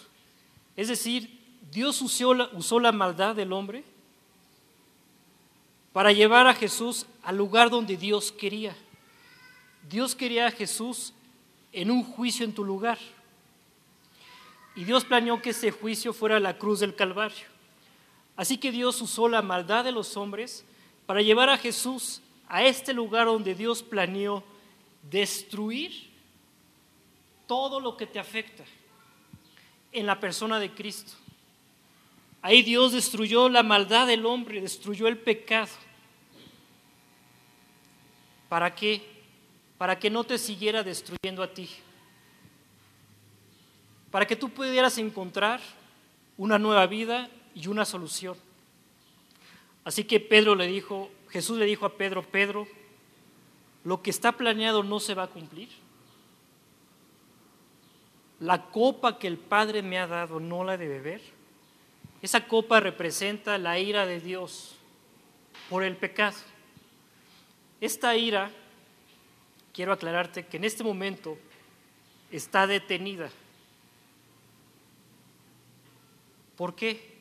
Es 0.75 0.89
decir, 0.89 1.39
Dios 1.71 2.01
usó 2.01 2.79
la 2.81 2.91
maldad 2.91 3.37
del 3.37 3.53
hombre 3.53 3.85
para 5.93 6.11
llevar 6.11 6.47
a 6.47 6.53
Jesús 6.53 7.05
al 7.23 7.37
lugar 7.37 7.69
donde 7.69 7.97
Dios 7.97 8.31
quería. 8.31 8.75
Dios 9.89 10.15
quería 10.15 10.47
a 10.47 10.51
Jesús 10.51 11.13
en 11.71 11.91
un 11.91 12.03
juicio 12.03 12.45
en 12.45 12.53
tu 12.53 12.63
lugar. 12.63 12.97
Y 14.75 14.85
Dios 14.85 15.03
planeó 15.03 15.41
que 15.41 15.49
ese 15.49 15.71
juicio 15.71 16.13
fuera 16.13 16.39
la 16.39 16.57
cruz 16.57 16.79
del 16.79 16.95
Calvario. 16.95 17.45
Así 18.37 18.57
que 18.57 18.71
Dios 18.71 19.01
usó 19.01 19.27
la 19.27 19.41
maldad 19.41 19.83
de 19.83 19.91
los 19.91 20.15
hombres 20.15 20.63
para 21.05 21.21
llevar 21.21 21.49
a 21.49 21.57
Jesús 21.57 22.21
a 22.47 22.63
este 22.63 22.93
lugar 22.93 23.27
donde 23.27 23.53
Dios 23.53 23.83
planeó 23.83 24.43
destruir 25.09 26.09
todo 27.47 27.79
lo 27.79 27.97
que 27.97 28.07
te 28.07 28.19
afecta 28.19 28.63
en 29.91 30.05
la 30.05 30.19
persona 30.19 30.59
de 30.59 30.71
Cristo. 30.71 31.11
Ahí 32.41 32.63
Dios 32.63 32.91
destruyó 32.91 33.49
la 33.49 33.61
maldad 33.61 34.07
del 34.07 34.25
hombre, 34.25 34.61
destruyó 34.61 35.07
el 35.07 35.17
pecado. 35.17 35.69
¿Para 38.49 38.73
qué? 38.73 39.01
Para 39.77 39.97
que 39.99 40.09
no 40.09 40.23
te 40.23 40.37
siguiera 40.37 40.83
destruyendo 40.83 41.43
a 41.43 41.53
ti. 41.53 41.69
Para 44.09 44.25
que 44.25 44.35
tú 44.35 44.49
pudieras 44.49 44.97
encontrar 44.97 45.61
una 46.37 46.57
nueva 46.57 46.87
vida 46.87 47.29
y 47.53 47.67
una 47.67 47.85
solución. 47.85 48.35
Así 49.83 50.03
que 50.03 50.19
Pedro 50.19 50.55
le 50.55 50.67
dijo, 50.67 51.11
Jesús 51.29 51.57
le 51.57 51.65
dijo 51.65 51.85
a 51.85 51.95
Pedro, 51.95 52.23
Pedro, 52.23 52.67
lo 53.83 54.01
que 54.01 54.09
está 54.09 54.31
planeado 54.31 54.83
no 54.83 54.99
se 54.99 55.13
va 55.13 55.23
a 55.23 55.27
cumplir. 55.27 55.69
La 58.39 58.69
copa 58.69 59.17
que 59.17 59.27
el 59.27 59.37
Padre 59.37 59.81
me 59.81 59.99
ha 59.99 60.07
dado 60.07 60.39
no 60.39 60.63
la 60.63 60.77
de 60.77 60.87
beber. 60.87 61.40
Esa 62.21 62.47
copa 62.47 62.79
representa 62.79 63.57
la 63.57 63.79
ira 63.79 64.05
de 64.05 64.19
Dios 64.19 64.75
por 65.69 65.83
el 65.83 65.95
pecado. 65.95 66.37
Esta 67.79 68.15
ira, 68.15 68.51
quiero 69.73 69.91
aclararte 69.91 70.45
que 70.45 70.57
en 70.57 70.65
este 70.65 70.83
momento 70.83 71.37
está 72.31 72.67
detenida. 72.67 73.29
¿Por 76.55 76.75
qué? 76.75 77.19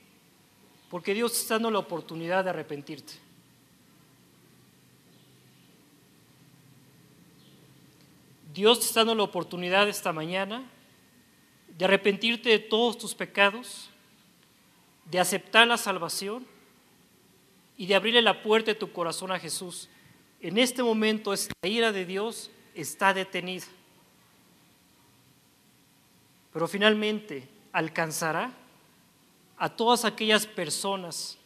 Porque 0.91 1.15
Dios 1.15 1.41
está 1.41 1.55
dando 1.55 1.71
la 1.71 1.79
oportunidad 1.79 2.45
de 2.45 2.51
arrepentirte. 2.51 3.15
Dios 8.53 8.81
te 8.81 8.87
está 8.87 9.01
dando 9.01 9.15
la 9.15 9.23
oportunidad 9.23 9.89
esta 9.89 10.13
mañana 10.13 10.69
de 11.69 11.85
arrepentirte 11.85 12.49
de 12.49 12.59
todos 12.59 12.99
tus 12.99 13.15
pecados, 13.15 13.90
de 15.05 15.21
aceptar 15.21 15.67
la 15.67 15.77
salvación 15.77 16.47
y 17.77 17.87
de 17.87 17.95
abrirle 17.95 18.23
la 18.23 18.43
puerta 18.43 18.73
de 18.73 18.75
tu 18.75 18.93
corazón 18.93 19.33
a 19.33 19.39
Jesús. 19.39 19.89
En 20.41 20.59
este 20.59 20.83
momento 20.83 21.33
esta 21.33 21.55
ira 21.63 21.93
de 21.93 22.05
Dios 22.05 22.51
está 22.75 23.15
detenida. 23.15 23.67
Pero 26.53 26.67
finalmente 26.69 27.49
alcanzará 27.73 28.53
a 29.57 29.69
todas 29.69 30.05
aquellas 30.05 30.47
personas 30.47 31.39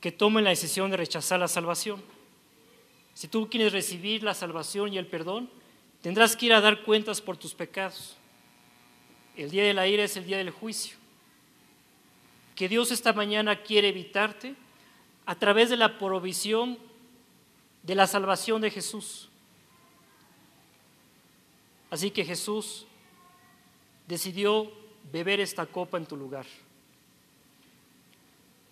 que 0.00 0.12
tomen 0.12 0.44
la 0.44 0.50
decisión 0.50 0.90
de 0.90 0.98
rechazar 0.98 1.40
la 1.40 1.48
salvación. 1.48 2.02
Si 3.14 3.28
tú 3.28 3.48
quieres 3.48 3.72
recibir 3.72 4.22
la 4.22 4.34
salvación 4.34 4.92
y 4.92 4.98
el 4.98 5.06
perdón, 5.06 5.48
tendrás 6.02 6.36
que 6.36 6.46
ir 6.46 6.52
a 6.52 6.60
dar 6.60 6.82
cuentas 6.82 7.20
por 7.20 7.36
tus 7.36 7.54
pecados. 7.54 8.16
El 9.36 9.50
día 9.50 9.64
de 9.64 9.74
la 9.74 9.86
ira 9.88 10.04
es 10.04 10.16
el 10.16 10.26
día 10.26 10.36
del 10.36 10.50
juicio. 10.50 10.96
Que 12.54 12.68
Dios 12.68 12.90
esta 12.90 13.12
mañana 13.12 13.62
quiere 13.62 13.88
evitarte 13.88 14.54
a 15.26 15.34
través 15.34 15.70
de 15.70 15.76
la 15.76 15.98
provisión 15.98 16.78
de 17.82 17.94
la 17.94 18.06
salvación 18.06 18.60
de 18.62 18.70
Jesús. 18.70 19.28
Así 21.90 22.10
que 22.10 22.24
Jesús 22.24 22.86
decidió 24.06 24.72
beber 25.12 25.40
esta 25.40 25.66
copa 25.66 25.98
en 25.98 26.06
tu 26.06 26.16
lugar. 26.16 26.46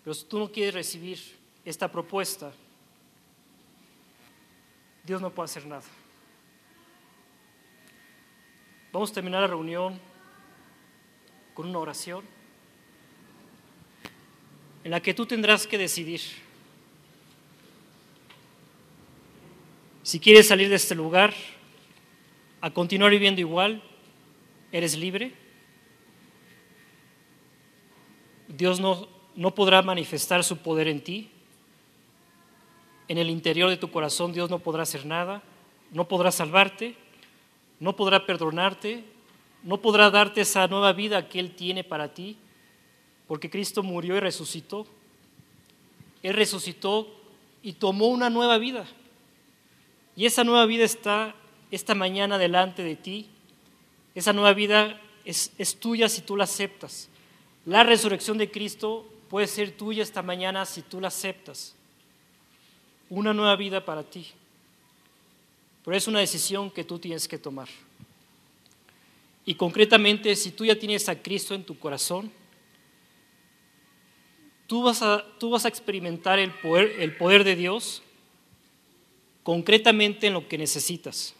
Pero 0.03 0.13
si 0.13 0.25
tú 0.25 0.39
no 0.39 0.51
quieres 0.51 0.73
recibir 0.73 1.19
esta 1.63 1.89
propuesta, 1.89 2.51
Dios 5.03 5.21
no 5.21 5.29
puede 5.29 5.45
hacer 5.45 5.65
nada. 5.65 5.83
Vamos 8.91 9.11
a 9.11 9.13
terminar 9.13 9.41
la 9.41 9.47
reunión 9.47 9.99
con 11.53 11.67
una 11.67 11.79
oración 11.79 12.32
en 14.83 14.91
la 14.91 15.01
que 15.01 15.13
tú 15.13 15.25
tendrás 15.25 15.67
que 15.67 15.77
decidir. 15.77 16.21
Si 20.03 20.19
quieres 20.19 20.47
salir 20.47 20.69
de 20.69 20.75
este 20.75 20.95
lugar 20.95 21.33
a 22.61 22.71
continuar 22.71 23.11
viviendo 23.11 23.41
igual, 23.41 23.81
eres 24.71 24.97
libre. 24.97 25.33
Dios 28.47 28.79
no 28.79 29.13
no 29.35 29.55
podrá 29.55 29.81
manifestar 29.81 30.43
su 30.43 30.57
poder 30.57 30.87
en 30.87 31.01
ti. 31.01 31.29
En 33.07 33.17
el 33.17 33.29
interior 33.29 33.69
de 33.69 33.77
tu 33.77 33.91
corazón 33.91 34.33
Dios 34.33 34.49
no 34.49 34.59
podrá 34.59 34.83
hacer 34.83 35.05
nada, 35.05 35.41
no 35.91 36.07
podrá 36.07 36.31
salvarte, 36.31 36.95
no 37.79 37.95
podrá 37.95 38.25
perdonarte, 38.25 39.03
no 39.63 39.81
podrá 39.81 40.09
darte 40.09 40.41
esa 40.41 40.67
nueva 40.67 40.93
vida 40.93 41.27
que 41.27 41.39
Él 41.39 41.55
tiene 41.55 41.83
para 41.83 42.13
ti, 42.13 42.37
porque 43.33 43.49
Cristo 43.49 43.81
murió 43.81 44.15
y 44.15 44.19
resucitó. 44.19 44.85
Él 46.21 46.35
resucitó 46.35 47.07
y 47.63 47.73
tomó 47.73 48.09
una 48.09 48.29
nueva 48.29 48.59
vida. 48.59 48.85
Y 50.15 50.27
esa 50.27 50.43
nueva 50.43 50.67
vida 50.67 50.83
está 50.83 51.33
esta 51.71 51.95
mañana 51.95 52.37
delante 52.37 52.83
de 52.83 52.95
ti. 52.95 53.25
Esa 54.13 54.33
nueva 54.33 54.53
vida 54.53 55.01
es, 55.25 55.51
es 55.57 55.77
tuya 55.77 56.09
si 56.09 56.21
tú 56.21 56.37
la 56.37 56.43
aceptas. 56.43 57.09
La 57.65 57.81
resurrección 57.81 58.37
de 58.37 58.51
Cristo 58.51 59.11
puede 59.31 59.47
ser 59.47 59.71
tuya 59.71 60.03
esta 60.03 60.21
mañana 60.21 60.63
si 60.67 60.83
tú 60.83 61.01
la 61.01 61.07
aceptas. 61.07 61.73
Una 63.09 63.33
nueva 63.33 63.55
vida 63.55 63.83
para 63.83 64.03
ti. 64.03 64.27
Pero 65.83 65.97
es 65.97 66.07
una 66.07 66.19
decisión 66.19 66.69
que 66.69 66.83
tú 66.83 66.99
tienes 66.99 67.27
que 67.27 67.39
tomar. 67.39 67.67
Y 69.43 69.55
concretamente, 69.55 70.35
si 70.35 70.51
tú 70.51 70.65
ya 70.65 70.77
tienes 70.77 71.09
a 71.09 71.19
Cristo 71.19 71.55
en 71.55 71.63
tu 71.63 71.79
corazón, 71.79 72.31
tú 74.73 74.81
vas 75.51 75.65
a, 75.65 75.67
experimentar 75.67 76.39
el 76.39 76.49
poder, 76.49 76.99
el 76.99 77.15
poder 77.15 77.43
de 77.43 77.55
Dios 77.55 78.01
concretamente 79.43 80.25
en 80.25 80.33
lo 80.33 80.47
que 80.47 80.57
necesitas. 80.57 81.35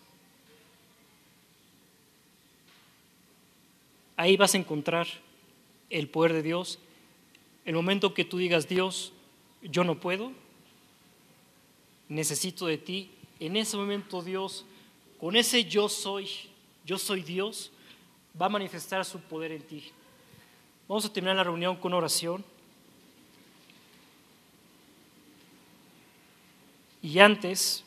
Ahí 4.15 4.37
vas 4.37 4.53
a 4.53 4.59
encontrar 4.59 5.07
el 5.89 6.07
poder 6.09 6.33
de 6.33 6.43
Dios. 6.43 6.77
El 7.65 7.73
momento 7.73 8.13
que 8.13 8.23
tú 8.23 8.37
digas, 8.37 8.67
Dios, 8.67 9.13
yo 9.63 9.83
no 9.83 9.99
puedo, 9.99 10.31
necesito 12.09 12.67
de 12.67 12.77
ti, 12.77 13.09
en 13.39 13.57
ese 13.57 13.77
momento 13.77 14.21
Dios, 14.21 14.63
con 15.19 15.35
ese 15.35 15.63
yo 15.63 15.89
soy, 15.89 16.29
yo 16.85 16.99
soy 16.99 17.23
Dios, 17.23 17.71
va 18.39 18.45
a 18.45 18.49
manifestar 18.49 19.03
su 19.05 19.19
poder 19.21 19.53
en 19.53 19.63
ti. 19.63 19.85
Vamos 20.87 21.05
a 21.05 21.11
terminar 21.11 21.37
la 21.37 21.43
reunión 21.43 21.77
con 21.77 21.93
oración. 21.93 22.45
Y 27.03 27.19
antes, 27.19 27.83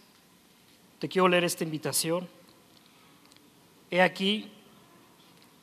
te 0.99 1.09
quiero 1.09 1.27
leer 1.27 1.43
esta 1.43 1.65
invitación. 1.65 2.29
He 3.91 4.03
aquí, 4.03 4.51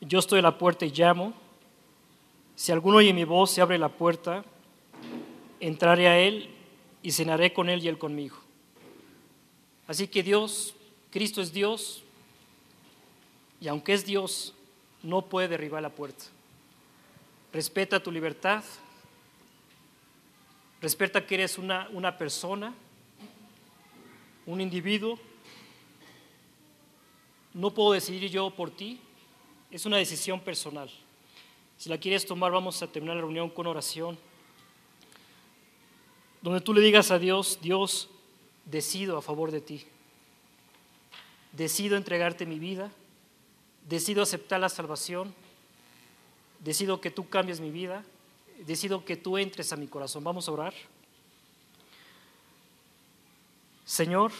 yo 0.00 0.18
estoy 0.18 0.40
a 0.40 0.42
la 0.42 0.58
puerta 0.58 0.84
y 0.84 0.90
llamo. 0.90 1.32
Si 2.56 2.72
alguno 2.72 2.96
oye 2.96 3.12
mi 3.12 3.22
voz, 3.22 3.52
se 3.52 3.60
abre 3.60 3.78
la 3.78 3.90
puerta, 3.90 4.44
entraré 5.60 6.08
a 6.08 6.18
él 6.18 6.50
y 7.00 7.12
cenaré 7.12 7.52
con 7.52 7.68
él 7.68 7.84
y 7.84 7.86
él 7.86 7.96
conmigo. 7.96 8.36
Así 9.86 10.08
que 10.08 10.24
Dios, 10.24 10.74
Cristo 11.12 11.40
es 11.40 11.52
Dios, 11.52 12.02
y 13.60 13.68
aunque 13.68 13.92
es 13.92 14.04
Dios, 14.04 14.52
no 15.00 15.22
puede 15.22 15.46
derribar 15.46 15.80
la 15.80 15.90
puerta. 15.90 16.24
Respeta 17.52 18.02
tu 18.02 18.10
libertad, 18.10 18.64
respeta 20.80 21.24
que 21.24 21.36
eres 21.36 21.56
una, 21.56 21.88
una 21.92 22.18
persona, 22.18 22.74
un 24.46 24.60
individuo. 24.60 25.18
No 27.52 27.72
puedo 27.72 27.92
decidir 27.92 28.30
yo 28.30 28.50
por 28.50 28.70
ti, 28.70 29.00
es 29.70 29.86
una 29.86 29.96
decisión 29.96 30.40
personal. 30.40 30.90
Si 31.78 31.88
la 31.88 31.98
quieres 31.98 32.26
tomar, 32.26 32.52
vamos 32.52 32.82
a 32.82 32.86
terminar 32.86 33.16
la 33.16 33.22
reunión 33.22 33.50
con 33.50 33.66
oración, 33.66 34.18
donde 36.42 36.60
tú 36.60 36.74
le 36.74 36.80
digas 36.80 37.10
a 37.10 37.18
Dios, 37.18 37.58
Dios, 37.60 38.08
decido 38.64 39.18
a 39.18 39.22
favor 39.22 39.50
de 39.50 39.60
ti. 39.60 39.84
Decido 41.52 41.96
entregarte 41.96 42.46
mi 42.46 42.58
vida, 42.58 42.90
decido 43.88 44.22
aceptar 44.22 44.60
la 44.60 44.68
salvación, 44.68 45.34
decido 46.60 47.00
que 47.00 47.10
tú 47.10 47.28
cambies 47.28 47.60
mi 47.60 47.70
vida, 47.70 48.04
decido 48.66 49.04
que 49.04 49.16
tú 49.16 49.38
entres 49.38 49.72
a 49.72 49.76
mi 49.76 49.86
corazón. 49.86 50.24
Vamos 50.24 50.48
a 50.48 50.52
orar. 50.52 50.74
Señor, 53.84 54.32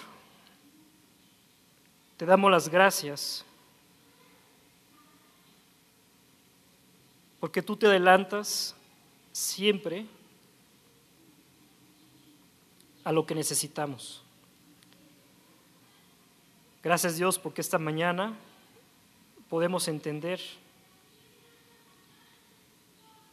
te 2.16 2.24
damos 2.24 2.50
las 2.50 2.68
gracias 2.68 3.44
porque 7.40 7.60
tú 7.60 7.76
te 7.76 7.86
adelantas 7.86 8.74
siempre 9.32 10.06
a 13.04 13.12
lo 13.12 13.26
que 13.26 13.34
necesitamos. 13.34 14.22
Gracias 16.82 17.16
Dios 17.16 17.38
porque 17.38 17.60
esta 17.60 17.78
mañana 17.78 18.34
podemos 19.50 19.88
entender 19.88 20.40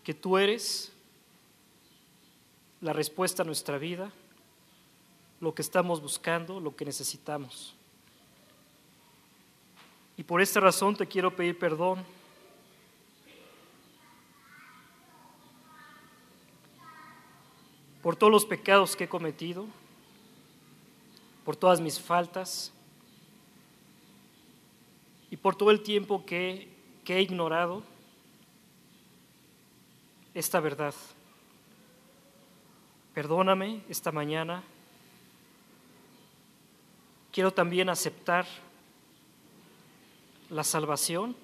que 0.04 0.14
tú 0.14 0.38
eres 0.38 0.92
la 2.82 2.94
respuesta 2.94 3.44
a 3.44 3.46
nuestra 3.46 3.78
vida, 3.78 4.12
lo 5.42 5.54
que 5.54 5.64
estamos 5.64 6.00
buscando, 6.02 6.60
lo 6.60 6.76
que 6.76 6.86
necesitamos. 6.86 7.76
Y 10.16 10.24
por 10.24 10.40
esta 10.40 10.60
razón 10.60 10.96
te 10.96 11.08
quiero 11.08 11.36
pedir 11.36 11.58
perdón 11.58 12.06
por 18.02 18.16
todos 18.16 18.32
los 18.32 18.46
pecados 18.46 18.96
que 18.96 19.06
he 19.06 19.10
cometido, 19.10 19.66
por 21.44 21.56
todas 21.56 21.80
mis 21.80 22.00
faltas 22.00 22.72
y 25.30 25.38
por 25.38 25.56
todo 25.56 25.72
el 25.72 25.82
tiempo 25.82 26.26
que, 26.26 26.70
he 27.08 27.22
ignorado 27.22 27.84
esta 30.34 30.62
verdad. 30.62 30.96
Perdóname 33.14 33.82
esta 33.90 34.14
mañana. 34.14 34.64
Quiero 37.32 37.52
también 37.52 37.90
aceptar 37.90 38.46
la 40.50 40.64
salvación. 40.64 41.36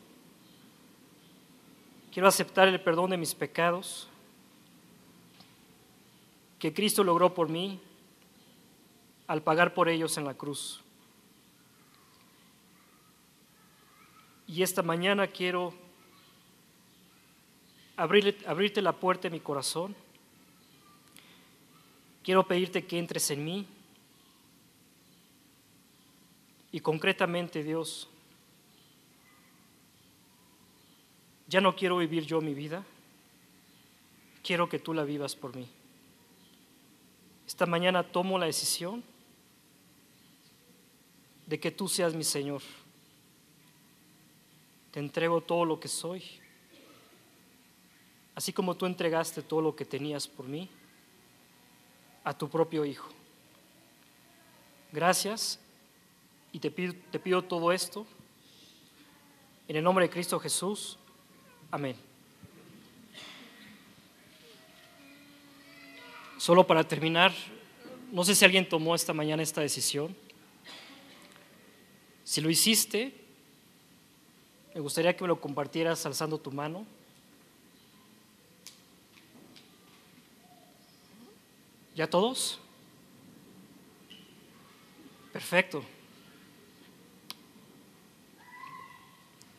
Quiero 2.12 2.28
aceptar 2.28 2.68
el 2.68 2.82
perdón 2.82 3.12
de 3.12 3.18
mis 3.18 3.34
pecados 3.34 4.10
que 6.60 6.74
Cristo 6.74 7.04
logró 7.04 7.34
por 7.34 7.50
mí 7.50 7.80
al 9.28 9.42
pagar 9.42 9.74
por 9.74 9.88
ellos 9.88 10.18
en 10.18 10.26
la 10.26 10.34
cruz. 10.34 10.82
Y 14.48 14.64
esta 14.64 14.82
mañana 14.82 15.28
quiero 15.28 15.74
abrirte 17.96 18.82
la 18.82 18.94
puerta 18.94 19.24
de 19.24 19.32
mi 19.32 19.40
corazón. 19.40 19.96
Quiero 22.24 22.48
pedirte 22.48 22.86
que 22.86 22.98
entres 22.98 23.30
en 23.32 23.46
mí. 23.46 23.68
Y 26.72 26.80
concretamente, 26.80 27.63
Dios, 27.63 28.09
ya 31.47 31.61
no 31.61 31.76
quiero 31.76 31.97
vivir 31.97 32.26
yo 32.26 32.41
mi 32.41 32.53
vida, 32.53 32.84
quiero 34.43 34.68
que 34.68 34.80
tú 34.80 34.93
la 34.93 35.03
vivas 35.03 35.36
por 35.36 35.55
mí. 35.55 35.68
Esta 37.47 37.65
mañana 37.65 38.03
tomo 38.03 38.38
la 38.38 38.45
decisión 38.45 39.03
de 41.45 41.59
que 41.59 41.72
tú 41.72 41.88
seas 41.88 42.13
mi 42.13 42.26
Señor. 42.26 42.61
Te 44.91 44.99
entrego 44.99 45.41
todo 45.41 45.63
lo 45.63 45.80
que 45.80 45.88
soy, 45.88 46.24
así 48.36 48.51
como 48.51 48.76
tú 48.76 48.86
entregaste 48.86 49.41
todo 49.41 49.61
lo 49.61 49.76
que 49.76 49.86
tenías 49.86 50.28
por 50.28 50.47
mí 50.47 50.70
a 52.24 52.38
tu 52.38 52.49
propio 52.49 52.84
Hijo. 52.84 53.09
Gracias 54.91 55.59
y 56.58 56.60
te 56.60 56.72
pido, 56.72 56.95
te 57.12 57.20
pido 57.20 57.43
todo 57.43 57.72
esto 57.72 58.03
en 59.68 59.76
el 59.76 59.84
nombre 59.84 60.05
de 60.05 60.10
Cristo 60.10 60.39
Jesús. 60.39 60.97
Amén. 61.70 61.95
Solo 66.39 66.66
para 66.66 66.84
terminar, 66.84 67.32
no 68.12 68.24
sé 68.24 68.34
si 68.34 68.43
alguien 68.43 68.68
tomó 68.68 68.95
esta 68.95 69.14
mañana 69.14 69.43
esta 69.43 69.62
decisión. 69.62 70.16
Si 72.24 72.41
lo 72.41 72.49
hiciste, 72.49 73.14
me 74.74 74.82
gustaría 74.82 75.16
que 75.16 75.24
me 75.24 75.28
lo 75.28 75.39
compartieras 75.39 76.03
alzando 76.08 76.39
tu 76.39 76.51
mano. 76.51 76.88
¿Ya 81.93 82.10
todos? 82.10 82.60
Perfecto. 85.32 85.84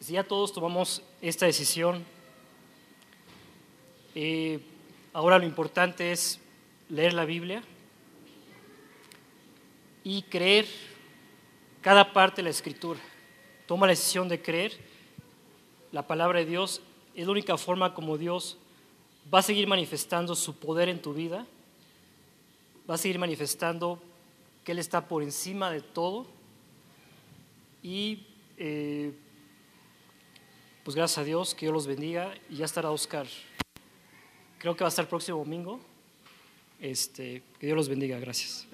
Si 0.09 0.15
ya 0.15 0.25
todos 0.25 0.55
tomamos 0.55 1.03
esta 1.21 1.45
decisión, 1.45 2.03
eh, 4.15 4.59
ahora 5.13 5.39
lo 5.39 5.45
importante 5.45 6.13
es 6.13 6.41
leer 6.89 7.13
la 7.13 7.27
Biblia 7.27 7.63
y 10.03 10.23
creer 10.23 10.65
cada 11.83 12.15
parte 12.15 12.37
de 12.37 12.45
la 12.45 12.49
escritura. 12.49 12.99
Toma 13.67 13.85
la 13.85 13.91
decisión 13.91 14.31
de 14.31 14.41
creer 14.41 14.79
la 15.93 16.07
palabra 16.07 16.39
de 16.39 16.47
Dios. 16.47 16.81
Es 17.15 17.27
la 17.27 17.33
única 17.33 17.59
forma 17.59 17.93
como 17.93 18.17
Dios 18.17 18.57
va 19.31 19.41
a 19.41 19.43
seguir 19.43 19.67
manifestando 19.69 20.35
su 20.35 20.59
poder 20.59 20.89
en 20.89 21.03
tu 21.03 21.13
vida. 21.13 21.45
Va 22.89 22.95
a 22.95 22.97
seguir 22.97 23.19
manifestando 23.19 24.01
que 24.65 24.73
Él 24.73 24.79
está 24.79 25.07
por 25.07 25.23
encima 25.23 25.71
de 25.71 25.83
todo. 25.83 26.25
Y 27.83 28.27
eh, 28.57 29.13
pues 30.89 30.97
gracias 30.97 31.19
a 31.19 31.25
Dios, 31.25 31.55
que 31.55 31.67
Dios 31.67 31.75
los 31.75 31.87
bendiga. 31.87 32.33
Y 32.49 32.57
ya 32.57 32.65
estará 32.65 32.91
Oscar. 32.91 33.27
Creo 34.57 34.75
que 34.75 34.85
va 34.85 34.89
a 34.89 34.89
estar 34.89 35.03
el 35.03 35.09
próximo 35.11 35.37
domingo. 35.37 35.81
Este, 36.81 37.43
que 37.61 37.67
Dios 37.67 37.77
los 37.77 37.91
bendiga. 37.91 38.19
Gracias. 38.19 38.67